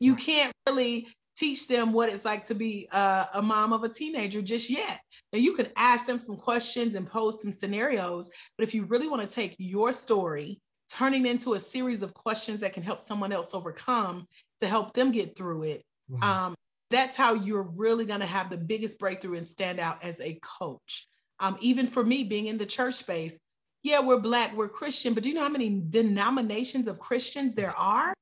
you 0.00 0.12
right. 0.12 0.22
can't 0.22 0.52
really 0.66 1.08
teach 1.36 1.68
them 1.68 1.92
what 1.92 2.08
it's 2.08 2.24
like 2.24 2.44
to 2.44 2.54
be 2.54 2.88
a, 2.92 3.26
a 3.34 3.42
mom 3.42 3.72
of 3.72 3.82
a 3.82 3.88
teenager 3.88 4.42
just 4.42 4.68
yet 4.68 5.00
now 5.32 5.38
you 5.38 5.54
can 5.54 5.68
ask 5.76 6.06
them 6.06 6.18
some 6.18 6.36
questions 6.36 6.94
and 6.94 7.08
pose 7.08 7.40
some 7.40 7.52
scenarios 7.52 8.30
but 8.58 8.66
if 8.66 8.74
you 8.74 8.84
really 8.84 9.08
want 9.08 9.22
to 9.22 9.34
take 9.34 9.54
your 9.58 9.92
story 9.92 10.60
turning 10.90 11.26
into 11.26 11.54
a 11.54 11.60
series 11.60 12.02
of 12.02 12.14
questions 12.14 12.60
that 12.60 12.72
can 12.72 12.82
help 12.82 13.00
someone 13.00 13.32
else 13.32 13.54
overcome 13.54 14.26
to 14.60 14.66
help 14.66 14.92
them 14.92 15.10
get 15.12 15.36
through 15.36 15.62
it 15.62 15.82
mm-hmm. 16.10 16.22
um, 16.22 16.54
that's 16.90 17.16
how 17.16 17.34
you're 17.34 17.70
really 17.74 18.04
going 18.04 18.20
to 18.20 18.26
have 18.26 18.50
the 18.50 18.56
biggest 18.56 18.98
breakthrough 18.98 19.36
and 19.36 19.46
stand 19.46 19.80
out 19.80 20.02
as 20.02 20.20
a 20.20 20.38
coach 20.42 21.08
um, 21.40 21.56
even 21.60 21.86
for 21.86 22.04
me 22.04 22.24
being 22.24 22.46
in 22.46 22.56
the 22.56 22.66
church 22.66 22.94
space 22.94 23.38
yeah, 23.86 24.00
we're 24.00 24.18
black, 24.18 24.54
we're 24.56 24.68
Christian, 24.68 25.14
but 25.14 25.22
do 25.22 25.28
you 25.28 25.36
know 25.36 25.42
how 25.42 25.48
many 25.48 25.80
denominations 25.90 26.88
of 26.88 26.98
Christians 26.98 27.54
there 27.54 27.70
are? 27.70 28.12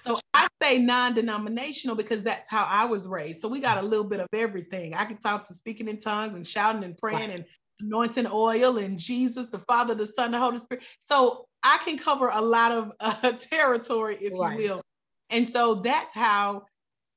So 0.00 0.18
I 0.34 0.48
say 0.60 0.78
non-denominational 0.78 1.94
because 1.94 2.24
that's 2.24 2.50
how 2.50 2.66
I 2.68 2.86
was 2.86 3.06
raised. 3.06 3.40
So 3.40 3.46
we 3.46 3.60
got 3.60 3.78
a 3.78 3.86
little 3.86 4.04
bit 4.04 4.18
of 4.18 4.26
everything. 4.32 4.94
I 4.94 5.04
can 5.04 5.16
talk 5.16 5.44
to 5.44 5.54
speaking 5.54 5.86
in 5.86 6.00
tongues 6.00 6.34
and 6.34 6.46
shouting 6.46 6.82
and 6.82 6.98
praying 6.98 7.30
right. 7.30 7.30
and 7.30 7.44
anointing 7.78 8.26
oil 8.26 8.78
and 8.78 8.98
Jesus, 8.98 9.46
the 9.46 9.60
Father, 9.60 9.94
the 9.94 10.06
Son, 10.06 10.32
the 10.32 10.40
Holy 10.40 10.58
Spirit. 10.58 10.82
So 10.98 11.46
I 11.62 11.78
can 11.84 11.96
cover 11.96 12.30
a 12.30 12.40
lot 12.40 12.72
of 12.72 12.92
uh, 12.98 13.32
territory, 13.38 14.16
if 14.20 14.36
right. 14.36 14.58
you 14.58 14.70
will. 14.70 14.82
And 15.30 15.48
so 15.48 15.76
that's 15.76 16.16
how 16.16 16.64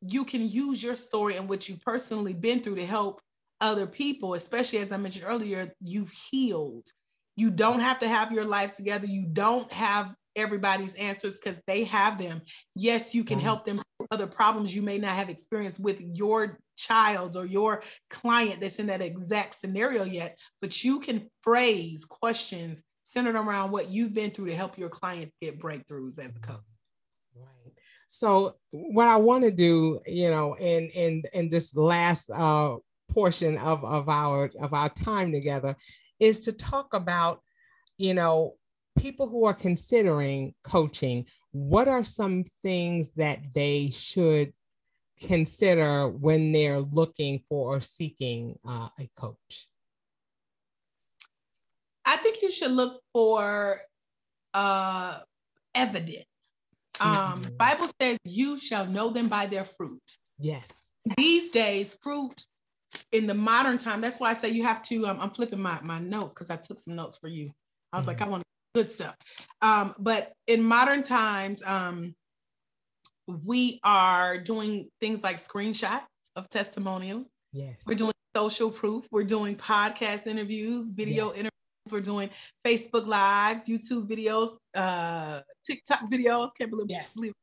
you 0.07 0.25
can 0.25 0.47
use 0.47 0.81
your 0.83 0.95
story 0.95 1.37
and 1.37 1.47
what 1.47 1.67
you've 1.67 1.81
personally 1.81 2.33
been 2.33 2.61
through 2.61 2.75
to 2.75 2.85
help 2.85 3.21
other 3.61 3.87
people, 3.87 4.33
especially 4.33 4.79
as 4.79 4.91
I 4.91 4.97
mentioned 4.97 5.25
earlier, 5.27 5.73
you've 5.81 6.11
healed. 6.11 6.87
You 7.35 7.49
don't 7.49 7.79
have 7.79 7.99
to 7.99 8.07
have 8.07 8.31
your 8.31 8.45
life 8.45 8.73
together. 8.73 9.07
You 9.07 9.25
don't 9.25 9.71
have 9.71 10.13
everybody's 10.35 10.95
answers 10.95 11.39
because 11.39 11.61
they 11.67 11.83
have 11.85 12.19
them. 12.19 12.41
Yes, 12.75 13.13
you 13.15 13.23
can 13.23 13.37
mm-hmm. 13.37 13.45
help 13.45 13.65
them 13.65 13.81
with 13.99 14.07
other 14.11 14.27
problems 14.27 14.75
you 14.75 14.81
may 14.81 14.97
not 14.97 15.15
have 15.15 15.29
experienced 15.29 15.79
with 15.79 16.01
your 16.01 16.59
child 16.77 17.35
or 17.35 17.45
your 17.45 17.83
client 18.09 18.59
that's 18.59 18.79
in 18.79 18.87
that 18.87 19.01
exact 19.01 19.55
scenario 19.55 20.03
yet, 20.03 20.37
but 20.61 20.83
you 20.83 20.99
can 20.99 21.29
phrase 21.41 22.05
questions 22.05 22.83
centered 23.03 23.35
around 23.35 23.71
what 23.71 23.89
you've 23.89 24.13
been 24.13 24.31
through 24.31 24.47
to 24.47 24.55
help 24.55 24.77
your 24.77 24.89
client 24.89 25.31
get 25.41 25.59
breakthroughs 25.59 26.19
as 26.19 26.35
a 26.35 26.39
coach. 26.39 26.59
So 28.13 28.57
what 28.69 29.07
I 29.07 29.15
want 29.15 29.43
to 29.43 29.49
do, 29.49 29.99
you 30.05 30.29
know, 30.29 30.53
in 30.53 30.87
in 30.89 31.23
in 31.33 31.49
this 31.49 31.75
last 31.75 32.29
uh 32.29 32.77
portion 33.09 33.57
of, 33.57 33.83
of 33.83 34.07
our 34.07 34.51
of 34.59 34.71
our 34.71 34.89
time 34.89 35.31
together 35.31 35.75
is 36.19 36.41
to 36.41 36.53
talk 36.53 36.93
about, 36.93 37.41
you 37.97 38.13
know, 38.13 38.53
people 38.99 39.27
who 39.27 39.45
are 39.45 39.53
considering 39.55 40.53
coaching, 40.63 41.25
what 41.53 41.87
are 41.87 42.03
some 42.03 42.43
things 42.61 43.09
that 43.13 43.39
they 43.55 43.89
should 43.89 44.53
consider 45.19 46.07
when 46.07 46.51
they're 46.51 46.81
looking 46.81 47.41
for 47.49 47.77
or 47.77 47.81
seeking 47.81 48.59
uh, 48.63 48.89
a 48.99 49.09
coach? 49.17 49.69
I 52.05 52.17
think 52.17 52.43
you 52.43 52.51
should 52.51 52.73
look 52.73 53.01
for 53.11 53.79
uh, 54.53 55.17
evidence. 55.73 56.27
Um. 56.99 57.45
Bible 57.57 57.89
says, 58.01 58.17
"You 58.23 58.57
shall 58.57 58.85
know 58.85 59.09
them 59.09 59.27
by 59.27 59.47
their 59.47 59.65
fruit." 59.65 60.01
Yes. 60.39 60.71
These 61.17 61.51
days, 61.51 61.97
fruit 62.01 62.45
in 63.11 63.27
the 63.27 63.33
modern 63.33 63.77
time, 63.77 64.01
that's 64.01 64.19
why 64.19 64.31
I 64.31 64.33
say 64.33 64.49
you 64.49 64.63
have 64.63 64.81
to. 64.83 65.07
Um, 65.07 65.19
I'm 65.19 65.29
flipping 65.29 65.61
my 65.61 65.79
my 65.83 65.99
notes 65.99 66.33
because 66.33 66.49
I 66.49 66.55
took 66.55 66.79
some 66.79 66.95
notes 66.95 67.17
for 67.17 67.27
you. 67.27 67.51
I 67.91 67.97
was 67.97 68.03
mm-hmm. 68.03 68.09
like, 68.09 68.21
I 68.21 68.29
want 68.29 68.43
good 68.73 68.89
stuff. 68.89 69.15
Um, 69.61 69.93
but 69.99 70.33
in 70.47 70.63
modern 70.63 71.03
times, 71.03 71.61
um, 71.65 72.15
we 73.27 73.79
are 73.83 74.37
doing 74.37 74.89
things 74.99 75.23
like 75.23 75.37
screenshots 75.37 76.01
of 76.35 76.49
testimonials. 76.49 77.27
Yes. 77.51 77.77
We're 77.85 77.95
doing 77.95 78.13
social 78.35 78.71
proof. 78.71 79.07
We're 79.11 79.23
doing 79.23 79.55
podcast 79.55 80.27
interviews, 80.27 80.91
video 80.91 81.27
yes. 81.27 81.33
interviews. 81.33 81.49
We're 81.91 82.01
doing 82.01 82.29
Facebook 82.65 83.05
lives, 83.07 83.67
YouTube 83.67 84.07
videos, 84.07 84.51
uh, 84.73 85.41
TikTok 85.65 86.09
videos. 86.11 86.49
Can't 86.57 86.71
believe, 86.71 86.87
yes. 86.89 87.13
believe 87.13 87.33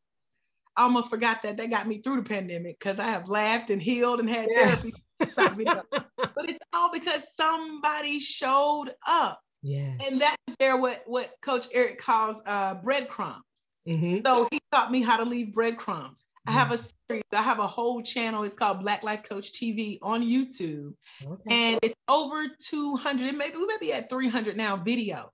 I 0.77 0.85
almost 0.85 1.11
forgot 1.11 1.43
that. 1.43 1.59
That 1.59 1.71
got 1.71 1.87
me 1.87 1.99
through 1.99 2.17
the 2.17 2.29
pandemic 2.29 2.79
because 2.79 2.99
I 2.99 3.09
have 3.09 3.29
laughed 3.29 3.71
and 3.71 3.83
healed 3.83 4.21
and 4.21 4.31
had 4.31 4.49
yeah. 4.51 4.67
therapy. 4.67 4.93
but 5.19 6.49
it's 6.49 6.59
all 6.75 6.91
because 6.93 7.35
somebody 7.37 8.19
showed 8.19 8.95
up. 9.07 9.41
Yeah. 9.63 9.93
And 10.07 10.21
that's 10.21 10.57
there 10.59 10.79
what, 10.79 11.03
what 11.05 11.35
Coach 11.43 11.67
Eric 11.73 11.99
calls 11.99 12.41
uh, 12.47 12.77
breadcrumbs. 12.77 13.43
Mm-hmm. 13.87 14.21
So 14.25 14.49
he 14.51 14.59
taught 14.73 14.91
me 14.91 15.03
how 15.03 15.19
to 15.19 15.25
leave 15.25 15.53
breadcrumbs. 15.53 16.27
I 16.51 16.53
have 16.53 16.69
mm-hmm. 16.69 16.75
a 16.75 17.09
series, 17.09 17.23
I 17.33 17.43
have 17.43 17.61
a 17.61 17.67
whole 17.67 18.03
channel. 18.03 18.43
It's 18.43 18.57
called 18.57 18.81
Black 18.81 19.05
Life 19.05 19.23
Coach 19.23 19.53
TV 19.53 19.99
on 20.03 20.21
YouTube. 20.23 20.95
Okay. 21.25 21.43
And 21.49 21.79
it's 21.81 21.95
over 22.09 22.45
200, 22.69 23.37
maybe 23.37 23.57
we 23.57 23.67
may 23.67 23.77
be 23.81 23.93
at 23.93 24.11
300 24.11 24.57
now 24.57 24.77
videos 24.77 25.29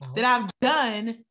oh. 0.00 0.12
that 0.14 0.24
I've 0.24 0.48
done 0.60 1.24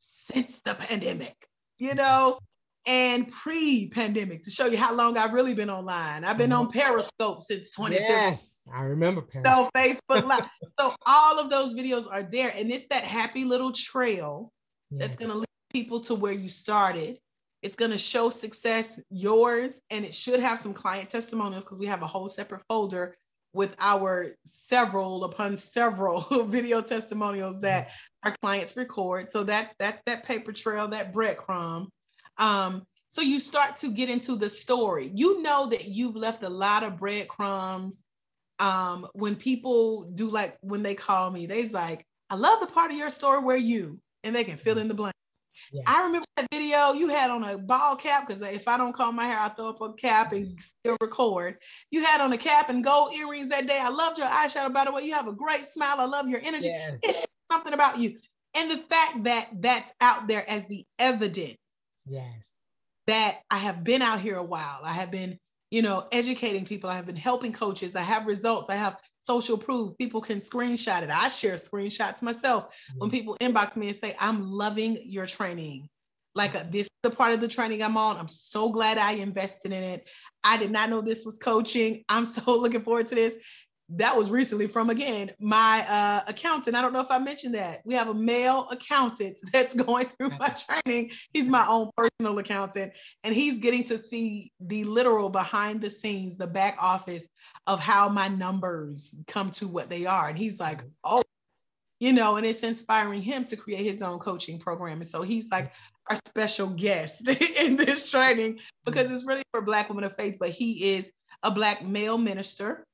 since 0.00 0.60
the 0.62 0.74
pandemic, 0.74 1.36
you 1.78 1.90
mm-hmm. 1.90 1.98
know, 1.98 2.40
and 2.84 3.30
pre-pandemic 3.30 4.42
to 4.42 4.50
show 4.50 4.66
you 4.66 4.76
how 4.76 4.92
long 4.92 5.16
I've 5.16 5.34
really 5.34 5.54
been 5.54 5.70
online. 5.70 6.24
I've 6.24 6.38
been 6.38 6.52
on 6.52 6.66
mm-hmm. 6.66 6.78
Periscope 6.80 7.42
since 7.42 7.70
2015. 7.70 8.10
Yes, 8.10 8.58
I 8.74 8.82
remember 8.82 9.22
Periscope. 9.22 9.70
So 9.74 9.80
Facebook 9.80 10.26
Live. 10.26 10.50
so 10.80 10.96
all 11.06 11.38
of 11.38 11.48
those 11.48 11.74
videos 11.74 12.06
are 12.10 12.24
there. 12.24 12.52
And 12.56 12.72
it's 12.72 12.86
that 12.90 13.04
happy 13.04 13.44
little 13.44 13.70
trail 13.70 14.50
yes. 14.90 15.00
that's 15.00 15.16
gonna 15.16 15.34
lead 15.34 15.46
people 15.72 16.00
to 16.00 16.16
where 16.16 16.32
you 16.32 16.48
started. 16.48 17.18
It's 17.62 17.76
going 17.76 17.90
to 17.90 17.98
show 17.98 18.30
success 18.30 19.00
yours, 19.10 19.80
and 19.90 20.04
it 20.04 20.14
should 20.14 20.40
have 20.40 20.58
some 20.58 20.74
client 20.74 21.10
testimonials 21.10 21.64
because 21.64 21.78
we 21.78 21.86
have 21.86 22.02
a 22.02 22.06
whole 22.06 22.28
separate 22.28 22.62
folder 22.68 23.16
with 23.52 23.74
our 23.80 24.36
several 24.44 25.24
upon 25.24 25.56
several 25.56 26.20
video 26.46 26.80
testimonials 26.80 27.60
that 27.60 27.90
our 28.24 28.34
clients 28.40 28.76
record. 28.76 29.30
So 29.30 29.44
that's 29.44 29.74
that's 29.78 30.02
that 30.06 30.24
paper 30.24 30.52
trail, 30.52 30.88
that 30.88 31.12
breadcrumb. 31.12 31.88
Um, 32.38 32.84
so 33.08 33.22
you 33.22 33.40
start 33.40 33.76
to 33.76 33.90
get 33.90 34.08
into 34.08 34.36
the 34.36 34.48
story. 34.48 35.10
You 35.14 35.42
know 35.42 35.66
that 35.66 35.86
you've 35.86 36.16
left 36.16 36.44
a 36.44 36.48
lot 36.48 36.84
of 36.84 36.96
breadcrumbs. 36.96 38.04
Um, 38.60 39.06
when 39.14 39.36
people 39.36 40.04
do 40.14 40.30
like 40.30 40.56
when 40.60 40.82
they 40.82 40.94
call 40.94 41.30
me, 41.30 41.46
they's 41.46 41.72
like, 41.72 42.06
I 42.28 42.36
love 42.36 42.60
the 42.60 42.66
part 42.68 42.92
of 42.92 42.96
your 42.96 43.10
story 43.10 43.42
where 43.42 43.56
you, 43.56 43.98
and 44.22 44.34
they 44.34 44.44
can 44.44 44.56
fill 44.56 44.78
in 44.78 44.86
the 44.86 44.94
blank. 44.94 45.14
Yeah. 45.72 45.82
I 45.86 46.04
remember 46.04 46.26
that 46.36 46.46
video 46.52 46.92
you 46.92 47.08
had 47.08 47.30
on 47.30 47.44
a 47.44 47.58
ball 47.58 47.96
cap 47.96 48.26
because 48.26 48.42
if 48.42 48.66
I 48.68 48.76
don't 48.76 48.92
comb 48.92 49.16
my 49.16 49.26
hair, 49.26 49.38
I 49.38 49.48
throw 49.48 49.70
up 49.70 49.80
a 49.80 49.92
cap 49.94 50.32
and 50.32 50.46
mm-hmm. 50.46 50.58
still 50.58 50.96
record. 51.00 51.56
You 51.90 52.04
had 52.04 52.20
on 52.20 52.32
a 52.32 52.38
cap 52.38 52.70
and 52.70 52.82
gold 52.82 53.14
earrings 53.14 53.48
that 53.50 53.66
day. 53.66 53.78
I 53.80 53.88
loved 53.88 54.18
your 54.18 54.26
eyeshadow. 54.26 54.72
By 54.72 54.84
the 54.84 54.92
way, 54.92 55.02
you 55.02 55.14
have 55.14 55.28
a 55.28 55.32
great 55.32 55.64
smile. 55.64 55.96
I 55.98 56.06
love 56.06 56.28
your 56.28 56.40
energy. 56.42 56.68
Yes. 56.68 56.98
It's 57.02 57.26
something 57.50 57.72
about 57.72 57.98
you. 57.98 58.18
And 58.56 58.70
the 58.70 58.78
fact 58.78 59.24
that 59.24 59.48
that's 59.60 59.92
out 60.00 60.26
there 60.26 60.48
as 60.48 60.66
the 60.66 60.84
evidence. 60.98 61.56
Yes. 62.06 62.54
That 63.06 63.40
I 63.50 63.58
have 63.58 63.82
been 63.82 64.02
out 64.02 64.20
here 64.20 64.36
a 64.36 64.44
while. 64.44 64.80
I 64.84 64.92
have 64.92 65.10
been 65.10 65.38
you 65.70 65.82
know, 65.82 66.06
educating 66.12 66.64
people. 66.64 66.90
I 66.90 66.96
have 66.96 67.06
been 67.06 67.16
helping 67.16 67.52
coaches. 67.52 67.94
I 67.94 68.02
have 68.02 68.26
results. 68.26 68.70
I 68.70 68.74
have 68.74 69.00
social 69.18 69.56
proof. 69.56 69.96
People 69.98 70.20
can 70.20 70.38
screenshot 70.38 71.02
it. 71.02 71.10
I 71.10 71.28
share 71.28 71.54
screenshots 71.54 72.22
myself 72.22 72.66
mm-hmm. 72.66 72.98
when 72.98 73.10
people 73.10 73.36
inbox 73.40 73.76
me 73.76 73.88
and 73.88 73.96
say, 73.96 74.16
I'm 74.18 74.50
loving 74.50 74.98
your 75.04 75.26
training. 75.26 75.88
Like 76.34 76.54
uh, 76.54 76.64
this 76.68 76.86
is 76.86 76.90
the 77.02 77.10
part 77.10 77.32
of 77.32 77.40
the 77.40 77.48
training 77.48 77.82
I'm 77.82 77.96
on. 77.96 78.16
I'm 78.16 78.28
so 78.28 78.68
glad 78.70 78.98
I 78.98 79.12
invested 79.12 79.72
in 79.72 79.82
it. 79.82 80.08
I 80.42 80.56
did 80.56 80.70
not 80.70 80.90
know 80.90 81.00
this 81.00 81.24
was 81.24 81.38
coaching. 81.38 82.04
I'm 82.08 82.26
so 82.26 82.58
looking 82.58 82.82
forward 82.82 83.08
to 83.08 83.14
this 83.14 83.38
that 83.96 84.16
was 84.16 84.30
recently 84.30 84.66
from 84.66 84.90
again 84.90 85.30
my 85.40 85.84
uh, 85.88 86.22
accountant. 86.28 86.76
I 86.76 86.82
don't 86.82 86.92
know 86.92 87.00
if 87.00 87.10
I 87.10 87.18
mentioned 87.18 87.54
that 87.54 87.80
we 87.84 87.94
have 87.94 88.08
a 88.08 88.14
male 88.14 88.68
accountant 88.70 89.38
that's 89.52 89.74
going 89.74 90.06
through 90.06 90.30
my 90.38 90.54
training. 90.84 91.10
He's 91.32 91.48
my 91.48 91.66
own 91.66 91.90
personal 91.96 92.38
accountant, 92.38 92.92
and 93.24 93.34
he's 93.34 93.58
getting 93.58 93.84
to 93.84 93.98
see 93.98 94.52
the 94.60 94.84
literal 94.84 95.28
behind 95.28 95.80
the 95.80 95.90
scenes, 95.90 96.36
the 96.36 96.46
back 96.46 96.76
office 96.80 97.28
of 97.66 97.80
how 97.80 98.08
my 98.08 98.28
numbers 98.28 99.14
come 99.26 99.50
to 99.52 99.66
what 99.66 99.90
they 99.90 100.06
are. 100.06 100.28
And 100.28 100.38
he's 100.38 100.60
like, 100.60 100.82
oh, 101.04 101.22
you 101.98 102.12
know, 102.12 102.36
and 102.36 102.46
it's 102.46 102.62
inspiring 102.62 103.20
him 103.20 103.44
to 103.44 103.56
create 103.56 103.84
his 103.84 104.02
own 104.02 104.18
coaching 104.18 104.58
program. 104.58 104.98
And 104.98 105.06
so 105.06 105.22
he's 105.22 105.50
like 105.50 105.72
our 106.08 106.16
special 106.26 106.68
guest 106.68 107.28
in 107.60 107.76
this 107.76 108.10
training 108.10 108.58
because 108.84 109.10
it's 109.10 109.26
really 109.26 109.42
for 109.52 109.62
Black 109.62 109.88
women 109.88 110.04
of 110.04 110.16
faith, 110.16 110.36
but 110.40 110.50
he 110.50 110.94
is 110.94 111.12
a 111.42 111.50
Black 111.50 111.84
male 111.84 112.18
minister 112.18 112.86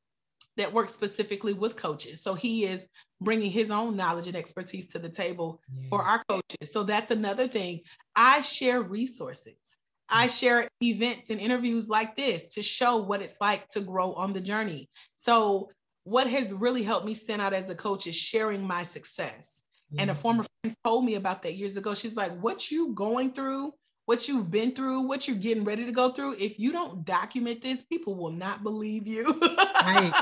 that 0.57 0.73
works 0.73 0.93
specifically 0.93 1.53
with 1.53 1.77
coaches. 1.77 2.23
So 2.23 2.35
he 2.35 2.65
is 2.65 2.89
bringing 3.21 3.51
his 3.51 3.71
own 3.71 3.97
knowledge 3.97 4.27
and 4.27 4.37
expertise 4.37 4.87
to 4.89 4.99
the 4.99 5.09
table 5.09 5.61
yeah. 5.75 5.89
for 5.91 6.03
our 6.03 6.23
coaches. 6.29 6.73
So 6.73 6.83
that's 6.83 7.11
another 7.11 7.47
thing. 7.47 7.81
I 8.15 8.41
share 8.41 8.83
resources. 8.83 9.77
I 10.09 10.27
mm. 10.27 10.41
share 10.41 10.69
events 10.83 11.31
and 11.31 11.41
interviews 11.41 11.89
like 11.89 12.17
this 12.17 12.55
to 12.55 12.63
show 12.63 12.97
what 12.97 13.23
it's 13.23 13.41
like 13.41 13.69
to 13.69 13.81
grow 13.81 14.13
on 14.15 14.33
the 14.33 14.41
journey. 14.41 14.89
So, 15.17 15.71
what 16.05 16.29
has 16.29 16.53
really 16.53 16.85
helped 16.85 17.05
me 17.05 17.15
stand 17.15 17.43
out 17.43 17.53
as 17.53 17.69
a 17.69 17.75
coach 17.75 18.07
is 18.07 18.15
sharing 18.15 18.65
my 18.65 18.85
success. 18.85 19.65
Yeah. 19.91 20.03
And 20.03 20.11
a 20.11 20.15
mm. 20.15 20.19
former 20.19 20.45
friend 20.63 20.77
told 20.85 21.05
me 21.05 21.17
about 21.17 21.43
that 21.43 21.57
years 21.57 21.77
ago. 21.77 21.95
She's 21.95 22.17
like, 22.17 22.39
What 22.41 22.71
you 22.71 22.95
going 22.95 23.33
through, 23.33 23.73
what 24.05 24.29
you've 24.29 24.51
been 24.51 24.73
through, 24.73 25.01
what 25.01 25.27
you're 25.27 25.37
getting 25.37 25.65
ready 25.65 25.85
to 25.85 25.93
go 25.93 26.11
through, 26.11 26.37
if 26.39 26.59
you 26.61 26.71
don't 26.73 27.05
document 27.05 27.61
this, 27.61 27.83
people 27.83 28.15
will 28.15 28.31
not 28.31 28.63
believe 28.63 29.09
you. 29.09 29.25
right. 29.83 30.13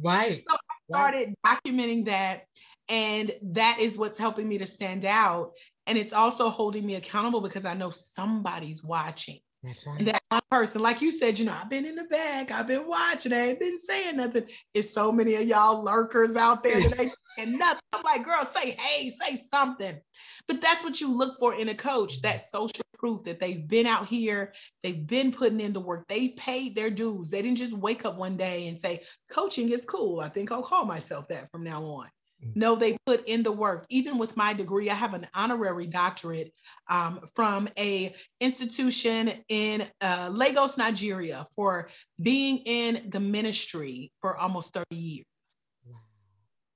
Right. 0.00 0.42
So 0.48 0.56
I 0.56 0.92
started 0.92 1.34
right. 1.44 1.58
documenting 1.64 2.06
that. 2.06 2.44
And 2.88 3.32
that 3.42 3.78
is 3.80 3.96
what's 3.96 4.18
helping 4.18 4.48
me 4.48 4.58
to 4.58 4.66
stand 4.66 5.04
out. 5.04 5.52
And 5.86 5.96
it's 5.96 6.12
also 6.12 6.50
holding 6.50 6.84
me 6.84 6.96
accountable 6.96 7.40
because 7.40 7.64
I 7.64 7.74
know 7.74 7.90
somebody's 7.90 8.82
watching. 8.82 9.40
That's 9.62 9.86
right. 9.86 9.98
And 9.98 10.08
that 10.08 10.22
one 10.28 10.42
person, 10.50 10.82
like 10.82 11.00
you 11.00 11.10
said, 11.10 11.38
you 11.38 11.46
know, 11.46 11.56
I've 11.58 11.70
been 11.70 11.86
in 11.86 11.94
the 11.94 12.04
back, 12.04 12.50
I've 12.50 12.66
been 12.66 12.86
watching, 12.86 13.32
I 13.32 13.48
ain't 13.48 13.60
been 13.60 13.78
saying 13.78 14.18
nothing. 14.18 14.44
It's 14.74 14.92
so 14.92 15.10
many 15.10 15.34
of 15.36 15.44
y'all 15.44 15.82
lurkers 15.82 16.36
out 16.36 16.62
there 16.62 16.78
that 16.80 17.00
ain't 17.00 17.14
saying 17.38 17.58
nothing. 17.58 17.80
I'm 17.94 18.02
like, 18.02 18.24
girl, 18.24 18.44
say 18.44 18.76
hey, 18.78 19.10
say 19.10 19.36
something. 19.36 19.98
But 20.46 20.60
that's 20.60 20.84
what 20.84 21.00
you 21.00 21.12
look 21.12 21.38
for 21.38 21.54
in 21.54 21.68
a 21.68 21.74
coach, 21.74 22.20
that 22.22 22.40
social 22.40 22.84
proof 22.98 23.24
that 23.24 23.40
they've 23.40 23.66
been 23.66 23.86
out 23.86 24.06
here, 24.06 24.52
they've 24.82 25.06
been 25.06 25.30
putting 25.30 25.60
in 25.60 25.72
the 25.72 25.80
work, 25.80 26.06
they 26.08 26.28
paid 26.30 26.74
their 26.74 26.90
dues. 26.90 27.30
They 27.30 27.42
didn't 27.42 27.58
just 27.58 27.76
wake 27.76 28.04
up 28.04 28.16
one 28.16 28.36
day 28.36 28.68
and 28.68 28.80
say, 28.80 29.02
coaching 29.30 29.70
is 29.70 29.84
cool. 29.84 30.20
I 30.20 30.28
think 30.28 30.50
I'll 30.50 30.62
call 30.62 30.84
myself 30.84 31.28
that 31.28 31.50
from 31.50 31.64
now 31.64 31.82
on. 31.82 32.08
Mm. 32.42 32.56
No, 32.56 32.76
they 32.76 32.96
put 33.06 33.26
in 33.28 33.42
the 33.42 33.52
work. 33.52 33.86
Even 33.90 34.18
with 34.18 34.36
my 34.36 34.52
degree, 34.52 34.90
I 34.90 34.94
have 34.94 35.14
an 35.14 35.26
honorary 35.34 35.86
doctorate 35.86 36.52
um, 36.88 37.20
from 37.34 37.68
a 37.78 38.14
institution 38.40 39.32
in 39.48 39.86
uh, 40.00 40.30
Lagos, 40.32 40.76
Nigeria, 40.76 41.46
for 41.54 41.88
being 42.22 42.58
in 42.58 43.10
the 43.10 43.20
ministry 43.20 44.12
for 44.20 44.36
almost 44.36 44.72
30 44.72 44.84
years. 44.96 45.26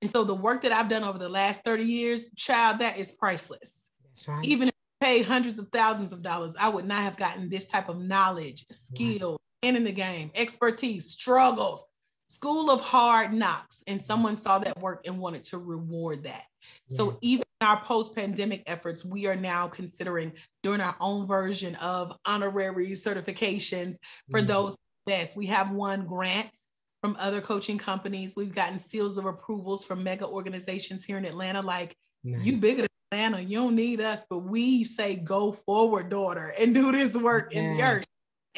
And 0.01 0.11
so 0.11 0.25
the 0.25 0.35
work 0.35 0.63
that 0.63 0.73
I've 0.73 0.89
done 0.89 1.05
over 1.05 1.19
the 1.19 1.29
last 1.29 1.65
30 1.65 1.85
years, 1.85 2.31
child, 2.37 2.79
that 2.79 2.99
is 2.99 3.13
priceless. 3.13 3.91
Right. 4.27 4.45
Even 4.45 4.69
if 4.69 4.75
I 5.01 5.05
paid 5.05 5.27
hundreds 5.27 5.59
of 5.59 5.69
thousands 5.73 6.13
of 6.13 6.23
dollars, 6.23 6.57
I 6.59 6.69
would 6.69 6.87
not 6.87 7.03
have 7.03 7.17
gotten 7.17 7.49
this 7.49 7.67
type 7.67 7.89
of 7.89 8.01
knowledge, 8.01 8.65
skill, 8.71 9.41
right. 9.63 9.75
in 9.75 9.85
the 9.85 9.93
game, 9.93 10.31
expertise, 10.35 11.11
struggles, 11.11 11.85
school 12.29 12.71
of 12.71 12.81
hard 12.81 13.33
knocks 13.33 13.83
and 13.87 14.03
someone 14.03 14.37
saw 14.37 14.59
that 14.59 14.79
work 14.81 15.07
and 15.07 15.19
wanted 15.19 15.43
to 15.43 15.57
reward 15.57 16.23
that 16.23 16.45
yeah. 16.89 16.97
so 16.97 17.19
even 17.23 17.45
our 17.63 17.81
post-pandemic 17.83 18.63
efforts 18.67 19.05
we 19.05 19.27
are 19.27 19.35
now 19.35 19.67
considering 19.67 20.31
doing 20.63 20.81
our 20.81 20.95
own 21.01 21.27
version 21.27 21.75
of 21.77 22.17
honorary 22.27 22.89
certifications 22.89 23.97
for 24.31 24.41
mm-hmm. 24.41 24.47
those 24.47 24.77
best 25.07 25.37
we 25.37 25.47
have 25.47 25.71
won 25.71 26.07
grants 26.07 26.68
from 27.01 27.17
other 27.19 27.41
coaching 27.41 27.79
companies 27.79 28.35
we've 28.37 28.55
gotten 28.55 28.79
seals 28.79 29.19
of 29.19 29.27
approvals 29.27 29.85
from 29.85 30.03
mega 30.03 30.27
organizations 30.27 31.05
here 31.05 31.19
in 31.19 31.25
atlanta 31.25 31.63
like 31.63 31.95
nice. 32.25 32.45
you 32.45 32.57
bigger 32.57 32.83
than 32.83 32.89
atlanta 33.13 33.41
you 33.41 33.59
don't 33.59 33.75
need 33.75 34.01
us 34.01 34.25
but 34.29 34.39
we 34.39 34.85
say 34.85 35.17
go 35.17 35.53
forward 35.53 36.09
daughter 36.09 36.53
and 36.59 36.75
do 36.75 36.93
this 36.93 37.15
work 37.15 37.53
yeah. 37.53 37.61
in 37.61 37.77
the 37.77 37.83
earth 37.83 38.05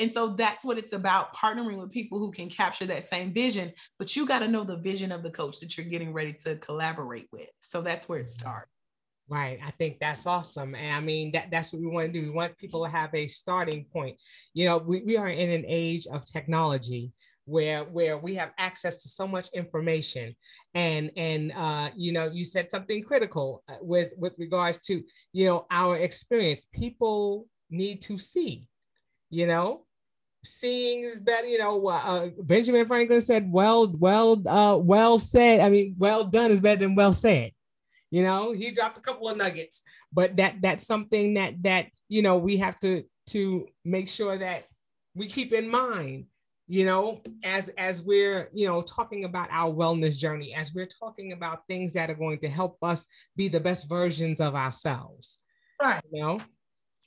and 0.00 0.10
so 0.10 0.28
that's 0.28 0.64
what 0.64 0.78
it's 0.78 0.94
about 0.94 1.36
partnering 1.36 1.76
with 1.76 1.90
people 1.90 2.18
who 2.18 2.30
can 2.30 2.48
capture 2.48 2.86
that 2.86 3.04
same 3.04 3.34
vision. 3.34 3.70
But 3.98 4.16
you 4.16 4.26
got 4.26 4.38
to 4.38 4.48
know 4.48 4.64
the 4.64 4.78
vision 4.78 5.12
of 5.12 5.22
the 5.22 5.30
coach 5.30 5.60
that 5.60 5.76
you're 5.76 5.86
getting 5.86 6.14
ready 6.14 6.32
to 6.44 6.56
collaborate 6.56 7.28
with. 7.32 7.50
So 7.60 7.82
that's 7.82 8.08
where 8.08 8.18
it 8.18 8.22
mm-hmm. 8.22 8.40
starts. 8.40 8.70
Right. 9.28 9.60
I 9.64 9.70
think 9.72 10.00
that's 10.00 10.26
awesome. 10.26 10.74
And 10.74 10.96
I 10.96 11.00
mean, 11.00 11.32
that, 11.32 11.50
that's 11.52 11.72
what 11.72 11.82
we 11.82 11.88
want 11.88 12.06
to 12.06 12.12
do. 12.12 12.22
We 12.22 12.30
want 12.30 12.56
people 12.56 12.82
to 12.84 12.90
have 12.90 13.14
a 13.14 13.28
starting 13.28 13.84
point. 13.92 14.16
You 14.54 14.64
know, 14.64 14.78
we, 14.78 15.02
we 15.02 15.16
are 15.18 15.28
in 15.28 15.50
an 15.50 15.64
age 15.68 16.06
of 16.08 16.24
technology 16.24 17.12
where 17.50 17.84
where 17.84 18.16
we 18.16 18.34
have 18.36 18.52
access 18.58 19.02
to 19.02 19.08
so 19.08 19.26
much 19.26 19.48
information. 19.52 20.34
And 20.74 21.10
and 21.16 21.52
uh, 21.52 21.90
you 21.96 22.12
know 22.12 22.30
you 22.30 22.44
said 22.44 22.70
something 22.70 23.02
critical 23.02 23.62
uh, 23.68 23.76
with 23.82 24.12
with 24.16 24.34
regards 24.38 24.78
to 24.86 25.02
you 25.32 25.46
know 25.46 25.66
our 25.70 25.96
experience. 25.96 26.66
People 26.72 27.46
need 27.70 28.02
to 28.02 28.18
see 28.18 28.66
you 29.30 29.46
know 29.46 29.86
seeing 30.44 31.04
is 31.04 31.20
better 31.20 31.46
you 31.46 31.58
know 31.58 31.86
uh, 31.86 32.28
benjamin 32.42 32.86
franklin 32.86 33.20
said 33.20 33.52
well 33.52 33.94
well 33.98 34.42
uh 34.48 34.76
well 34.76 35.18
said. 35.18 35.60
I 35.60 35.68
mean 35.68 35.94
well 35.98 36.24
done 36.24 36.50
is 36.50 36.60
better 36.60 36.80
than 36.80 36.94
well 36.94 37.12
said. 37.12 37.52
You 38.10 38.24
know, 38.24 38.50
he 38.50 38.72
dropped 38.72 38.98
a 38.98 39.00
couple 39.00 39.28
of 39.28 39.36
nuggets, 39.36 39.82
but 40.12 40.36
that 40.36 40.56
that's 40.60 40.84
something 40.84 41.34
that 41.34 41.62
that 41.62 41.86
you 42.08 42.22
know 42.22 42.38
we 42.38 42.56
have 42.56 42.78
to 42.80 43.04
to 43.30 43.68
make 43.84 44.08
sure 44.08 44.36
that 44.36 44.66
we 45.14 45.28
keep 45.28 45.52
in 45.52 45.68
mind 45.68 46.26
you 46.70 46.84
know 46.84 47.20
as 47.42 47.68
as 47.70 48.00
we're 48.00 48.48
you 48.54 48.64
know 48.64 48.80
talking 48.82 49.24
about 49.24 49.48
our 49.50 49.72
wellness 49.72 50.16
journey 50.16 50.54
as 50.54 50.72
we're 50.72 50.86
talking 50.86 51.32
about 51.32 51.66
things 51.66 51.92
that 51.92 52.08
are 52.08 52.14
going 52.14 52.38
to 52.38 52.48
help 52.48 52.78
us 52.82 53.08
be 53.34 53.48
the 53.48 53.58
best 53.58 53.88
versions 53.88 54.40
of 54.40 54.54
ourselves 54.54 55.38
right. 55.82 56.00
you 56.12 56.22
know? 56.22 56.40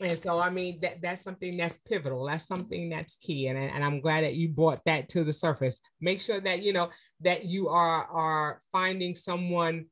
And 0.01 0.18
so 0.18 0.38
i 0.38 0.49
mean 0.49 0.80
that 0.82 1.01
that's 1.01 1.22
something 1.22 1.55
that's 1.55 1.78
pivotal. 1.88 2.26
That's 2.26 2.45
something 2.45 2.89
that's 2.89 3.16
key. 3.16 3.47
And, 3.47 3.57
and 3.57 3.84
i'm 3.86 4.01
glad 4.01 4.26
that 4.26 4.36
you 4.36 4.49
brought 4.49 4.82
that 4.86 5.07
to 5.09 5.24
the 5.24 5.34
surface. 5.34 5.80
Make 6.01 6.20
sure 6.20 6.41
that 6.41 6.61
you 6.61 6.74
know 6.74 6.89
that 7.22 7.45
you 7.45 7.70
are 7.70 8.05
are 8.07 8.61
finding 8.74 9.16
someone 9.16 9.86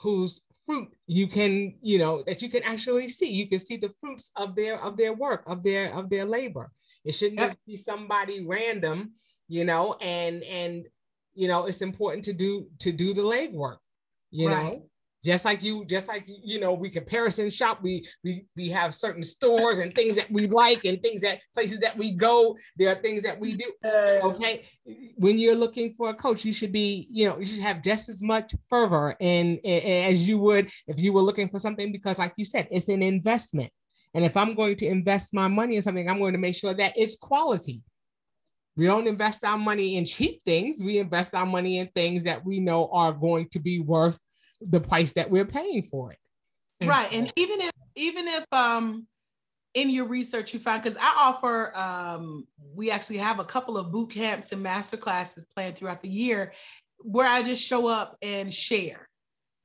whose 0.00 0.42
fruit 0.66 0.88
you 1.06 1.28
can 1.28 1.76
you 1.80 1.98
know 1.98 2.22
that 2.26 2.42
you 2.42 2.50
can 2.50 2.62
actually 2.62 3.08
see. 3.08 3.30
You 3.30 3.48
can 3.48 3.60
see 3.60 3.78
the 3.78 3.92
fruits 4.00 4.32
of 4.36 4.54
their 4.54 4.82
of 4.82 4.98
their 4.98 5.14
work 5.14 5.44
of 5.46 5.62
their 5.62 5.94
of 5.94 6.10
their 6.10 6.26
labor 6.26 6.70
it 7.04 7.12
shouldn't 7.12 7.40
yep. 7.40 7.50
just 7.50 7.66
be 7.66 7.76
somebody 7.76 8.44
random 8.44 9.12
you 9.48 9.64
know 9.64 9.94
and 9.94 10.42
and 10.42 10.86
you 11.34 11.48
know 11.48 11.66
it's 11.66 11.82
important 11.82 12.24
to 12.24 12.32
do 12.32 12.66
to 12.78 12.92
do 12.92 13.14
the 13.14 13.22
legwork 13.22 13.78
you 14.30 14.48
right. 14.48 14.72
know 14.72 14.86
just 15.24 15.44
like 15.46 15.62
you 15.62 15.84
just 15.86 16.06
like 16.06 16.24
you 16.26 16.60
know 16.60 16.74
we 16.74 16.90
comparison 16.90 17.48
shop 17.48 17.78
we 17.82 18.06
we 18.22 18.44
we 18.56 18.68
have 18.68 18.94
certain 18.94 19.22
stores 19.22 19.78
and 19.78 19.94
things 19.94 20.16
that 20.16 20.30
we 20.30 20.46
like 20.46 20.84
and 20.84 21.02
things 21.02 21.22
that 21.22 21.40
places 21.54 21.80
that 21.80 21.96
we 21.96 22.12
go. 22.12 22.56
There 22.76 22.90
are 22.90 23.00
things 23.00 23.22
that 23.22 23.40
we 23.40 23.56
do. 23.56 23.72
Okay. 23.84 24.64
When 25.16 25.38
you're 25.38 25.56
looking 25.56 25.94
for 25.96 26.10
a 26.10 26.14
coach 26.14 26.44
you 26.44 26.52
should 26.52 26.72
be 26.72 27.06
you 27.10 27.26
know 27.26 27.38
you 27.38 27.46
should 27.46 27.62
have 27.62 27.82
just 27.82 28.08
as 28.08 28.22
much 28.22 28.54
fervor 28.68 29.16
and 29.18 29.64
as 29.64 30.28
you 30.28 30.38
would 30.38 30.70
if 30.86 30.98
you 30.98 31.12
were 31.14 31.22
looking 31.22 31.48
for 31.48 31.58
something 31.58 31.90
because 31.90 32.18
like 32.18 32.34
you 32.36 32.44
said 32.44 32.68
it's 32.70 32.88
an 32.88 33.02
investment 33.02 33.72
and 34.14 34.24
if 34.24 34.36
i'm 34.36 34.54
going 34.54 34.76
to 34.76 34.86
invest 34.86 35.34
my 35.34 35.48
money 35.48 35.76
in 35.76 35.82
something 35.82 36.08
i'm 36.08 36.18
going 36.18 36.32
to 36.32 36.38
make 36.38 36.54
sure 36.54 36.74
that 36.74 36.92
it's 36.96 37.16
quality 37.16 37.82
we 38.76 38.86
don't 38.86 39.06
invest 39.06 39.44
our 39.44 39.58
money 39.58 39.96
in 39.96 40.04
cheap 40.04 40.42
things 40.44 40.82
we 40.82 40.98
invest 40.98 41.34
our 41.34 41.46
money 41.46 41.78
in 41.78 41.86
things 41.88 42.24
that 42.24 42.44
we 42.44 42.60
know 42.60 42.88
are 42.92 43.12
going 43.12 43.48
to 43.48 43.58
be 43.58 43.80
worth 43.80 44.18
the 44.60 44.80
price 44.80 45.12
that 45.12 45.30
we're 45.30 45.44
paying 45.44 45.82
for 45.82 46.12
it. 46.12 46.18
And 46.80 46.90
right. 46.90 47.12
And 47.12 47.32
even 47.36 47.60
if 47.60 47.70
even 47.96 48.26
if 48.28 48.44
um 48.52 49.06
in 49.74 49.90
your 49.90 50.06
research 50.06 50.54
you 50.54 50.60
find 50.60 50.82
because 50.82 50.96
I 51.00 51.14
offer 51.18 51.76
um 51.76 52.46
we 52.74 52.90
actually 52.90 53.18
have 53.18 53.40
a 53.40 53.44
couple 53.44 53.78
of 53.78 53.92
boot 53.92 54.10
camps 54.10 54.52
and 54.52 54.62
master 54.62 54.96
classes 54.96 55.46
planned 55.54 55.76
throughout 55.76 56.02
the 56.02 56.08
year 56.08 56.52
where 56.98 57.28
I 57.28 57.42
just 57.42 57.64
show 57.64 57.88
up 57.88 58.16
and 58.22 58.52
share 58.52 59.08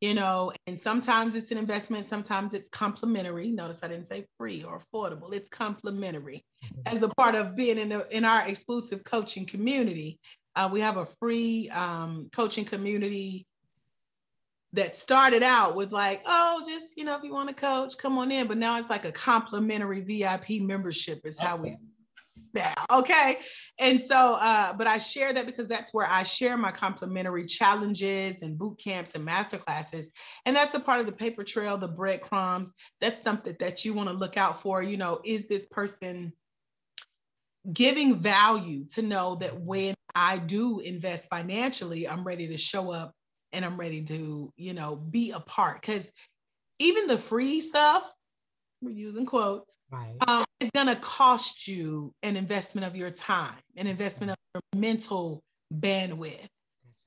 you 0.02 0.14
know, 0.14 0.52
and 0.66 0.80
sometimes 0.80 1.36
it's 1.36 1.52
an 1.52 1.58
investment, 1.58 2.06
sometimes 2.06 2.54
it's 2.54 2.70
complimentary. 2.70 3.52
Notice 3.52 3.84
I 3.84 3.90
didn't 3.90 4.08
say 4.08 4.26
free 4.38 4.64
or 4.64 4.80
affordable, 4.80 5.34
it's 5.34 5.50
complimentary 5.50 6.46
mm-hmm. 6.64 6.82
as 6.96 7.04
a 7.04 7.10
part 7.10 7.36
of 7.36 7.56
being 7.56 7.78
in, 7.78 7.90
the, 7.90 8.08
in 8.16 8.24
our 8.24 8.48
exclusive 8.48 9.04
coaching 9.04 9.46
community. 9.46 10.20
Uh, 10.56 10.70
we 10.72 10.80
have 10.80 10.98
a 10.98 11.06
free 11.06 11.70
um, 11.70 12.30
coaching 12.32 12.66
community 12.66 13.46
that 14.74 14.96
started 14.96 15.44
out 15.44 15.76
with 15.76 15.92
like, 15.92 16.22
oh, 16.26 16.64
just 16.68 16.98
you 16.98 17.04
know, 17.04 17.18
if 17.18 17.24
you 17.24 17.34
want 17.34 17.50
to 17.50 17.56
coach, 17.56 17.98
come 17.98 18.18
on 18.18 18.32
in. 18.32 18.48
But 18.48 18.58
now 18.58 18.78
it's 18.78 18.90
like 18.90 19.06
a 19.06 19.12
complimentary 19.12 20.02
VIP 20.02 20.62
membership 20.62 21.22
is 21.26 21.40
how 21.40 21.58
we 21.58 21.76
now. 22.54 22.74
Okay. 22.92 23.38
And 23.80 24.00
so, 24.00 24.38
uh, 24.40 24.74
but 24.74 24.88
I 24.88 24.98
share 24.98 25.34
that 25.34 25.46
because 25.46 25.68
that's 25.68 25.94
where 25.94 26.08
I 26.10 26.24
share 26.24 26.58
my 26.58 26.72
complimentary 26.72 27.46
challenges 27.46 28.42
and 28.42 28.58
boot 28.58 28.80
camps 28.84 29.16
and 29.16 29.24
master 29.24 29.58
classes. 29.58 30.12
And 30.46 30.56
that's 30.56 30.76
a 30.76 30.80
part 30.80 31.00
of 31.00 31.06
the 31.06 31.12
paper 31.12 31.44
trail, 31.44 31.78
the 31.78 31.88
breadcrumbs. 31.88 32.72
That's 33.02 33.22
something 33.22 33.56
that 33.60 33.86
you 33.86 33.94
want 33.94 34.10
to 34.10 34.16
look 34.16 34.38
out 34.38 34.62
for. 34.62 34.82
You 34.82 34.98
know, 34.98 35.20
is 35.24 35.48
this 35.48 35.66
person 35.68 36.34
giving 37.74 38.16
value 38.16 38.86
to 38.86 39.02
know 39.02 39.36
that 39.36 39.60
when 39.60 39.96
I 40.16 40.38
do 40.38 40.80
invest 40.80 41.30
financially, 41.30 42.08
I'm 42.08 42.24
ready 42.24 42.48
to 42.48 42.58
show 42.58 42.92
up 42.92 43.14
and 43.52 43.66
I'm 43.66 43.78
ready 43.78 44.04
to, 44.06 44.54
you 44.56 44.74
know, 44.74 44.96
be 44.96 45.32
a 45.32 45.40
part. 45.40 45.82
Because 45.82 46.12
even 46.80 47.08
the 47.08 47.18
free 47.18 47.62
stuff, 47.62 48.10
we're 48.82 48.92
using 48.92 49.26
quotes, 49.26 49.78
right. 49.92 50.16
um, 50.28 50.46
it's 50.60 50.72
gonna 50.72 50.96
cost 50.98 51.68
you 51.68 52.14
an 52.24 52.36
investment 52.36 52.86
of 52.86 52.96
your 52.96 53.12
time, 53.12 53.58
an 53.78 53.88
investment 53.88 54.32
of 54.32 54.38
your 54.54 54.62
mental 54.80 55.44
bandwidth. 55.74 56.48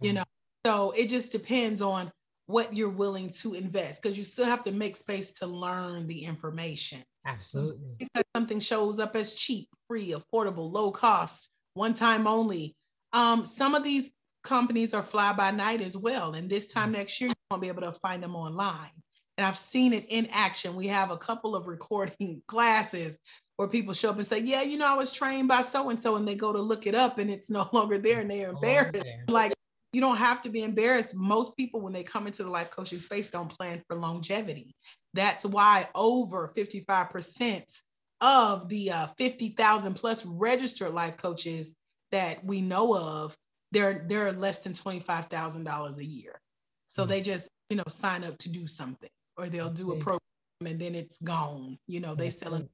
You 0.01 0.15
know, 0.15 0.25
so 0.67 0.91
it 0.93 1.09
just 1.09 1.31
depends 1.31 1.81
on 1.81 2.11
what 2.47 2.77
you're 2.77 2.91
willing 2.91 3.31
to 3.31 3.55
invest 3.55 4.03
because 4.03 4.19
you 4.19 4.25
still 4.25 4.45
have 4.45 4.63
to 4.63 4.73
make 4.73 4.97
space 4.97 5.31
to 5.33 5.47
learn 5.47 6.09
the 6.09 6.25
information. 6.25 7.03
Absolutely. 7.25 7.95
Because 7.99 8.25
something 8.35 8.59
shows 8.59 8.99
up 8.99 9.15
as 9.15 9.35
cheap, 9.35 9.69
free, 9.87 10.13
affordable, 10.13 10.73
low 10.73 10.91
cost, 10.91 11.51
one 11.75 11.95
time 11.95 12.27
only. 12.27 12.75
Um, 13.13 13.47
some 13.47 13.75
of 13.75 13.85
these 13.85 14.11
companies 14.43 14.93
are 14.93 15.03
fly 15.03 15.33
by 15.33 15.51
night 15.51 15.81
as 15.81 15.97
well. 15.97 16.35
And 16.35 16.51
this 16.51 16.67
time 16.67 16.91
mm. 16.91 16.97
next 16.97 17.21
year, 17.21 17.29
you 17.29 17.35
won't 17.51 17.63
be 17.63 17.69
able 17.69 17.83
to 17.83 17.93
find 17.93 18.23
them 18.23 18.35
online. 18.35 18.91
And 19.39 19.47
I've 19.47 19.57
seen 19.57 19.93
it 19.93 20.07
in 20.09 20.29
action. 20.31 20.77
We 20.77 20.89
have 20.89 21.11
a 21.11 21.17
couple 21.17 21.57
of 21.57 21.67
recording 21.67 22.43
classes 22.49 23.19
where 23.57 23.69
people 23.69 23.95
show 23.95 24.11
up 24.11 24.17
and 24.17 24.27
say, 24.27 24.41
Yeah, 24.41 24.63
you 24.63 24.77
know, 24.79 24.93
I 24.93 24.97
was 24.97 25.13
trained 25.13 25.49
by 25.49 25.63
so 25.63 25.91
and 25.91 26.01
so, 26.01 26.17
and 26.17 26.27
they 26.27 26.35
go 26.35 26.53
to 26.53 26.61
look 26.61 26.87
it 26.87 26.95
up 26.95 27.19
and 27.19 27.31
it's 27.31 27.51
no 27.51 27.69
longer 27.73 27.99
there 27.99 28.21
and 28.21 28.31
they're 28.31 28.51
embarrassed. 28.51 29.05
Like, 29.29 29.55
you 29.93 30.01
don't 30.01 30.17
have 30.17 30.43
to 30.43 30.49
be 30.49 30.63
embarrassed. 30.63 31.15
Most 31.15 31.57
people, 31.57 31.81
when 31.81 31.93
they 31.93 32.03
come 32.03 32.27
into 32.27 32.43
the 32.43 32.51
life 32.51 32.71
coaching 32.71 32.99
space, 32.99 33.31
don't 33.31 33.49
plan 33.49 33.83
for 33.87 33.97
longevity. 33.97 34.75
That's 35.13 35.45
why 35.45 35.89
over 35.95 36.51
55% 36.57 37.81
of 38.23 38.69
the 38.69 38.91
uh, 38.91 39.07
50,000 39.19 39.95
plus 39.95 40.25
registered 40.25 40.95
life 40.95 41.19
coaches 41.19 41.77
that 42.11 42.43
we 42.45 42.63
know 42.63 42.97
of 42.97 43.37
they're 43.73 44.05
they're 44.09 44.33
less 44.33 44.61
than 44.61 44.73
$25,000 44.73 45.99
a 45.99 46.05
year. 46.05 46.41
So 46.87 47.03
mm-hmm. 47.03 47.11
they 47.11 47.21
just, 47.21 47.51
you 47.69 47.77
know, 47.77 47.85
sign 47.89 48.25
up 48.25 48.39
to 48.39 48.51
do 48.51 48.67
something 48.67 49.11
or 49.37 49.49
they'll 49.49 49.71
do 49.71 49.93
a 49.93 49.97
program 49.97 50.21
and 50.65 50.81
then 50.81 50.95
it's 50.95 51.19
gone. 51.19 51.79
You 51.87 52.01
know, 52.01 52.15
they 52.15 52.31
sell 52.31 52.53
them 52.53 52.69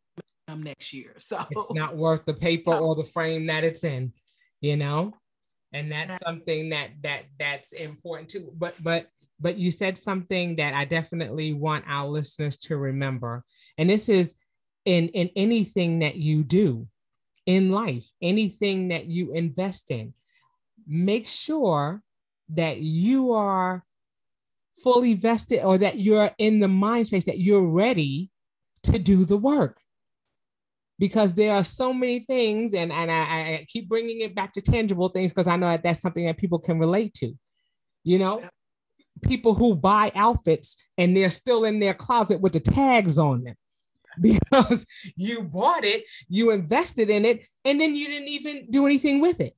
mm-hmm. 0.51 0.63
next 0.63 0.93
year. 0.93 1.15
So 1.19 1.45
it's 1.51 1.71
not 1.75 1.97
worth 1.97 2.25
the 2.25 2.35
paper 2.35 2.75
or 2.75 2.95
the 2.95 3.05
frame 3.05 3.47
that 3.47 3.65
it's 3.65 3.85
in, 3.85 4.13
you 4.61 4.77
know? 4.77 5.15
And 5.73 5.93
that's 5.93 6.19
something 6.19 6.71
that 6.71 6.91
that 7.03 7.25
that's 7.39 7.73
important 7.73 8.31
too. 8.31 8.51
But 8.57 8.75
but 8.83 9.09
but 9.39 9.59
you 9.59 9.71
said 9.71 9.99
something 9.99 10.57
that 10.57 10.73
I 10.73 10.87
definitely 10.87 11.53
want 11.53 11.85
our 11.87 12.09
listeners 12.09 12.57
to 12.59 12.79
remember. 12.79 13.45
And 13.77 13.89
this 13.91 14.09
is 14.09 14.35
in 14.87 15.09
in 15.09 15.29
anything 15.37 15.99
that 15.99 16.17
you 16.17 16.43
do 16.43 16.89
in 17.45 17.71
life, 17.71 18.11
anything 18.23 18.89
that 18.89 19.07
you 19.07 19.33
invest 19.35 19.91
in 19.91 20.15
make 20.89 21.27
sure 21.27 22.03
that 22.49 22.81
you 22.81 23.33
are 23.33 23.85
fully 24.83 25.15
vested 25.15 25.63
or 25.63 25.79
that 25.79 25.99
you're 25.99 26.31
in 26.39 26.61
the 26.61 26.69
mind 26.69 27.07
space 27.07 27.25
that 27.25 27.39
you're 27.39 27.69
ready 27.69 28.31
to 28.85 28.99
do 28.99 29.25
the 29.25 29.37
work. 29.37 29.81
Because 30.99 31.35
there 31.35 31.55
are 31.55 31.65
so 31.65 31.93
many 31.93 32.21
things 32.21 32.75
and, 32.75 32.91
and 32.91 33.11
I, 33.11 33.21
I 33.21 33.67
keep 33.69 33.89
bringing 33.89 34.21
it 34.21 34.35
back 34.35 34.53
to 34.55 34.61
tangible 34.61 35.09
things 35.09 35.31
because 35.31 35.47
i 35.47 35.55
know 35.55 35.69
that 35.69 35.85
that's 35.85 36.01
something 36.01 36.27
that 36.27 36.39
people 36.39 36.59
can 36.59 36.79
relate 36.79 37.15
to. 37.15 37.33
You 38.05 38.19
know 38.19 38.43
people 39.23 39.55
who 39.55 39.75
buy 39.75 40.13
outfits 40.15 40.77
and 40.97 41.17
they're 41.17 41.31
still 41.31 41.65
in 41.65 41.81
their 41.81 41.95
closet 41.95 42.41
with 42.41 42.53
the 42.53 42.61
tags 42.61 43.19
on 43.19 43.45
them. 43.45 43.55
Because 44.21 44.85
you 45.15 45.45
bought 45.45 45.85
it 45.85 46.03
you 46.29 46.51
invested 46.51 47.09
in 47.09 47.25
it 47.25 47.43
and 47.65 47.81
then 47.81 47.95
you 47.95 48.09
didn't 48.09 48.29
even 48.29 48.67
do 48.69 48.85
anything 48.85 49.21
with 49.21 49.41
it. 49.41 49.55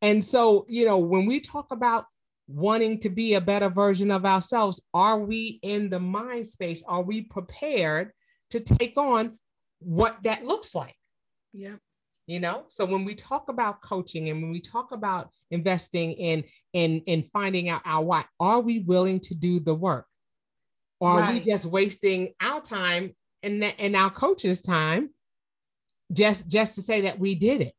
And 0.00 0.22
so, 0.22 0.64
you 0.68 0.86
know, 0.86 0.98
when 0.98 1.26
we 1.26 1.40
talk 1.40 1.72
about 1.72 2.04
wanting 2.50 2.98
to 3.00 3.08
be 3.08 3.34
a 3.34 3.40
better 3.40 3.68
version 3.68 4.10
of 4.10 4.24
ourselves, 4.24 4.80
are 4.92 5.18
we 5.18 5.58
in 5.62 5.88
the 5.88 6.00
mind 6.00 6.46
space? 6.46 6.82
Are 6.86 7.02
we 7.02 7.22
prepared 7.22 8.12
to 8.50 8.60
take 8.60 8.94
on 8.96 9.38
what 9.78 10.16
that 10.24 10.44
looks 10.44 10.74
like? 10.74 10.96
Yeah. 11.52 11.76
You 12.26 12.38
know, 12.38 12.64
so 12.68 12.84
when 12.84 13.04
we 13.04 13.14
talk 13.14 13.48
about 13.48 13.82
coaching 13.82 14.28
and 14.28 14.40
when 14.40 14.52
we 14.52 14.60
talk 14.60 14.92
about 14.92 15.30
investing 15.50 16.12
in 16.12 16.44
in 16.72 17.00
in 17.06 17.24
finding 17.24 17.68
out 17.68 17.82
our 17.84 18.04
why, 18.04 18.24
are 18.38 18.60
we 18.60 18.80
willing 18.80 19.18
to 19.20 19.34
do 19.34 19.58
the 19.58 19.74
work? 19.74 20.06
Or 21.00 21.10
are 21.10 21.20
right. 21.20 21.34
we 21.44 21.50
just 21.50 21.66
wasting 21.66 22.34
our 22.40 22.60
time 22.60 23.16
and 23.42 23.64
and 23.64 23.96
our 23.96 24.10
coach's 24.10 24.62
time 24.62 25.10
just 26.12 26.48
just 26.48 26.74
to 26.74 26.82
say 26.82 27.00
that 27.02 27.18
we 27.18 27.34
did 27.34 27.62
it? 27.62 27.74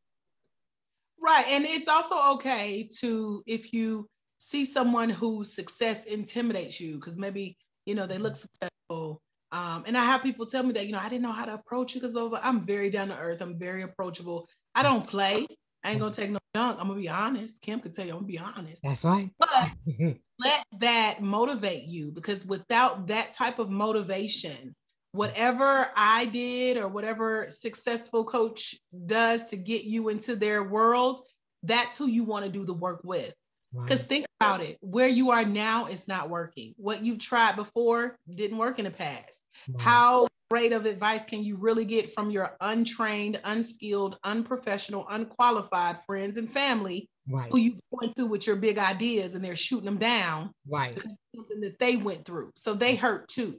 Right. 1.22 1.46
And 1.50 1.66
it's 1.66 1.88
also 1.88 2.34
okay 2.34 2.90
to, 3.00 3.44
if 3.46 3.74
you 3.74 4.10
see 4.42 4.66
someone 4.66 5.08
whose 5.08 5.54
success 5.54 6.06
intimidates 6.06 6.82
you, 6.82 6.96
because 6.96 7.16
maybe, 7.16 7.56
you 7.86 7.94
know, 7.94 8.08
they 8.08 8.18
look 8.18 8.36
successful. 8.36 9.22
Um, 9.52 9.84
and 9.86 9.96
I 9.96 10.04
have 10.04 10.24
people 10.24 10.48
tell 10.48 10.64
me 10.64 10.72
that, 10.74 10.88
you 10.88 10.94
know, 10.94 11.00
I 11.00 11.10
didn't 11.10 11.22
know 11.22 11.32
how 11.32 11.46
to 11.46 11.54
approach 11.54 11.94
you 11.94 12.02
because 12.02 12.14
blah, 12.14 12.24
blah, 12.24 12.40
blah. 12.40 12.50
I'm 12.50 12.66
very 12.66 12.90
down 12.90 13.10
to 13.10 13.18
earth. 13.18 13.42
I'm 13.42 13.60
very 13.60 13.84
approachable. 13.84 14.48
I 14.74 14.82
don't 14.82 15.06
play. 15.06 15.46
I 15.84 15.92
ain't 15.92 16.00
gonna 16.00 16.12
take 16.12 16.32
no 16.32 16.40
junk. 16.56 16.80
I'm 16.80 16.88
gonna 16.88 17.00
be 17.00 17.10
honest. 17.10 17.62
Kim 17.62 17.82
could 17.82 17.94
tell 17.94 18.06
you 18.06 18.14
I'm 18.14 18.20
gonna 18.20 18.28
be 18.28 18.40
honest. 18.40 18.82
That's 18.82 19.04
right. 19.04 19.30
But 19.38 19.72
let 20.40 20.66
that 20.80 21.22
motivate 21.22 21.84
you 21.84 22.12
because 22.12 22.44
without 22.44 23.08
that 23.08 23.34
type 23.34 23.60
of 23.60 23.70
motivation, 23.70 24.74
whatever 25.12 25.90
I 25.96 26.26
did 26.26 26.78
or 26.78 26.88
whatever 26.88 27.46
successful 27.50 28.24
coach 28.24 28.76
does 29.06 29.46
to 29.48 29.58
get 29.58 29.84
you 29.84 30.10
into 30.10 30.36
their 30.36 30.64
world, 30.64 31.22
that's 31.62 31.96
who 31.96 32.08
you 32.08 32.24
want 32.24 32.46
to 32.46 32.52
do 32.52 32.66
the 32.66 32.74
work 32.74 33.02
with. 33.04 33.36
Because 33.74 34.02
right. 34.02 34.10
think 34.10 34.26
about 34.42 34.62
it, 34.62 34.78
where 34.82 35.08
you 35.08 35.32
are 35.32 35.46
now 35.46 35.86
is 35.86 36.08
not 36.08 36.30
working. 36.30 36.74
What 36.78 37.04
you've 37.04 37.20
tried 37.20 37.56
before 37.56 38.16
didn't 38.34 38.58
work 38.58 38.80
in 38.80 38.86
the 38.86 38.92
past. 38.92 39.46
How 39.78 40.28
great 40.50 40.74
of 40.74 40.86
advice 40.86 41.24
can 41.26 41.44
you 41.44 41.56
really 41.56 41.86
get 41.86 42.12
from 42.12 42.30
your 42.30 42.58
untrained, 42.60 43.40
unskilled, 43.44 44.18
unprofessional, 44.24 45.06
unqualified 45.10 45.98
friends 46.00 46.38
and 46.38 46.50
family 46.50 47.08
right. 47.30 47.50
who 47.52 47.58
you 47.58 47.80
point 47.94 48.14
to 48.18 48.26
with 48.26 48.46
your 48.46 48.58
big 48.58 48.78
ideas 48.78 49.34
and 49.34 49.44
they're 49.44 49.56
shooting 49.56 49.86
them 49.86 49.98
down? 49.98 50.52
Right. 50.68 51.00
Something 51.36 51.62
that 51.62 51.80
they 51.80 51.96
went 51.96 52.26
through. 52.26 52.52
So 52.56 52.74
they 52.74 52.96
hurt 52.96 53.28
too. 53.30 53.58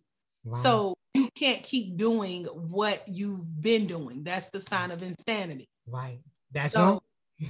So 0.63 0.95
you 1.15 1.29
can't 1.37 1.63
keep 1.63 1.97
doing 1.97 2.45
what 2.47 3.05
you've 3.07 3.63
been 3.63 3.87
doing. 3.87 4.25
That's 4.25 4.51
the 4.51 4.61
sign 4.61 4.91
of 4.91 5.03
insanity. 5.03 5.69
Right. 5.87 6.19
That's 6.51 6.75
so 6.75 6.83
all. 6.83 7.03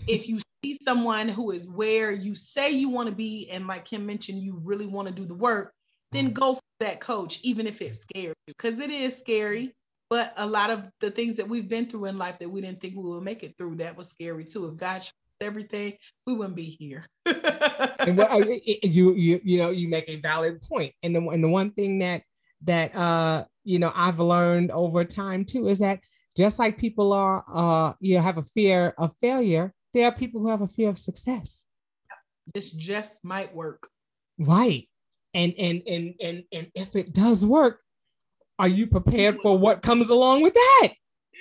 If 0.06 0.28
you 0.28 0.40
see 0.64 0.78
someone 0.82 1.28
who 1.28 1.50
is 1.50 1.68
where 1.68 2.12
you 2.12 2.34
say 2.34 2.70
you 2.70 2.88
want 2.88 3.08
to 3.08 3.14
be, 3.14 3.48
and 3.50 3.66
like 3.66 3.84
Kim 3.84 4.06
mentioned, 4.06 4.42
you 4.42 4.60
really 4.62 4.86
want 4.86 5.08
to 5.08 5.14
do 5.14 5.24
the 5.24 5.34
work, 5.34 5.72
then 6.12 6.32
go 6.32 6.54
for 6.54 6.60
that 6.80 7.00
coach, 7.00 7.40
even 7.42 7.66
if 7.66 7.80
it's 7.80 7.98
scary, 7.98 8.34
because 8.46 8.78
it 8.78 8.90
is 8.90 9.16
scary. 9.16 9.72
But 10.10 10.32
a 10.36 10.46
lot 10.46 10.70
of 10.70 10.90
the 11.00 11.10
things 11.10 11.36
that 11.36 11.48
we've 11.48 11.68
been 11.68 11.86
through 11.86 12.04
in 12.04 12.18
life 12.18 12.38
that 12.38 12.50
we 12.50 12.60
didn't 12.60 12.80
think 12.82 12.96
we 12.96 13.02
would 13.02 13.22
make 13.22 13.42
it 13.42 13.56
through, 13.56 13.76
that 13.76 13.96
was 13.96 14.10
scary 14.10 14.44
too. 14.44 14.66
If 14.66 14.76
God 14.76 15.02
showed 15.02 15.12
everything, 15.40 15.94
we 16.26 16.34
wouldn't 16.34 16.56
be 16.56 16.64
here. 16.64 17.06
and 17.26 18.18
what, 18.18 18.46
you 18.84 19.14
you 19.14 19.40
you 19.42 19.58
know 19.58 19.70
you 19.70 19.88
make 19.88 20.08
a 20.08 20.16
valid 20.16 20.60
point, 20.60 20.92
and 21.02 21.16
the 21.16 21.20
and 21.28 21.42
the 21.42 21.48
one 21.48 21.70
thing 21.70 21.98
that 22.00 22.22
that 22.64 22.94
uh 22.94 23.44
you 23.64 23.78
know 23.78 23.90
I've 23.94 24.20
learned 24.20 24.70
over 24.70 25.04
time 25.04 25.46
too 25.46 25.68
is 25.68 25.78
that 25.78 26.00
just 26.36 26.58
like 26.58 26.76
people 26.76 27.12
are 27.12 27.42
uh 27.48 27.94
you 28.00 28.16
know, 28.16 28.22
have 28.22 28.38
a 28.38 28.42
fear 28.42 28.94
of 28.98 29.14
failure, 29.22 29.72
there 29.92 30.06
are 30.06 30.12
people 30.12 30.40
who 30.40 30.48
have 30.48 30.62
a 30.62 30.68
fear 30.68 30.88
of 30.88 30.98
success. 30.98 31.64
This 32.54 32.70
just 32.70 33.24
might 33.24 33.54
work. 33.54 33.88
Right. 34.38 34.88
And 35.34 35.54
and 35.58 35.82
and 35.86 36.14
and 36.20 36.44
and 36.52 36.70
if 36.74 36.96
it 36.96 37.12
does 37.12 37.46
work, 37.46 37.80
are 38.58 38.68
you 38.68 38.86
prepared 38.86 39.40
for 39.40 39.56
what 39.56 39.82
comes 39.82 40.10
along 40.10 40.42
with 40.42 40.54
that? 40.54 40.88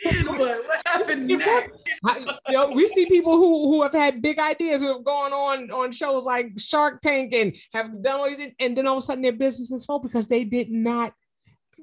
what, 0.04 0.40
what 0.40 0.82
happened 0.88 1.28
next? 1.28 1.74
you 2.48 2.54
know, 2.54 2.70
we 2.70 2.88
see 2.88 3.06
people 3.06 3.36
who 3.36 3.70
who 3.70 3.84
have 3.84 3.92
had 3.92 4.22
big 4.22 4.40
ideas 4.40 4.82
who 4.82 4.88
have 4.94 5.04
gone 5.04 5.34
on 5.34 5.70
on 5.72 5.92
shows 5.92 6.24
like 6.24 6.58
Shark 6.58 7.02
Tank 7.02 7.34
and 7.34 7.56
have 7.74 8.02
done 8.02 8.20
all 8.20 8.30
these, 8.30 8.52
and 8.60 8.78
then 8.78 8.88
all 8.88 8.98
of 8.98 9.04
a 9.04 9.06
sudden 9.06 9.22
their 9.22 9.34
businesses 9.34 9.86
fall 9.86 10.00
because 10.00 10.28
they 10.28 10.44
did 10.44 10.72
not 10.72 11.14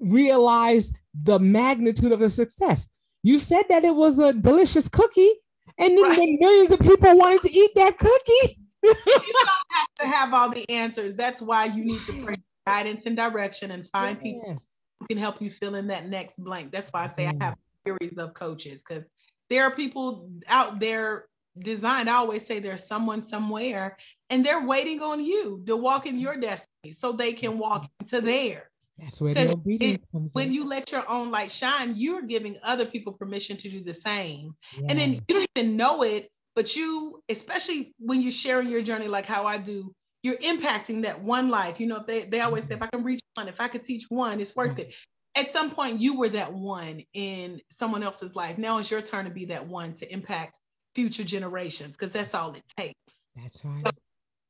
realize 0.01 0.93
the 1.23 1.39
magnitude 1.39 2.13
of 2.13 2.21
the 2.21 2.31
success. 2.31 2.89
You 3.23 3.39
said 3.39 3.65
that 3.69 3.85
it 3.85 3.95
was 3.95 4.19
a 4.19 4.33
delicious 4.33 4.89
cookie, 4.89 5.33
and 5.79 5.97
then 5.97 6.05
right. 6.05 6.37
millions 6.41 6.71
of 6.71 6.81
people 6.81 7.17
wanted 7.17 7.43
to 7.43 7.53
eat 7.53 7.71
that 7.77 7.99
cookie. 7.99 8.57
you 8.83 8.95
don't 8.95 9.07
have 9.73 9.89
to 10.01 10.07
have 10.07 10.35
all 10.35 10.51
the 10.51 10.69
answers. 10.71 11.15
That's 11.15 11.41
why 11.41 11.67
you 11.67 11.85
need 11.85 12.01
to 12.07 12.25
pray 12.25 12.37
guidance 12.67 13.07
and 13.07 13.17
direction 13.17 13.71
and 13.71 13.87
find 13.89 14.19
yes. 14.23 14.23
people 14.23 14.57
who 15.01 15.07
can 15.07 15.19
help 15.19 15.41
you 15.41 15.49
fill 15.49 15.75
in 15.75 15.87
that 15.87 16.09
next 16.09 16.39
blank. 16.45 16.71
That's 16.71 16.91
why 16.91 17.05
I 17.05 17.07
say 17.07 17.27
I 17.27 17.31
mm-hmm. 17.31 17.43
have 17.43 17.55
a 17.55 17.89
series 17.89 18.19
of 18.19 18.35
coaches 18.35 18.85
because 18.87 19.09
there 19.49 19.65
are 19.65 19.75
people 19.75 20.31
out 20.49 20.79
there 20.79 21.27
designed. 21.61 22.11
I 22.11 22.15
always 22.15 22.47
say 22.47 22.59
there's 22.59 22.87
someone 22.87 23.23
somewhere 23.23 23.97
and 24.31 24.45
they're 24.45 24.67
waiting 24.67 25.01
on 25.01 25.21
you 25.21 25.63
to 25.67 25.77
walk 25.77 26.07
in 26.07 26.19
your 26.19 26.37
destiny 26.37 26.93
so 26.93 27.13
they 27.13 27.33
can 27.33 27.59
walk 27.59 27.85
mm-hmm. 27.85 28.17
into 28.17 28.21
theirs. 28.21 28.67
That's 28.99 29.21
where 29.21 29.35
the 29.35 29.53
obedience 29.53 30.03
it, 30.03 30.13
comes 30.13 30.35
When 30.35 30.49
in. 30.49 30.53
you 30.53 30.67
let 30.67 30.91
your 30.93 31.09
own 31.09 31.31
light 31.31 31.51
shine, 31.51 31.95
you're 31.97 32.23
giving 32.23 32.57
other 32.63 32.85
people 32.85 33.13
permission 33.13 33.57
to 33.59 33.69
do 33.69 33.83
the 33.83 33.95
same. 33.95 34.55
Yeah. 34.77 34.87
And 34.89 34.99
then 34.99 35.13
you 35.15 35.21
don't 35.27 35.49
even 35.57 35.77
know 35.77 36.03
it, 36.03 36.31
but 36.57 36.75
you, 36.75 37.23
especially 37.29 37.95
when 37.99 38.21
you're 38.21 38.33
sharing 38.33 38.69
your 38.69 38.83
journey 38.83 39.09
like 39.09 39.27
how 39.27 39.47
I 39.47 39.59
do, 39.59 39.93
you're 40.23 40.39
impacting 40.39 41.03
that 41.03 41.23
one 41.23 41.49
life. 41.49 41.79
You 41.79 41.87
know, 41.87 41.97
if 41.99 42.07
they, 42.07 42.25
they 42.25 42.41
always 42.41 42.65
say, 42.65 42.75
if 42.75 42.83
I 42.83 42.87
can 42.87 43.05
reach 43.05 43.21
one, 43.35 43.47
if 43.47 43.61
I 43.61 43.69
could 43.69 43.85
teach 43.85 44.07
one, 44.09 44.41
it's 44.41 44.57
worth 44.57 44.79
it 44.79 44.95
at 45.39 45.53
some 45.53 45.71
point 45.71 46.01
you 46.01 46.19
were 46.19 46.29
that 46.29 46.53
one 46.53 47.03
in 47.15 47.61
someone 47.71 48.03
else's 48.03 48.35
life. 48.35 48.59
Now 48.59 48.79
it's 48.79 48.91
your 48.91 49.01
turn 49.01 49.25
to 49.25 49.31
be 49.31 49.45
that 49.47 49.67
one 49.67 49.95
to 49.95 50.13
impact 50.13 50.59
future 50.95 51.25
generations 51.25 51.97
because 51.97 52.13
that's 52.13 52.35
all 52.35 52.53
it 52.53 52.65
takes. 52.77 53.29
That's 53.37 53.65
right. 53.65 53.87
So 53.87 53.93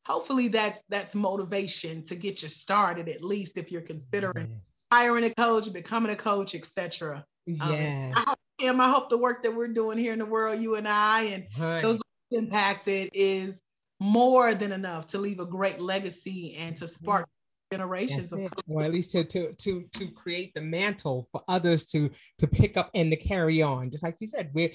hopefully 0.09 0.49
that's 0.49 0.83
that's 0.89 1.15
motivation 1.15 2.03
to 2.05 2.17
get 2.17 2.43
you 2.43 2.49
started 2.49 3.09
at 3.09 3.23
least 3.23 3.59
if 3.59 3.71
you're 3.71 3.83
considering 3.83 4.49
yes. 4.51 4.87
hiring 4.91 5.25
a 5.25 5.35
coach, 5.35 5.73
becoming 5.73 6.13
a 6.13 6.17
coach, 6.17 6.55
etc. 6.55 7.25
Um, 7.61 7.73
yes. 7.73 8.17
Um, 8.17 8.25
I 8.25 8.25
hope, 8.29 8.81
I 8.81 8.91
hope 8.91 9.09
the 9.09 9.19
work 9.19 9.43
that 9.43 9.55
we're 9.55 9.69
doing 9.69 9.99
here 9.99 10.13
in 10.13 10.19
the 10.19 10.27
world, 10.27 10.61
you 10.61 10.75
and 10.77 10.89
I, 10.89 11.23
and 11.25 11.47
right. 11.59 11.83
those 11.83 12.01
impacted 12.31 13.11
is 13.15 13.61
more 14.01 14.55
than 14.55 14.73
enough 14.73 15.07
to 15.09 15.19
leave 15.19 15.41
a 15.41 15.47
great 15.47 15.81
legacy 15.81 16.57
and 16.59 16.77
to 16.77 16.89
spark 16.89 17.29
generations 17.71 18.33
of 18.33 18.41
or 18.67 18.83
at 18.83 18.93
least 18.93 19.13
to, 19.13 19.25
to 19.25 19.53
to 19.55 19.85
to 19.93 20.09
create 20.09 20.55
the 20.55 20.61
mantle 20.61 21.29
for 21.31 21.43
others 21.49 21.85
to 21.85 22.11
to 22.39 22.47
pick 22.47 22.79
up 22.79 22.91
and 22.95 23.11
to 23.11 23.17
carry 23.17 23.61
on 23.61 23.91
just 23.91 24.03
like 24.03 24.17
you 24.21 24.27
said 24.27 24.51
we're 24.55 24.73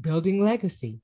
building 0.00 0.42
legacy 0.42 0.98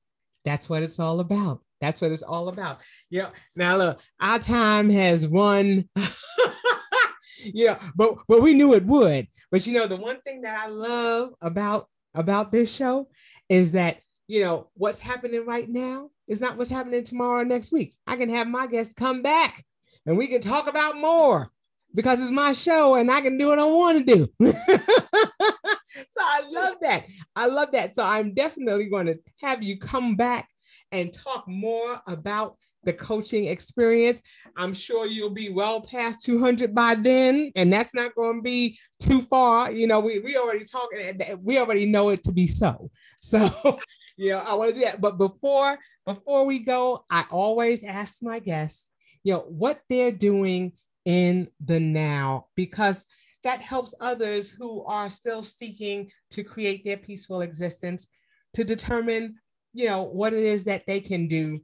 that's 0.44 0.68
what 0.68 0.82
it's 0.82 0.98
all 0.98 1.20
about 1.20 1.60
that's 1.82 2.00
what 2.00 2.12
it's 2.12 2.22
all 2.22 2.48
about 2.48 2.80
yeah 3.10 3.28
now 3.56 3.76
look 3.76 4.00
our 4.20 4.38
time 4.38 4.88
has 4.88 5.26
run 5.26 5.86
yeah 7.44 7.78
but 7.96 8.14
but 8.28 8.40
we 8.40 8.54
knew 8.54 8.72
it 8.72 8.86
would 8.86 9.26
but 9.50 9.66
you 9.66 9.72
know 9.72 9.86
the 9.86 9.96
one 9.96 10.20
thing 10.20 10.42
that 10.42 10.58
i 10.58 10.68
love 10.68 11.34
about 11.42 11.88
about 12.14 12.52
this 12.52 12.74
show 12.74 13.08
is 13.48 13.72
that 13.72 13.98
you 14.28 14.40
know 14.40 14.68
what's 14.74 15.00
happening 15.00 15.44
right 15.44 15.68
now 15.68 16.08
is 16.28 16.40
not 16.40 16.56
what's 16.56 16.70
happening 16.70 17.02
tomorrow 17.02 17.42
next 17.42 17.72
week 17.72 17.96
i 18.06 18.16
can 18.16 18.28
have 18.28 18.46
my 18.46 18.66
guests 18.68 18.94
come 18.94 19.20
back 19.20 19.64
and 20.06 20.16
we 20.16 20.28
can 20.28 20.40
talk 20.40 20.68
about 20.68 20.96
more 20.96 21.50
because 21.94 22.20
it's 22.20 22.30
my 22.30 22.52
show 22.52 22.94
and 22.94 23.10
I 23.10 23.20
can 23.20 23.36
do 23.38 23.48
what 23.48 23.58
I 23.58 23.64
want 23.64 24.06
to 24.06 24.14
do. 24.14 24.28
so 24.52 26.20
I 26.20 26.42
love 26.50 26.74
that. 26.80 27.04
I 27.36 27.46
love 27.46 27.72
that. 27.72 27.94
So 27.94 28.04
I'm 28.04 28.34
definitely 28.34 28.86
going 28.86 29.06
to 29.06 29.18
have 29.40 29.62
you 29.62 29.78
come 29.78 30.16
back 30.16 30.48
and 30.92 31.12
talk 31.12 31.48
more 31.48 32.00
about 32.06 32.56
the 32.84 32.92
coaching 32.92 33.46
experience. 33.46 34.22
I'm 34.56 34.74
sure 34.74 35.06
you'll 35.06 35.30
be 35.30 35.50
well 35.50 35.80
past 35.80 36.22
200 36.22 36.74
by 36.74 36.94
then, 36.94 37.52
and 37.56 37.72
that's 37.72 37.94
not 37.94 38.14
going 38.14 38.36
to 38.38 38.42
be 38.42 38.78
too 39.00 39.22
far. 39.22 39.70
You 39.70 39.86
know, 39.86 40.00
we, 40.00 40.20
we 40.20 40.36
already 40.36 40.64
talking, 40.64 41.20
we 41.42 41.58
already 41.58 41.86
know 41.86 42.10
it 42.10 42.22
to 42.24 42.32
be 42.32 42.46
so. 42.46 42.90
So, 43.24 43.78
you 44.16 44.30
know, 44.30 44.38
I 44.38 44.54
want 44.54 44.74
to 44.74 44.80
do 44.80 44.84
that. 44.84 45.00
But 45.00 45.16
before 45.16 45.78
before 46.04 46.44
we 46.44 46.58
go, 46.58 47.04
I 47.08 47.24
always 47.30 47.84
ask 47.84 48.20
my 48.20 48.40
guests 48.40 48.88
you 49.22 49.34
know 49.34 49.40
what 49.40 49.80
they're 49.88 50.12
doing 50.12 50.72
in 51.04 51.48
the 51.64 51.80
now 51.80 52.46
because 52.54 53.06
that 53.44 53.60
helps 53.60 53.94
others 54.00 54.50
who 54.50 54.84
are 54.84 55.10
still 55.10 55.42
seeking 55.42 56.10
to 56.30 56.44
create 56.44 56.84
their 56.84 56.96
peaceful 56.96 57.40
existence 57.40 58.06
to 58.54 58.62
determine 58.62 59.34
you 59.72 59.86
know 59.86 60.02
what 60.02 60.32
it 60.32 60.42
is 60.42 60.64
that 60.64 60.86
they 60.86 61.00
can 61.00 61.28
do 61.28 61.60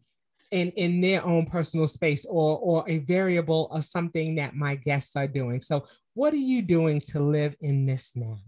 in 0.51 0.71
in 0.73 1.01
their 1.01 1.25
own 1.25 1.47
personal 1.47 1.87
space 1.87 2.25
or 2.25 2.59
or 2.59 2.85
a 2.89 2.99
variable 2.99 3.71
of 3.71 3.85
something 3.85 4.37
that 4.37 4.55
my 4.55 4.75
guests 4.75 5.17
are 5.17 5.27
doing. 5.27 5.61
So 5.61 5.87
what 6.15 6.33
are 6.33 6.37
you 6.37 6.63
doing 6.63 7.01
to 7.09 7.21
live 7.21 7.55
in 7.61 7.87
this 7.87 8.13
now? 8.17 8.39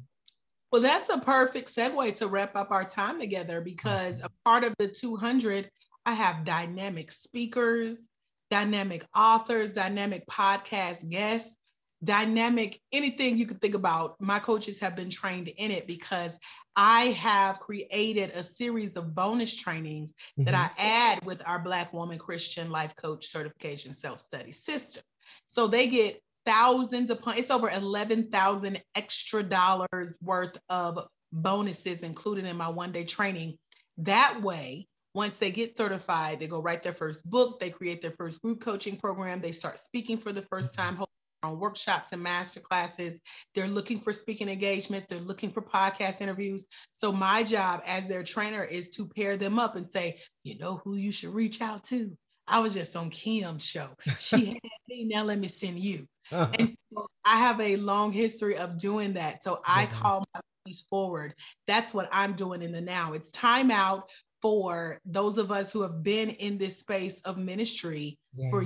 Well 0.73 0.83
that's 0.83 1.09
a 1.09 1.19
perfect 1.19 1.69
segue 1.69 2.17
to 2.19 2.29
wrap 2.29 2.57
up 2.57 2.71
our 2.71 2.85
time 2.85 3.21
together 3.21 3.61
because 3.61 4.21
a 4.21 4.31
part 4.45 4.65
of 4.65 4.75
the 4.79 4.89
200 4.89 5.69
i 6.07 6.15
have 6.15 6.45
dynamic 6.45 7.13
speakers 7.13 8.09
dynamic 8.51 9.05
authors, 9.17 9.71
dynamic 9.71 10.27
podcast 10.27 11.09
guests, 11.09 11.57
dynamic 12.03 12.81
anything 12.93 13.37
you 13.37 13.47
could 13.47 13.61
think 13.61 13.75
about. 13.75 14.17
My 14.21 14.39
coaches 14.39 14.81
have 14.81 14.97
been 14.97 15.11
trained 15.11 15.49
in 15.49 15.71
it 15.71 15.87
because 15.87 16.39
I 16.77 17.07
have 17.07 17.61
created 17.61 18.31
a 18.31 18.43
series 18.43 18.97
of 18.97 19.15
bonus 19.15 19.55
trainings 19.55 20.13
mm-hmm. 20.13 20.45
that 20.45 20.55
I 20.55 20.71
add 20.83 21.25
with 21.25 21.43
our 21.47 21.59
Black 21.59 21.93
Woman 21.93 22.19
Christian 22.19 22.71
Life 22.71 22.97
Coach 22.97 23.27
Certification 23.27 23.93
Self 23.93 24.21
Study 24.21 24.53
System. 24.53 25.03
So 25.47 25.67
they 25.67 25.87
get 25.89 26.23
thousands 26.47 27.11
upon 27.11 27.37
it's 27.37 27.51
over 27.51 27.69
11,000 27.69 28.83
extra 28.95 29.43
dollars 29.43 30.17
worth 30.23 30.57
of 30.69 31.07
bonuses 31.33 32.03
included 32.03 32.45
in 32.47 32.57
my 32.57 32.69
one 32.69 32.93
day 32.93 33.05
training. 33.05 33.59
That 33.99 34.41
way, 34.43 34.89
once 35.15 35.39
they 35.39 35.51
get 35.51 35.77
certified, 35.77 36.39
they 36.39 36.47
go 36.47 36.63
write 36.63 36.83
their 36.83 36.93
first 36.93 37.29
book, 37.29 37.59
they 37.59 37.71
create 37.71 38.01
their 38.01 38.13
first 38.13 38.41
group 38.41 38.61
coaching 38.61 38.97
program, 38.97 39.41
they 39.41 39.53
start 39.53 39.79
speaking 39.79 40.17
for 40.17 40.33
the 40.33 40.43
first 40.43 40.73
time, 40.73 40.97
on 41.43 41.59
workshops 41.59 42.13
and 42.13 42.23
master 42.23 42.61
classes. 42.61 43.21
They're 43.55 43.69
looking 43.69 44.01
for 44.01 44.13
speaking 44.13 44.49
engagements, 44.49 45.07
they're 45.07 45.21
looking 45.21 45.51
for 45.51 45.63
podcast 45.63 46.21
interviews. 46.21 46.67
So, 46.93 47.13
my 47.13 47.43
job 47.43 47.83
as 47.87 48.07
their 48.07 48.23
trainer 48.23 48.65
is 48.65 48.91
to 48.91 49.09
pair 49.09 49.37
them 49.37 49.59
up 49.59 49.77
and 49.77 49.91
say, 49.91 50.21
you 50.45 50.59
know 50.59 50.81
who 50.85 50.97
you 50.97 51.13
should 51.13 51.35
reach 51.35 51.61
out 51.61 51.85
to. 51.85 52.17
I 52.47 52.59
was 52.59 52.75
just 52.75 52.97
on 52.97 53.11
Kim's 53.11 53.65
show. 53.65 53.89
She 54.19 54.47
had 54.47 54.59
me, 54.89 55.05
now 55.05 55.23
let 55.23 55.39
me 55.39 55.49
send 55.49 55.79
you. 55.79 56.07
Uh-huh. 56.33 56.51
And 56.59 56.69
so 56.93 57.07
I 57.25 57.39
have 57.39 57.61
a 57.61 57.77
long 57.77 58.13
history 58.13 58.57
of 58.57 58.77
doing 58.77 59.13
that. 59.15 59.43
So 59.43 59.61
I 59.67 59.85
uh-huh. 59.85 60.03
call 60.03 60.25
my 60.35 60.41
ladies 60.67 60.87
forward. 60.91 61.35
That's 61.67 61.95
what 61.95 62.09
I'm 62.13 62.35
doing 62.35 62.63
in 62.63 62.73
the 62.73 62.81
now. 62.81 63.13
It's 63.13 63.31
time 63.31 63.71
out 63.71 64.11
for 64.43 64.99
those 65.05 65.39
of 65.39 65.53
us 65.53 65.73
who 65.73 65.83
have 65.83 66.03
been 66.03 66.31
in 66.31 66.59
this 66.59 66.79
space 66.79 67.21
of 67.21 67.37
ministry 67.39 68.19
yeah. 68.35 68.51
for 68.51 68.65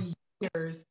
years 0.55 0.85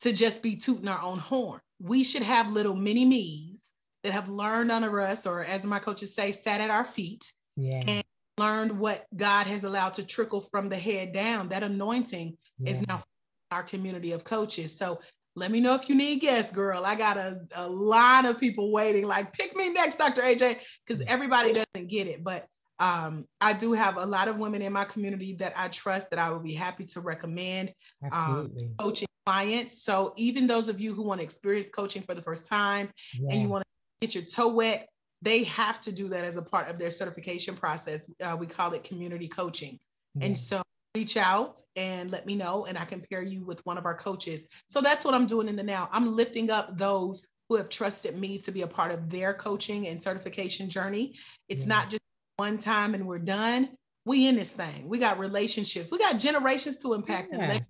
to 0.00 0.12
just 0.12 0.42
be 0.42 0.56
tooting 0.56 0.88
our 0.88 1.00
own 1.00 1.18
horn. 1.18 1.60
We 1.80 2.04
should 2.04 2.22
have 2.22 2.52
little 2.52 2.76
mini 2.76 3.04
me's 3.04 3.72
that 4.02 4.12
have 4.12 4.28
learned 4.28 4.70
under 4.70 5.00
us, 5.00 5.26
or 5.26 5.44
as 5.44 5.64
my 5.64 5.78
coaches 5.78 6.14
say, 6.14 6.32
sat 6.32 6.60
at 6.60 6.70
our 6.70 6.84
feet 6.84 7.32
yeah. 7.56 7.82
and 7.86 8.04
learned 8.38 8.78
what 8.78 9.06
God 9.16 9.46
has 9.46 9.64
allowed 9.64 9.94
to 9.94 10.04
trickle 10.04 10.40
from 10.40 10.68
the 10.68 10.76
head 10.76 11.12
down. 11.12 11.48
That 11.48 11.62
anointing 11.62 12.36
yeah. 12.58 12.70
is 12.70 12.86
now 12.86 13.02
our 13.50 13.62
community 13.62 14.12
of 14.12 14.24
coaches. 14.24 14.76
So 14.76 15.00
let 15.36 15.50
me 15.50 15.60
know 15.60 15.74
if 15.74 15.88
you 15.88 15.94
need 15.94 16.20
guests, 16.20 16.52
girl. 16.52 16.84
I 16.84 16.94
got 16.94 17.16
a, 17.16 17.40
a 17.54 17.68
lot 17.68 18.24
of 18.24 18.38
people 18.38 18.72
waiting, 18.72 19.06
like, 19.06 19.32
pick 19.32 19.56
me 19.56 19.70
next, 19.70 19.96
Dr. 19.96 20.22
AJ, 20.22 20.60
because 20.86 21.02
everybody 21.06 21.52
doesn't 21.52 21.88
get 21.88 22.06
it. 22.06 22.22
But 22.22 22.46
um, 22.78 23.26
I 23.40 23.52
do 23.52 23.72
have 23.72 23.96
a 23.96 24.06
lot 24.06 24.28
of 24.28 24.36
women 24.38 24.62
in 24.62 24.72
my 24.72 24.84
community 24.84 25.34
that 25.34 25.52
I 25.56 25.68
trust 25.68 26.10
that 26.10 26.18
I 26.18 26.30
would 26.30 26.42
be 26.42 26.54
happy 26.54 26.86
to 26.86 27.00
recommend 27.00 27.72
um, 28.12 28.52
coaching 28.78 29.08
clients. 29.26 29.82
So 29.82 30.12
even 30.16 30.46
those 30.46 30.68
of 30.68 30.80
you 30.80 30.94
who 30.94 31.02
want 31.02 31.20
to 31.20 31.24
experience 31.24 31.70
coaching 31.70 32.02
for 32.02 32.14
the 32.14 32.22
first 32.22 32.46
time 32.46 32.90
yeah. 33.14 33.28
and 33.30 33.42
you 33.42 33.48
want 33.48 33.62
to 33.62 34.06
get 34.06 34.14
your 34.14 34.24
toe 34.24 34.48
wet, 34.48 34.88
they 35.22 35.44
have 35.44 35.80
to 35.82 35.92
do 35.92 36.08
that 36.08 36.24
as 36.24 36.36
a 36.36 36.42
part 36.42 36.68
of 36.68 36.78
their 36.78 36.90
certification 36.90 37.54
process. 37.54 38.10
Uh, 38.22 38.36
we 38.38 38.46
call 38.46 38.72
it 38.74 38.84
community 38.84 39.28
coaching. 39.28 39.78
Yeah. 40.14 40.26
And 40.26 40.38
so 40.38 40.62
reach 40.94 41.16
out 41.16 41.60
and 41.76 42.10
let 42.10 42.26
me 42.26 42.36
know, 42.36 42.66
and 42.66 42.78
I 42.78 42.84
can 42.84 43.00
pair 43.10 43.22
you 43.22 43.44
with 43.44 43.64
one 43.66 43.78
of 43.78 43.84
our 43.84 43.94
coaches. 43.96 44.48
So 44.68 44.80
that's 44.80 45.04
what 45.04 45.14
I'm 45.14 45.26
doing 45.26 45.48
in 45.48 45.56
the 45.56 45.62
now. 45.62 45.88
I'm 45.90 46.14
lifting 46.14 46.50
up 46.50 46.76
those 46.76 47.26
who 47.48 47.56
have 47.56 47.68
trusted 47.68 48.16
me 48.18 48.38
to 48.38 48.52
be 48.52 48.62
a 48.62 48.66
part 48.66 48.92
of 48.92 49.10
their 49.10 49.34
coaching 49.34 49.88
and 49.88 50.02
certification 50.02 50.70
journey. 50.70 51.14
It's 51.48 51.62
yeah. 51.62 51.68
not 51.68 51.90
just 51.90 52.02
one 52.36 52.58
time 52.58 52.94
and 52.94 53.06
we're 53.06 53.18
done. 53.18 53.70
We 54.06 54.26
in 54.26 54.36
this 54.36 54.52
thing. 54.52 54.88
We 54.88 54.98
got 54.98 55.18
relationships. 55.18 55.90
We 55.90 55.98
got 55.98 56.18
generations 56.18 56.76
to 56.78 56.94
impact 56.94 57.30
yeah. 57.32 57.60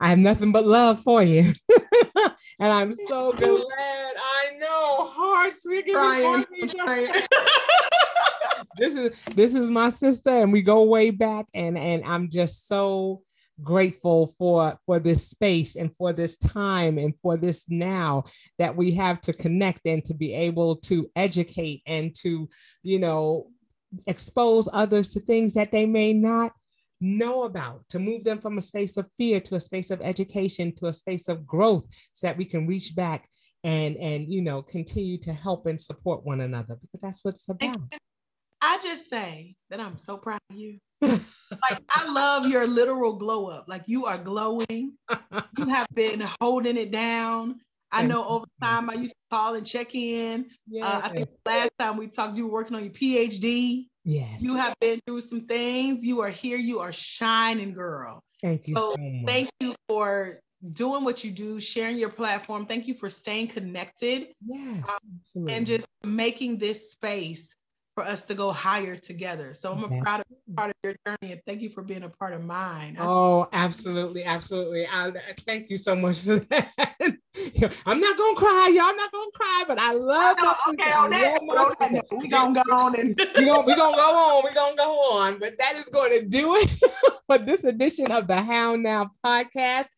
I 0.00 0.08
have 0.08 0.18
nothing 0.18 0.52
but 0.52 0.66
love 0.66 1.00
for 1.00 1.22
you. 1.22 1.52
and 2.58 2.72
I'm 2.72 2.94
so 2.94 3.32
glad. 3.36 3.54
I 3.58 4.50
know, 4.58 5.06
heart 5.06 5.54
sweet. 5.54 5.86
Brian, 5.92 6.44
this 8.76 8.94
is 8.94 9.24
this 9.34 9.54
is 9.54 9.70
my 9.70 9.90
sister, 9.90 10.30
and 10.30 10.52
we 10.52 10.62
go 10.62 10.84
way 10.84 11.10
back, 11.10 11.46
and 11.54 11.76
and 11.78 12.02
I'm 12.04 12.30
just 12.30 12.66
so 12.66 13.22
grateful 13.62 14.34
for 14.38 14.78
for 14.86 14.98
this 14.98 15.28
space 15.28 15.76
and 15.76 15.94
for 15.96 16.12
this 16.12 16.36
time 16.36 16.98
and 16.98 17.14
for 17.22 17.36
this 17.36 17.68
now 17.68 18.24
that 18.58 18.74
we 18.74 18.92
have 18.92 19.20
to 19.20 19.32
connect 19.32 19.80
and 19.84 20.04
to 20.04 20.14
be 20.14 20.34
able 20.34 20.76
to 20.76 21.08
educate 21.14 21.82
and 21.86 22.14
to 22.14 22.48
you 22.82 22.98
know 22.98 23.46
expose 24.06 24.68
others 24.72 25.12
to 25.12 25.20
things 25.20 25.54
that 25.54 25.70
they 25.70 25.86
may 25.86 26.12
not 26.12 26.52
know 27.02 27.42
about, 27.42 27.82
to 27.88 27.98
move 27.98 28.22
them 28.24 28.38
from 28.38 28.58
a 28.58 28.62
space 28.62 28.96
of 28.96 29.10
fear 29.18 29.40
to 29.40 29.56
a 29.56 29.60
space 29.60 29.90
of 29.90 30.00
education 30.00 30.74
to 30.76 30.86
a 30.86 30.92
space 30.92 31.28
of 31.28 31.46
growth 31.46 31.84
so 32.12 32.26
that 32.26 32.36
we 32.36 32.44
can 32.44 32.66
reach 32.66 32.94
back 32.94 33.28
and 33.64 33.96
and 33.96 34.32
you 34.32 34.42
know 34.42 34.60
continue 34.62 35.18
to 35.18 35.32
help 35.32 35.66
and 35.66 35.80
support 35.80 36.24
one 36.24 36.40
another 36.40 36.76
because 36.80 37.00
that's 37.00 37.24
what 37.24 37.34
it's 37.34 37.48
about. 37.48 37.78
I 38.62 38.78
just 38.80 39.10
say 39.10 39.56
that 39.70 39.80
I'm 39.80 39.98
so 39.98 40.16
proud 40.16 40.38
of 40.48 40.56
you. 40.56 40.78
like 41.02 41.82
I 41.90 42.10
love 42.12 42.46
your 42.46 42.66
literal 42.66 43.14
glow 43.14 43.48
up. 43.48 43.64
Like 43.66 43.82
you 43.86 44.06
are 44.06 44.16
glowing. 44.16 44.92
you 45.58 45.66
have 45.68 45.88
been 45.92 46.20
holding 46.40 46.76
it 46.76 46.92
down. 46.92 47.60
I 47.90 48.06
know 48.06 48.26
over 48.26 48.46
time 48.62 48.88
I 48.88 48.94
used 48.94 49.12
to 49.12 49.36
call 49.36 49.54
and 49.54 49.66
check 49.66 49.94
in. 49.94 50.46
Yes. 50.70 50.84
Uh, 50.84 51.00
I 51.04 51.08
think 51.10 51.28
last 51.44 51.72
time 51.78 51.98
we 51.98 52.06
talked, 52.06 52.36
you 52.38 52.46
were 52.46 52.52
working 52.52 52.76
on 52.76 52.84
your 52.84 52.92
PhD. 52.92 53.88
Yes. 54.04 54.40
You 54.40 54.56
have 54.56 54.74
been 54.80 54.98
through 55.06 55.20
some 55.20 55.42
things. 55.42 56.04
You 56.04 56.20
are 56.20 56.30
here. 56.30 56.56
You 56.56 56.78
are 56.78 56.92
shining, 56.92 57.74
girl. 57.74 58.22
Thank 58.40 58.66
you. 58.68 58.76
So, 58.76 58.94
thank 59.26 59.50
you 59.60 59.74
for 59.88 60.40
doing 60.72 61.04
what 61.04 61.22
you 61.22 61.32
do, 61.32 61.60
sharing 61.60 61.98
your 61.98 62.08
platform. 62.08 62.64
Thank 62.64 62.88
you 62.88 62.94
for 62.94 63.10
staying 63.10 63.48
connected. 63.48 64.28
Yes. 64.46 64.88
Um, 64.88 65.48
and 65.48 65.66
just 65.66 65.86
making 66.04 66.58
this 66.58 66.92
space 66.92 67.54
for 67.94 68.04
us 68.04 68.22
to 68.22 68.34
go 68.34 68.52
higher 68.52 68.96
together. 68.96 69.52
So 69.52 69.72
I'm 69.72 69.84
a 69.84 69.88
mm-hmm. 69.88 70.00
proud 70.00 70.20
of 70.20 70.26
part 70.56 70.70
of 70.70 70.76
your 70.82 70.94
journey 71.06 71.32
and 71.32 71.40
thank 71.46 71.60
you 71.60 71.70
for 71.70 71.82
being 71.82 72.02
a 72.02 72.08
part 72.08 72.32
of 72.32 72.42
mine. 72.42 72.96
oh, 72.98 73.48
absolutely, 73.52 74.24
absolutely. 74.24 74.86
I, 74.86 75.12
thank 75.40 75.68
you 75.70 75.76
so 75.76 75.94
much 75.94 76.20
for 76.20 76.36
that. 76.36 76.70
I'm 77.86 78.00
not 78.00 78.18
gonna 78.18 78.36
cry, 78.36 78.70
y'all. 78.74 78.84
I'm 78.84 78.96
not 78.96 79.12
gonna 79.12 79.30
cry, 79.34 79.64
but 79.68 79.78
I 79.78 79.92
love 79.92 80.36
know, 80.38 80.54
okay, 80.68 80.92
on 80.92 81.10
that, 81.10 81.40
on 81.40 81.92
that 81.92 82.04
we 82.16 82.28
gonna 82.28 82.62
go 82.66 82.74
on 82.74 82.98
and 82.98 83.18
we 83.36 83.44
gonna 83.44 83.62
we 83.62 83.74
gonna 83.74 83.96
go 83.96 84.38
on, 84.38 84.44
we 84.44 84.54
gonna 84.54 84.76
go 84.76 85.12
on. 85.12 85.38
But 85.38 85.56
that 85.58 85.76
is 85.76 85.86
going 85.86 86.18
to 86.18 86.26
do 86.26 86.56
it 86.56 86.70
for 87.26 87.38
this 87.38 87.64
edition 87.64 88.10
of 88.10 88.26
the 88.26 88.40
How 88.40 88.76
Now 88.76 89.10
podcast. 89.24 89.88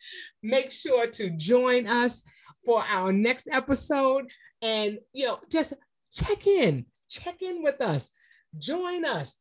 Make 0.42 0.72
sure 0.72 1.06
to 1.06 1.30
join 1.30 1.86
us 1.86 2.22
for 2.64 2.82
our 2.82 3.12
next 3.12 3.48
episode 3.52 4.30
and 4.62 4.98
you 5.12 5.26
know 5.26 5.38
just 5.50 5.74
check 6.12 6.46
in 6.46 6.86
check 7.14 7.42
in 7.42 7.62
with 7.62 7.80
us, 7.80 8.10
join 8.58 9.04
us, 9.04 9.36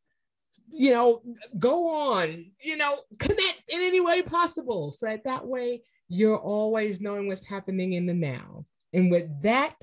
you 0.70 0.92
know, 0.92 1.22
go 1.58 1.88
on, 1.88 2.52
you 2.62 2.76
know, 2.76 3.00
connect 3.18 3.62
in 3.68 3.80
any 3.80 4.00
way 4.00 4.22
possible. 4.22 4.92
So 4.92 5.06
that, 5.06 5.24
that 5.24 5.46
way 5.46 5.82
you're 6.08 6.38
always 6.38 7.00
knowing 7.00 7.28
what's 7.28 7.46
happening 7.46 7.94
in 7.94 8.06
the 8.06 8.14
now. 8.14 8.66
And 8.92 9.10
with 9.10 9.42
that, 9.42 9.74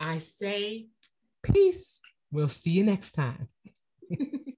I 0.00 0.18
say 0.18 0.88
peace. 1.42 2.00
We'll 2.32 2.48
see 2.48 2.72
you 2.72 2.84
next 2.84 3.12
time. 3.12 3.48